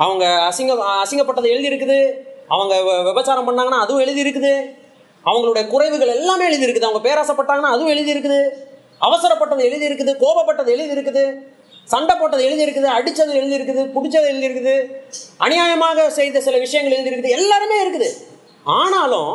அவங்க 0.03 0.25
அசிங்க 0.49 0.73
அசிங்கப்பட்டது 1.01 1.53
எழுதியிருக்குது. 1.55 1.97
அவங்க 2.53 2.75
விபச்சாரம் 3.09 3.47
பண்ணாங்கன்னா 3.49 3.81
அதுவும் 3.85 4.03
எழுதியிருக்குது. 4.05 4.53
அவங்களுடைய 5.25 5.63
குறைவுகள் 5.73 6.15
எல்லாமே 6.17 6.45
எழுதியிருக்குது. 6.49 6.89
அவங்க 6.89 7.03
பேராசப்பட்டாங்கன்னா 7.07 7.73
அதுவும் 7.75 7.93
எழுதியிருக்குது. 7.95 8.39
அவசரப்பட்டது 9.07 9.63
எழுதி 9.69 9.85
இருக்குது 9.89 10.11
கோபப்பட்டது 10.23 10.69
எழுதியிருக்குது. 10.75 11.23
சண்டை 11.93 12.13
போட்டது 12.15 12.43
எழுதியிருக்குது. 12.49 12.89
அடித்தது 12.97 13.31
எழுதியிருக்குது. 13.39 13.81
பிடிச்சது 13.95 14.27
எழுதியிருக்குது. 14.31 14.75
அநியாயமாக 15.45 16.05
செய்த 16.19 16.41
சில 16.47 16.57
விஷயங்கள் 16.65 16.95
எழுதியிருக்குது. 16.97 17.35
எல்லாருமே 17.39 17.77
இருக்குது. 17.85 18.09
ஆனாலும் 18.79 19.33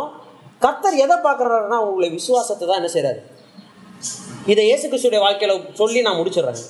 கர்த்தர் 0.64 1.02
எதை 1.04 1.16
பார்க்குறாருன்னா 1.26 1.78
உங்களை 1.88 2.08
விசுவாசத்தை 2.18 2.64
தான் 2.68 2.80
என்ன 2.80 2.90
செய்கிறாரு 2.94 3.20
இதை 4.52 4.62
இயேசு 4.68 4.84
கிறிஸ்துடைய 4.90 5.20
வாழ்க்கையில் 5.24 5.60
சொல்லி 5.80 6.00
நான் 6.06 6.18
முடிச்சிடுறேன். 6.20 6.62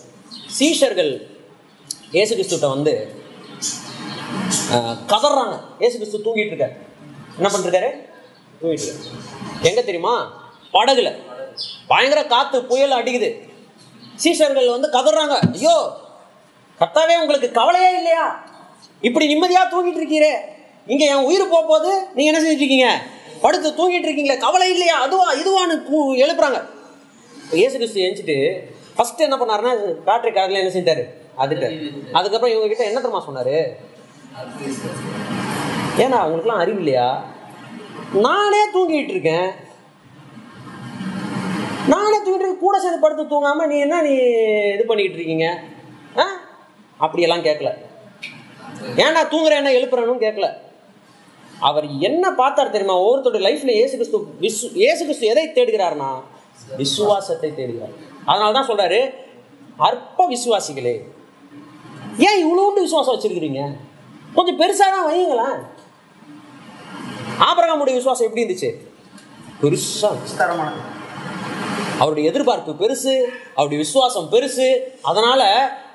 சீஷர்கள் 0.58 1.12
இயேசு 2.16 2.32
கிறிஸ்துட்ட 2.34 2.68
வந்து 2.74 2.94
கதறாங்க. 5.12 5.60
ஏசு 5.78 5.98
கிறிஸ்து 5.98 6.22
தூங்கிட்டு 6.24 6.52
இருக்காரு. 6.52 6.74
என்ன 7.36 7.48
பண்ணிருக்காரு? 7.48 7.90
தூங்கிட்டு 8.60 8.86
இருக்காரு. 8.88 9.22
எங்க 9.62 9.80
தெரியுமா? 9.82 10.14
படகுல. 10.72 11.10
பயங்கர 11.86 12.26
காத்து 12.26 12.64
புயல் 12.64 12.90
அடிக்குது. 12.90 13.28
சீசர்கள் 14.24 14.70
வந்து 14.70 14.88
கதறாங்க. 14.88 15.52
ஐயோ 15.52 15.96
கத்தாவே 16.80 17.20
உங்களுக்கு 17.20 17.50
கவலையே 17.50 17.96
இல்லையா? 17.96 18.44
இப்படி 19.00 19.26
நிம்மதியா 19.34 19.62
தூங்கிட்டு 19.72 20.00
இருக்கீரே. 20.02 20.32
இங்க 20.86 21.04
என் 21.04 21.24
உயிர் 21.24 21.48
போக 21.48 21.66
போகுது 21.66 22.06
நீங்க 22.14 22.32
என்ன 22.32 22.40
செஞ்சுட்டு 22.40 22.64
இருக்கீங்க? 22.64 23.00
படுத்து 23.40 23.68
தூங்கிட்டு 23.70 24.08
இருக்கீங்களே. 24.08 24.38
கவலை 24.38 24.70
இல்லையா? 24.70 25.00
அதுவா 25.00 25.34
இதுவான்னு 25.34 25.76
எழுப்புறாங்க. 26.24 26.60
இயேசு 27.52 27.72
கிறிஸ்து 27.72 28.00
எழுந்துட்டு 28.00 28.60
ஃபர்ஸ்ட் 28.96 29.20
என்ன 29.20 29.36
பண்ணாருன்னா 29.36 29.72
பேட்டரி 30.06 30.32
காரில் 30.32 30.60
என்ன 30.62 30.72
செஞ்சாரு? 30.78 31.04
அதுக்கு. 31.36 31.92
அதுக்கப்புறம் 32.12 32.54
இவங்க 32.56 32.68
கிட்ட 32.68 32.84
என்ன 32.84 33.00
தெரியுமா 33.00 33.26
சொன்னாரு? 33.28 33.76
ஏன்னா 35.98 36.16
அவங்களுக்குலாம் 36.22 36.62
அறிவு 36.62 36.78
இல்லையா? 36.78 37.24
நானே 38.12 38.68
தூங்கிட்டு 38.74 39.10
இருக்கேன். 39.10 39.48
நானே 41.86 42.16
தூங்கிட்டு 42.18 42.58
கூட 42.58 42.78
சேர்ந்து 42.78 43.00
படுத்து 43.00 43.24
தூங்காம 43.24 43.66
நீ 43.66 43.78
என்ன 43.78 44.02
நீ 44.02 44.14
இது 44.74 44.84
பண்ணிக்கிட்டு 44.86 45.18
இருக்கீங்க? 45.18 45.46
ஆ? 46.18 46.26
அப்படியெல்லாம் 46.96 47.44
கேட்கல. 47.44 47.70
ஏன்டா 48.96 49.22
தூங்குற 49.30 49.50
என்ன 49.50 49.70
எழுப்புறனும் 49.70 50.20
கேட்கல. 50.20 50.48
அவர் 51.60 51.86
என்ன 52.00 52.32
பார்த்தார் 52.32 52.70
தெரியுமா? 52.70 53.00
ஒவ்வொருத்தருடைய 53.00 53.46
லைஃப்ல 53.48 53.70
ஏசு 53.74 53.96
கிறிஸ்து 53.96 54.18
விசு 54.40 54.72
ஏசு 54.74 55.04
கிறிஸ்து 55.04 55.26
எதை 55.26 55.48
தேடுகிறார்னா 55.48 56.10
விசுவாசத்தை 56.76 57.50
தேடுகிறார். 57.50 57.94
அதனால 58.24 58.52
தான் 58.52 58.68
சொல்றாரு 58.68 59.14
அற்ப 59.76 60.28
விசுவாசிகளே 60.28 60.94
ஏன் 62.18 62.40
இவ்வளோண்டு 62.44 62.80
விசுவாசம் 62.80 63.14
வச்சிருக்கிறீங்க? 63.14 63.62
கொஞ்சம் 64.38 64.60
பெருசாக 64.60 64.92
தான் 64.96 65.08
வையுங்களேன் 65.10 65.58
ஆபரகாமுடைய 67.48 67.96
விசுவாசம் 67.98 68.26
எப்படி 68.26 68.44
இருந்துச்சு? 68.44 68.70
பெருசா 69.62 70.08
விஸ்தாரமானது. 70.22 70.80
அவருடைய 72.02 72.24
எதிர்பார்ப்பு 72.30 72.72
பெருசு 72.80 73.12
அவருடைய 73.54 73.78
விசுவாசம் 73.84 74.26
பெருசு. 74.32 74.66
அதனால 75.10 75.42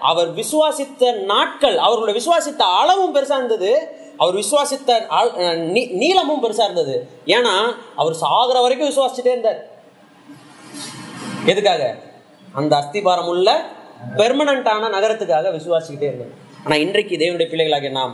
அவர் 0.10 0.30
விசுவாசித்த 0.40 1.12
நாட்கள் 1.32 1.78
அவர்களுடைய 1.86 2.16
விசுவாசித்த 2.20 2.62
அளவும் 2.80 3.14
பெருசா 3.16 3.38
இருந்தது. 3.42 3.72
அவர் 4.18 4.36
விசுவாசித்த 4.36 4.92
நீளமும் 6.02 6.44
பெருசா 6.44 6.64
இருந்தது. 6.64 6.96
ஏன்னா 7.36 7.54
அவர் 7.96 8.22
சாகுற 8.24 8.58
வரைக்கும் 8.66 8.90
விசுவாசிச்சுட்டே 8.90 9.34
இருந்தார். 9.36 9.62
எதுக்காக? 11.54 11.84
அந்த 12.60 12.74
அஸ்திபாரம் 12.82 13.30
உள்ள 13.34 13.50
பெர்மனண்டான 14.20 14.90
நகரத்துக்காக 14.96 15.52
விசுவாசிக்கிட்டே 15.58 16.10
இருந்தார். 16.12 16.42
ஆனால் 16.64 16.82
இன்றைக்கு 16.84 17.16
தேவனுடைய 17.22 17.48
பிள்ளைகளாகிய 17.52 17.92
நாம் 18.00 18.14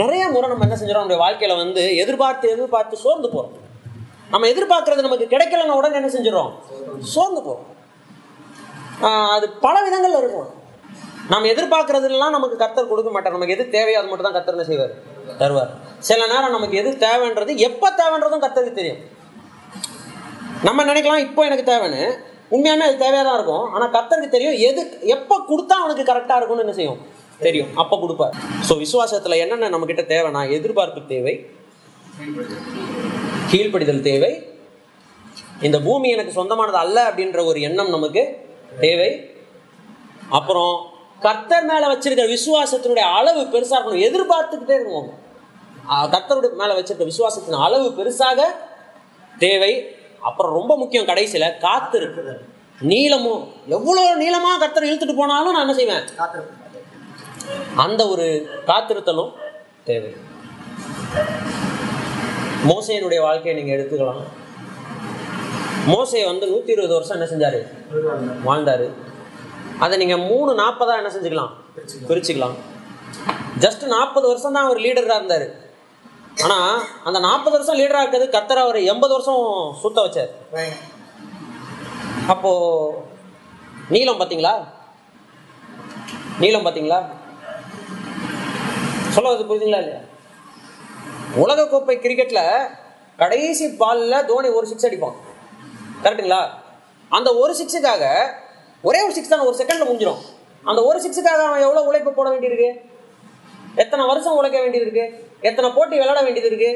நிறைய 0.00 0.22
முறை 0.34 0.46
நம்ம 0.52 0.64
என்ன 0.66 0.76
செஞ்சிடும் 0.78 1.02
நம்முடைய 1.02 1.20
வாழ்க்கையில் 1.24 1.60
வந்து 1.62 1.82
எதிர்பார்த்து 2.02 2.46
எதிர்பார்த்து 2.54 2.96
சோர்ந்து 3.04 3.28
போகிறோம் 3.34 3.60
நம்ம 4.32 4.48
எதிர்பார்க்கறது 4.52 5.06
நமக்கு 5.06 5.26
கிடைக்கலன்னா 5.34 5.76
உடனே 5.80 5.98
என்ன 6.00 6.10
செஞ்சிடறோம் 6.14 6.52
சோர்ந்து 7.14 7.40
போகும் 7.46 7.70
அது 9.36 9.46
பல 9.64 9.76
விதங்கள்ல 9.86 10.20
இருக்கும். 10.22 10.50
நாம் 11.30 11.50
எதிர்பார்க்கறதுலாம் 11.52 12.34
நமக்கு 12.36 12.56
கர்த்தர் 12.62 12.90
கொடுக்க 12.90 13.10
மாட்டார். 13.14 13.34
நமக்கு 13.36 13.54
எது 13.56 13.64
தேவையோ 13.76 13.98
அது 14.00 14.08
மட்டும் 14.10 14.26
தான் 14.28 14.36
கர்த்தர் 14.36 14.68
செய்வார்? 14.70 14.92
தருவார். 15.40 15.72
சில 16.08 16.26
நேரம் 16.32 16.54
நமக்கு 16.56 16.76
எது 16.82 16.90
தேவைன்றது 17.06 17.52
எப்போ 17.68 17.88
தேவைன்றதும் 18.00 18.44
கர்த்தருக்கு 18.44 18.80
தெரியும். 18.80 19.00
நம்ம 20.66 20.84
நினைக்கலாம் 20.90 21.24
இப்போ 21.28 21.44
எனக்கு 21.48 21.66
தேவைன்னு. 21.72 22.02
உண்மையாமே 22.54 22.86
அது 22.88 22.96
தேவையாக 23.04 23.24
தான் 23.28 23.38
இருக்கும். 23.38 23.66
ஆனால் 23.74 23.92
கர்த்தருக்கு 23.96 24.36
தெரியும் 24.36 24.58
எது 24.68 24.82
எப்போ 25.16 25.36
கொடுத்தா 25.50 25.76
அவனுக்கு 25.82 26.10
கரெக்டாக 26.10 26.38
இருக்கும்னு 26.40 26.64
என்ன 26.66 26.76
செய்யும்? 26.80 27.00
தெரியும். 27.44 27.70
அப்போ 27.82 27.94
கொடுப்பார். 28.02 28.34
ஸோ 28.68 28.72
விசுவாசத்தில் 28.84 29.40
என்னென்ன 29.42 29.70
நம்மக்கிட்ட 29.74 30.04
தேவைன்னா 30.14 30.42
எதிர்பார்ப்பு 30.56 31.00
தேவை 31.14 31.34
கீழ்ப்படிதல் 33.50 34.06
தேவை 34.10 34.32
இந்த 35.66 35.78
பூமி 35.86 36.08
எனக்கு 36.16 36.32
சொந்தமானது 36.38 36.78
அல்ல 36.84 36.98
அப்படின்ற 37.10 37.40
ஒரு 37.50 37.58
எண்ணம் 37.68 37.94
நமக்கு 37.96 38.22
தேவை. 38.84 39.10
அப்புறம் 40.38 40.74
கர்த்தர் 41.26 41.68
மேல 41.70 41.88
வச்சிருக்கிற 41.92 42.26
விசுவாசத்தினுடைய 42.36 43.06
அளவு 43.18 43.42
பெருசா 43.54 43.76
இருக்கணும். 43.76 44.06
எதிர்பார்த்துக்கிட்டே 44.08 44.76
இருக்கணும் 44.78 45.10
கர்த்தருடைய 46.14 46.52
மேல 46.62 46.74
வச்சிருக்க 46.78 47.06
விசுவாசத்தின் 47.12 47.64
அளவு 47.66 47.86
பெருசாக 47.98 48.40
தேவை. 49.44 49.72
அப்புறம் 50.28 50.54
ரொம்ப 50.58 50.72
முக்கியம் 50.82 51.08
கடைசியில 51.10 51.48
இருக்குது 52.00 52.34
நீளமும் 52.90 53.42
எவ்வளோ 53.76 54.04
நீளமா 54.22 54.52
கர்த்தர் 54.62 54.88
இழுத்துட்டு 54.88 55.16
போனாலும் 55.18 55.54
நான் 55.54 55.64
என்ன 55.66 55.76
செய்வேன்? 55.80 56.04
அந்த 57.84 58.02
ஒரு 58.08 58.26
காத்திருத்தலும் 58.66 59.32
தேவை. 59.84 60.10
மோசையினுடைய 62.70 63.20
வாழ்க்கையை 63.20 63.54
நீங்க 63.58 63.72
எடுத்துக்கலாம். 63.76 64.22
மோசையை 65.86 66.24
வந்து 66.30 66.46
நூத்தி 66.52 66.70
இருபது 66.74 66.94
வருஷம் 66.94 67.16
என்ன 67.16 67.26
செஞ்சாரு? 67.32 67.60
வாழ்ந்தாரு. 68.46 68.86
அதை 69.84 69.94
நீங்க 70.02 70.16
மூணு 70.30 70.52
நாற்பதா 70.62 70.94
என்ன 71.00 71.10
செஞ்சுக்கலாம்? 71.16 71.52
பிரிச்சுக்கலாம். 72.08 72.56
ஜஸ்ட் 73.64 73.84
நாற்பது 73.94 74.26
வருஷம் 74.26 74.52
தான் 74.52 74.64
அவர் 74.64 74.84
லீடராக 74.84 75.18
இருந்தார். 75.20 75.46
ஆனால் 76.44 76.80
அந்த 77.08 77.18
நாற்பது 77.26 77.56
வருஷம் 77.56 77.78
லீடராக 77.80 78.04
இருக்கிறது 78.04 78.36
கத்தர் 78.36 78.62
அவர் 78.64 78.78
எண்பது 78.92 79.12
வருஷம் 79.16 79.44
சுத்த 79.82 79.98
வச்சார். 80.06 80.32
அப்போது 82.32 82.96
நீளம் 83.94 84.20
பார்த்தீங்களா? 84.20 84.54
நீளம் 86.42 86.64
பார்த்தீங்களா? 86.66 87.00
சொல்ல 89.14 89.28
வருது 89.30 89.46
புரியுதுங்களா 89.48 89.80
இல்லையா? 89.82 90.00
உலகக்கோப்பை 91.42 91.94
கிரிக்கெட்ல 92.04 92.40
கடைசி 93.18 93.66
பால்ல 93.80 94.14
தோனி 94.30 94.48
ஒரு 94.58 94.66
சிக்ஸ் 94.70 94.86
அடிப்பான். 94.88 95.16
கரெக்டுங்களா 96.04 96.40
அந்த 97.10 97.28
ஒரு 97.42 97.52
சிக்ஸுக்காக 97.60 98.04
ஒரே 98.84 99.00
ஒரு 99.06 99.14
சிக்ஸ் 99.16 99.32
தான் 99.32 99.46
ஒரு 99.48 99.56
செகண்ட்ல 99.60 99.86
முடிஞ்சிடும் 99.88 100.22
அந்த 100.64 100.80
ஒரு 100.88 100.98
சிக்ஸுக்காக 101.04 101.40
அவன் 101.46 101.64
எவ்வளவு 101.66 101.88
உழைப்பு 101.88 102.10
போட 102.12 102.28
வேண்டியிருக்கு? 102.32 102.68
எத்தனை 103.76 104.02
வருஷம் 104.10 104.38
உழைக்க 104.38 104.58
வேண்டியது 104.60 104.86
இருக்கு 104.86 105.04
எத்தனை 105.42 105.68
போட்டி 105.76 105.94
விளையாட 105.96 106.20
வேண்டியது 106.22 106.50
இருக்கு 106.50 106.70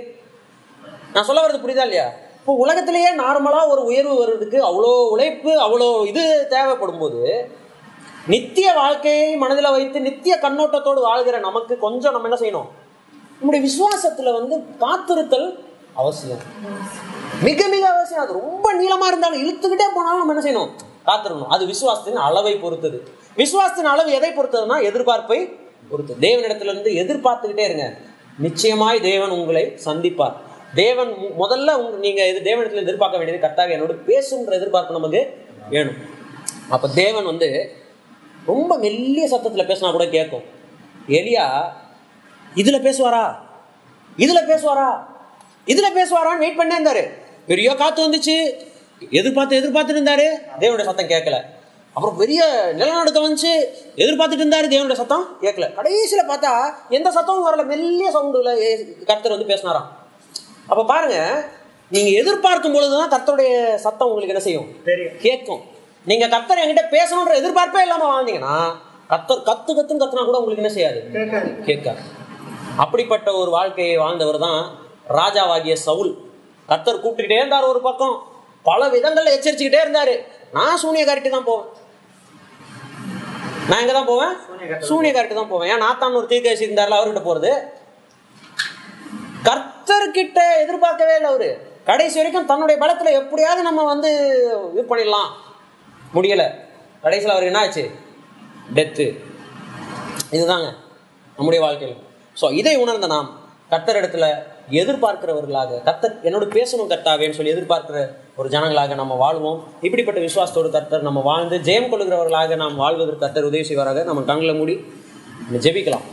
நான் 1.14 1.26
சொல்ல 1.28 1.43
வர்றது 1.43 1.62
புரியுதா 1.64 1.86
இல்லையா? 1.89 2.07
இப்போ 2.41 2.53
உலகத்திலேயே 2.64 3.11
நார்மலாக 3.20 3.72
ஒரு 3.72 3.82
உயர்வு 3.91 4.14
வர்றதுக்கு 4.20 4.59
அவ்வளோ 4.68 4.93
உழைப்பு 5.14 5.53
அவ்வளோ 5.64 5.89
இது 6.11 6.22
தேவைப்படும் 6.53 7.03
போது 7.03 7.20
நித்திய 8.29 8.72
வாழ்க்கையை 8.72 9.37
மனதில் 9.37 9.70
வைத்து 9.70 10.01
நித்திய 10.01 10.39
கண்ணோட்டத்தோடு 10.43 11.01
வாழ்கிற 11.01 11.39
நமக்கு 11.39 11.79
கொஞ்சம் 11.79 12.12
நம்ம 12.12 12.29
என்ன 12.29 12.39
செய்யணும்? 12.41 12.68
நம்முடைய 13.39 13.61
விசுவாசத்தில் 13.66 14.33
வந்து 14.33 14.57
காத்திருத்தல் 14.81 15.49
அவசியம். 15.95 16.43
மிக 17.43 17.68
மிக 17.68 17.89
அவசியம். 17.89 18.22
அது 18.22 18.33
ரொம்ப 18.33 18.72
நீளமாக 18.72 19.07
இருந்தாலும் 19.07 19.41
இழுத்துக்கிட்டே 19.43 19.87
போனாலும் 19.95 20.26
நம்ம 20.26 20.35
என்ன 20.35 20.45
செய்யணும்? 20.49 20.70
காத்திருக்கணும். 21.07 21.47
அது 21.49 21.66
விசுவாசத்தின் 21.66 22.20
அளவை 22.26 22.57
பொறுத்தது. 22.57 23.09
விசுவாசத்தின் 23.37 23.91
அளவு 23.93 24.12
எதை 24.12 24.31
பொறுத்ததுன்னா 24.31 24.76
எதிர்பார்ப்பை 24.91 25.39
பொறுத்தது 25.91 26.20
தேவனிடத்திலிருந்து 26.20 26.93
எதிர்பார்த்துக்கிட்டே 27.03 27.64
இருங்க. 27.64 27.95
நிச்சயமாய் 28.39 29.01
தேவன் 29.01 29.31
உங்களை 29.31 29.79
சந்திப்பார். 29.85 30.37
தேவன் 30.74 31.14
முதல்ல 31.41 31.70
உங்க 31.74 31.97
நீங்க 31.97 32.29
இது 32.29 32.41
தேவனிடத்தில் 32.51 32.87
எதிர்பார்க்க 32.87 33.20
வேண்டியது 33.20 33.47
கர்த்தாக 33.47 33.74
என்னோட 33.76 33.95
பேசுன்ற 34.11 34.53
எதிர்பார்ப்பு 34.53 34.93
நமக்கு 34.93 35.39
வேணும். 35.70 35.99
அப்போ 36.68 36.89
தேவன் 36.89 37.24
வந்து 37.24 37.76
ரொம்ப 38.49 38.79
மெல்லிய 38.79 39.29
சத்தத்துல 39.37 39.67
பேசினா 39.71 39.91
கூட 39.91 40.07
கேட்கும் 40.07 40.43
எலியா 41.09 41.63
இதுல 42.55 42.79
பேசுவாரா? 42.81 43.37
இதுல 44.19 44.39
பேசுவாரா? 44.49 45.07
இதுல 45.67 45.87
பேசுவாரான்னு 45.95 46.39
வெயிட் 46.39 46.61
பண்ணே 46.61 46.75
இருந்தாரு. 46.79 47.11
பெரிய 47.47 47.75
காத்து 47.75 48.09
வந்துச்சு. 48.09 48.37
எதிர்பார்த்து 49.11 49.61
எதிர்பார்த்துட்டு 49.61 49.97
இருந்தாரு. 49.97 50.27
தேவனுடைய 50.59 50.85
சத்தம் 50.85 51.09
கேட்கல. 51.09 51.41
அப்புறம் 51.93 52.17
பெரிய 52.17 52.71
நிலநடுக்கம் 52.73 53.25
வந்துச்சு. 53.25 53.53
எதிர்பார்த்துட்டு 53.97 54.43
இருந்தாரு. 54.43 54.67
தேவனுடைய 54.75 54.93
சத்தம் 54.93 55.39
கேட்கல. 55.41 55.69
கடைசியில 55.77 56.25
பார்த்தா 56.29 56.75
எந்த 56.89 57.11
சத்தமும் 57.11 57.53
வரல. 57.53 57.65
மெல்லிய 57.65 58.11
சவுண்டுல 58.15 58.55
கர்த்தர் 59.05 59.39
வந்து 59.39 59.55
பேசினாராம். 59.55 59.89
அப்ப 60.67 60.85
பாருங்க 60.85 61.45
நீங்க 61.91 62.11
எதிர்பார்க்கும் 62.11 62.73
பொழுதுதான் 62.73 63.11
கர்த்தருடைய 63.11 63.75
சத்தம் 63.75 64.09
உங்களுக்கு 64.09 64.27
என்ன 64.27 64.41
செய்யும்? 64.41 64.67
கேட்கும். 65.19 65.77
நீங்க 66.07 66.27
கர்த்தர் 66.35 66.61
என்கிட்ட 66.63 66.85
பேசணுன்ற 66.97 67.33
எதிர்பார்ப்பே 67.41 67.83
இல்லாம 67.87 68.07
வாழ்ந்தீங்கன்னா 68.13 68.57
கர்த்தர் 69.13 69.43
கத்து 69.49 69.71
கத்துன்னு 69.77 70.03
கத்துனா 70.03 70.25
கூட 70.29 70.39
உங்களுக்கு 70.41 70.63
என்ன 70.63 70.73
செய்யாது? 70.77 70.99
கேட்காது. 71.69 72.01
அப்படிப்பட்ட 72.85 73.29
ஒரு 73.41 73.51
வாழ்க்கையை 73.51 73.97
வாழ்ந்தவர் 74.03 74.39
தான் 74.47 74.61
ராஜாவாகிய 75.19 75.75
சவுல். 75.87 76.13
கர்த்தர் 76.69 77.03
கூப்பிட்டுக்கிட்டே 77.03 77.41
இருந்தார் 77.43 77.71
ஒரு 77.73 77.81
பக்கம். 77.89 78.17
பல 78.69 78.89
விதங்கள்ல 78.95 79.35
எச்சரிச்சுக்கிட்டே 79.37 79.81
இருந்தாரு. 79.85 80.15
நான் 80.57 80.81
சூனியக்காரிட்டு 80.83 81.31
தான் 81.37 81.49
போவேன். 81.51 81.69
நான் 83.71 83.81
எங்க 83.83 83.95
தான் 83.99 84.11
போவேன்? 84.13 84.35
சூனியக்காரிட்டு 84.91 85.41
தான் 85.41 85.53
போவேன். 85.55 85.71
ஏன் 85.73 85.85
நாத்தான் 85.87 86.19
ஒரு 86.21 86.27
தீர்க்கதரிசி 86.33 86.67
இருந்தார்ல 86.69 86.99
அவர்கிட்ட 86.99 87.25
போறது? 87.29 87.51
கர்த்தர்கிட்ட 89.49 90.41
எதிர்பார்க்கவே 90.63 91.17
இல்லை 91.19 91.31
அவரு. 91.33 91.51
கடைசி 91.91 92.19
வரைக்கும் 92.21 92.49
தன்னுடைய 92.53 92.77
பலத்துல 92.85 93.13
எப்படியாவது 93.21 93.63
நம்ம 93.69 93.85
வந்து 93.93 94.11
இது 94.73 94.85
பண்ணிடலாம். 94.91 95.29
முடியலை. 96.15 96.47
கடைசியில் 97.03 97.35
அவருக்கு 97.35 97.53
என்ன 97.53 97.65
ஆச்சு? 97.67 97.85
டெத்து 98.75 99.07
இதுதாங்க 100.31 100.69
நம்முடைய 101.37 101.65
வாழ்க்கையில். 101.65 101.99
ஸோ 102.41 102.53
இதை 102.53 102.77
உணர்ந்த 102.77 103.07
நாம் 103.07 103.29
கர்த்தரிடத்துல 103.71 104.27
எதிர்பார்க்கிறவர்களாக 104.71 105.83
கர்த்தர் 105.83 106.15
என்னோட 106.23 106.45
பேசணும் 106.57 106.91
கர்த்தாவேன்னு 106.93 107.37
சொல்லி 107.39 107.53
எதிர்பார்க்கிற 107.53 107.99
ஒரு 108.37 108.49
ஜனங்களாக 108.49 108.95
நம்ம 108.95 109.15
வாழ்வோம். 109.15 109.59
இப்படிப்பட்ட 109.81 110.21
விசுவாசத்தோடு 110.21 110.71
கர்த்தர் 110.71 111.03
நம்ம 111.03 111.21
வாழ்ந்து 111.21 111.59
ஜெயம் 111.59 111.91
கொள்கிறவர்களாக 111.93 112.57
நாம் 112.57 112.77
வாழ்வதற்கு 112.77 113.23
கர்த்தர் 113.25 113.49
உதவி 113.51 113.65
செய்வாராக. 113.69 114.05
நம்ம 114.05 114.23
கண்களை 114.23 114.55
மூடி 114.55 114.77
நம்ம 115.45 115.61
ஜெபிக்கலாம். 115.65 116.07